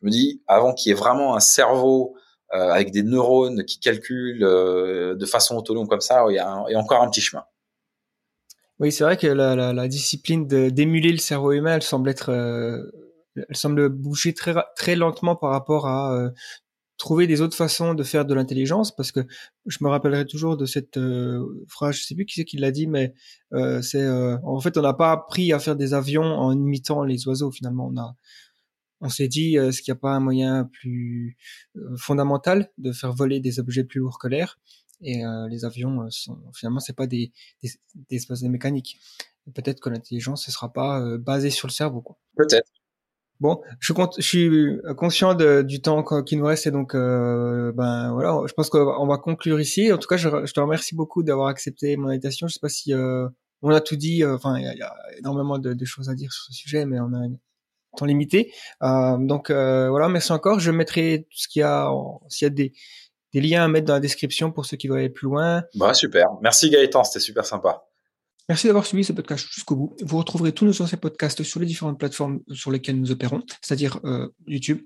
Je 0.00 0.06
me 0.06 0.10
dis, 0.10 0.42
avant 0.46 0.74
qu'il 0.74 0.90
y 0.90 0.92
ait 0.92 0.98
vraiment 0.98 1.36
un 1.36 1.40
cerveau 1.40 2.16
euh, 2.54 2.70
avec 2.70 2.92
des 2.92 3.02
neurones 3.02 3.64
qui 3.64 3.80
calculent 3.80 4.44
euh, 4.44 5.14
de 5.14 5.26
façon 5.26 5.56
autonome 5.56 5.88
comme 5.88 6.00
ça, 6.00 6.24
il 6.28 6.34
y, 6.34 6.38
a 6.38 6.78
encore 6.78 7.02
un 7.02 7.10
petit 7.10 7.20
chemin. 7.20 7.44
Oui, 8.78 8.92
c'est 8.92 9.04
vrai 9.04 9.16
que 9.16 9.26
la, 9.26 9.56
la, 9.56 9.72
la 9.72 9.88
discipline 9.88 10.46
d'émuler 10.46 11.10
le 11.10 11.18
cerveau 11.18 11.52
humain, 11.52 11.76
elle 11.76 11.82
semble 11.82 12.10
être, 12.10 12.30
euh, 12.30 12.82
elle 13.36 13.56
semble 13.56 13.88
bouger 13.88 14.34
très 14.34 14.54
très 14.76 14.96
lentement 14.96 15.34
par 15.34 15.50
rapport 15.50 15.86
à 15.86 16.14
euh, 16.14 16.30
trouver 16.96 17.26
des 17.26 17.40
autres 17.40 17.56
façons 17.56 17.94
de 17.94 18.02
faire 18.02 18.24
de 18.24 18.34
l'intelligence 18.34 18.94
parce 18.94 19.12
que 19.12 19.20
je 19.66 19.78
me 19.82 19.88
rappellerai 19.88 20.26
toujours 20.26 20.56
de 20.56 20.66
cette 20.66 20.96
euh, 20.96 21.64
phrase 21.68 21.96
je 21.96 22.04
sais 22.04 22.14
plus 22.14 22.24
qui 22.24 22.34
c'est 22.34 22.44
qui 22.44 22.56
l'a 22.56 22.70
dit 22.70 22.86
mais 22.86 23.14
euh, 23.52 23.82
c'est 23.82 24.02
euh, 24.02 24.38
en 24.44 24.60
fait 24.60 24.76
on 24.78 24.82
n'a 24.82 24.94
pas 24.94 25.12
appris 25.12 25.52
à 25.52 25.58
faire 25.58 25.76
des 25.76 25.94
avions 25.94 26.24
en 26.24 26.52
imitant 26.52 27.04
les 27.04 27.26
oiseaux 27.28 27.50
finalement. 27.50 27.88
On 27.92 27.96
a 27.98 28.14
on 29.00 29.10
s'est 29.10 29.28
dit 29.28 29.56
est-ce 29.56 29.82
qu'il 29.82 29.92
n'y 29.92 29.98
a 29.98 30.00
pas 30.00 30.12
un 30.12 30.20
moyen 30.20 30.64
plus 30.64 31.36
fondamental 31.98 32.70
de 32.78 32.92
faire 32.92 33.12
voler 33.12 33.40
des 33.40 33.60
objets 33.60 33.84
plus 33.84 34.00
lourds 34.00 34.18
que 34.18 34.26
l'air? 34.26 34.58
Et 35.02 35.22
les 35.50 35.66
avions 35.66 36.08
sont 36.08 36.38
finalement 36.54 36.80
c'est 36.80 36.96
pas 36.96 37.06
des 37.06 37.30
des, 37.62 37.70
des, 38.08 38.48
mécaniques. 38.48 38.98
Peut-être 39.54 39.80
que 39.80 39.90
l'intelligence 39.90 40.48
ne 40.48 40.52
sera 40.52 40.72
pas 40.72 41.18
basée 41.18 41.50
sur 41.50 41.68
le 41.68 41.72
cerveau 41.72 42.02
peut-être 42.36 42.70
Bon, 43.40 43.60
je, 43.80 43.92
suis 44.20 44.48
euh, 44.48 44.94
conscient 44.94 45.34
du 45.34 45.80
temps 45.82 46.02
qui 46.22 46.36
nous 46.36 46.46
reste 46.46 46.66
et 46.66 46.70
donc 46.70 46.94
euh, 46.94 47.70
ben 47.72 48.12
voilà, 48.12 48.40
je 48.46 48.52
pense 48.54 48.70
qu'on 48.70 49.06
va 49.06 49.18
conclure 49.18 49.60
ici. 49.60 49.92
En 49.92 49.98
tout 49.98 50.08
cas, 50.08 50.16
je, 50.16 50.28
te 50.28 50.60
remercie 50.60 50.94
beaucoup 50.94 51.22
d'avoir 51.22 51.48
accepté 51.48 51.96
mon 51.96 52.08
invitation. 52.08 52.48
Je 52.48 52.54
sais 52.54 52.60
pas 52.60 52.70
si 52.70 52.94
euh, 52.94 53.28
on 53.62 53.70
a 53.70 53.80
tout 53.80 53.96
dit. 53.96 54.22
Euh, 54.22 54.36
enfin, 54.36 54.58
il 54.58 54.64
y, 54.64 54.82
a 54.82 54.94
énormément 55.18 55.58
de, 55.58 55.84
choses 55.84 56.08
à 56.08 56.14
dire 56.14 56.32
sur 56.32 56.44
ce 56.44 56.52
sujet, 56.52 56.86
mais 56.86 56.98
on 56.98 57.12
a 57.12 57.18
un 57.18 57.32
temps 57.96 58.06
limité. 58.06 58.52
Donc 58.80 59.50
voilà, 59.50 60.08
merci 60.08 60.32
encore. 60.32 60.58
Je 60.58 60.70
mettrai 60.70 61.26
tout 61.30 61.38
ce 61.38 61.48
qu'il 61.48 61.60
y 61.60 61.64
a, 61.64 61.90
s'il 62.28 62.46
y 62.46 62.50
a 62.50 62.50
des, 62.50 62.72
des 63.34 63.40
liens 63.42 63.64
à 63.64 63.68
mettre 63.68 63.86
dans 63.86 63.94
la 63.94 64.00
description 64.00 64.50
pour 64.50 64.64
ceux 64.64 64.78
qui 64.78 64.88
veulent 64.88 65.00
aller 65.00 65.10
plus 65.10 65.26
loin. 65.26 65.62
Bah 65.74 65.92
super. 65.92 66.26
Merci 66.40 66.70
Gaëtan, 66.70 67.04
c'était 67.04 67.20
super 67.20 67.44
sympa. 67.44 67.86
Merci 68.48 68.66
d'avoir 68.66 68.86
suivi 68.86 69.02
ce 69.02 69.12
podcast 69.12 69.46
jusqu'au 69.52 69.76
bout. 69.76 69.96
Vous 70.02 70.18
retrouverez 70.18 70.52
tous 70.52 70.64
nos 70.64 70.82
anciens 70.82 70.98
podcasts 70.98 71.42
sur 71.42 71.60
les 71.60 71.66
différentes 71.66 71.98
plateformes 71.98 72.40
sur 72.52 72.70
lesquelles 72.70 73.00
nous 73.00 73.10
opérons, 73.10 73.42
c'est-à-dire 73.60 73.98
euh, 74.04 74.28
YouTube, 74.46 74.82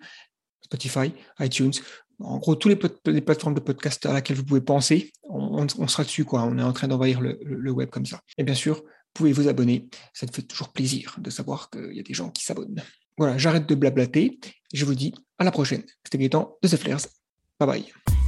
Spotify, 0.62 1.12
iTunes, 1.40 1.72
en 2.20 2.38
gros, 2.38 2.54
toutes 2.54 2.70
les, 3.06 3.20
plateformes 3.20 3.54
de 3.54 3.60
podcast 3.60 4.04
à 4.06 4.12
laquelle 4.12 4.36
vous 4.36 4.44
pouvez 4.44 4.60
penser, 4.60 5.12
on, 5.24 5.66
sera 5.88 6.04
dessus, 6.04 6.24
quoi. 6.24 6.44
On 6.44 6.58
est 6.58 6.62
en 6.62 6.72
train 6.72 6.88
d'envahir 6.88 7.20
le, 7.20 7.70
web 7.70 7.88
comme 7.88 8.06
ça. 8.06 8.20
Et 8.36 8.44
bien 8.44 8.54
sûr, 8.54 8.76
vous 8.76 9.14
pouvez 9.14 9.32
vous 9.32 9.48
abonner. 9.48 9.88
Ça 10.12 10.26
te 10.26 10.34
fait 10.34 10.42
toujours 10.42 10.68
plaisir 10.68 11.16
de 11.18 11.30
savoir 11.30 11.70
qu'il 11.70 11.94
y 11.94 12.00
a 12.00 12.02
des 12.02 12.14
gens 12.14 12.30
qui 12.30 12.44
s'abonnent. 12.44 12.82
Voilà, 13.16 13.38
j'arrête 13.38 13.66
de 13.66 13.74
blablater. 13.74 14.38
Je 14.72 14.84
vous 14.84 14.94
dis 14.94 15.14
à 15.38 15.44
la 15.44 15.50
prochaine. 15.50 15.82
C'était 16.04 16.18
Gaëtan 16.18 16.56
de 16.62 16.68
The 16.68 16.76
Flares. 16.76 17.06
Bye 17.58 17.68
bye. 17.68 18.19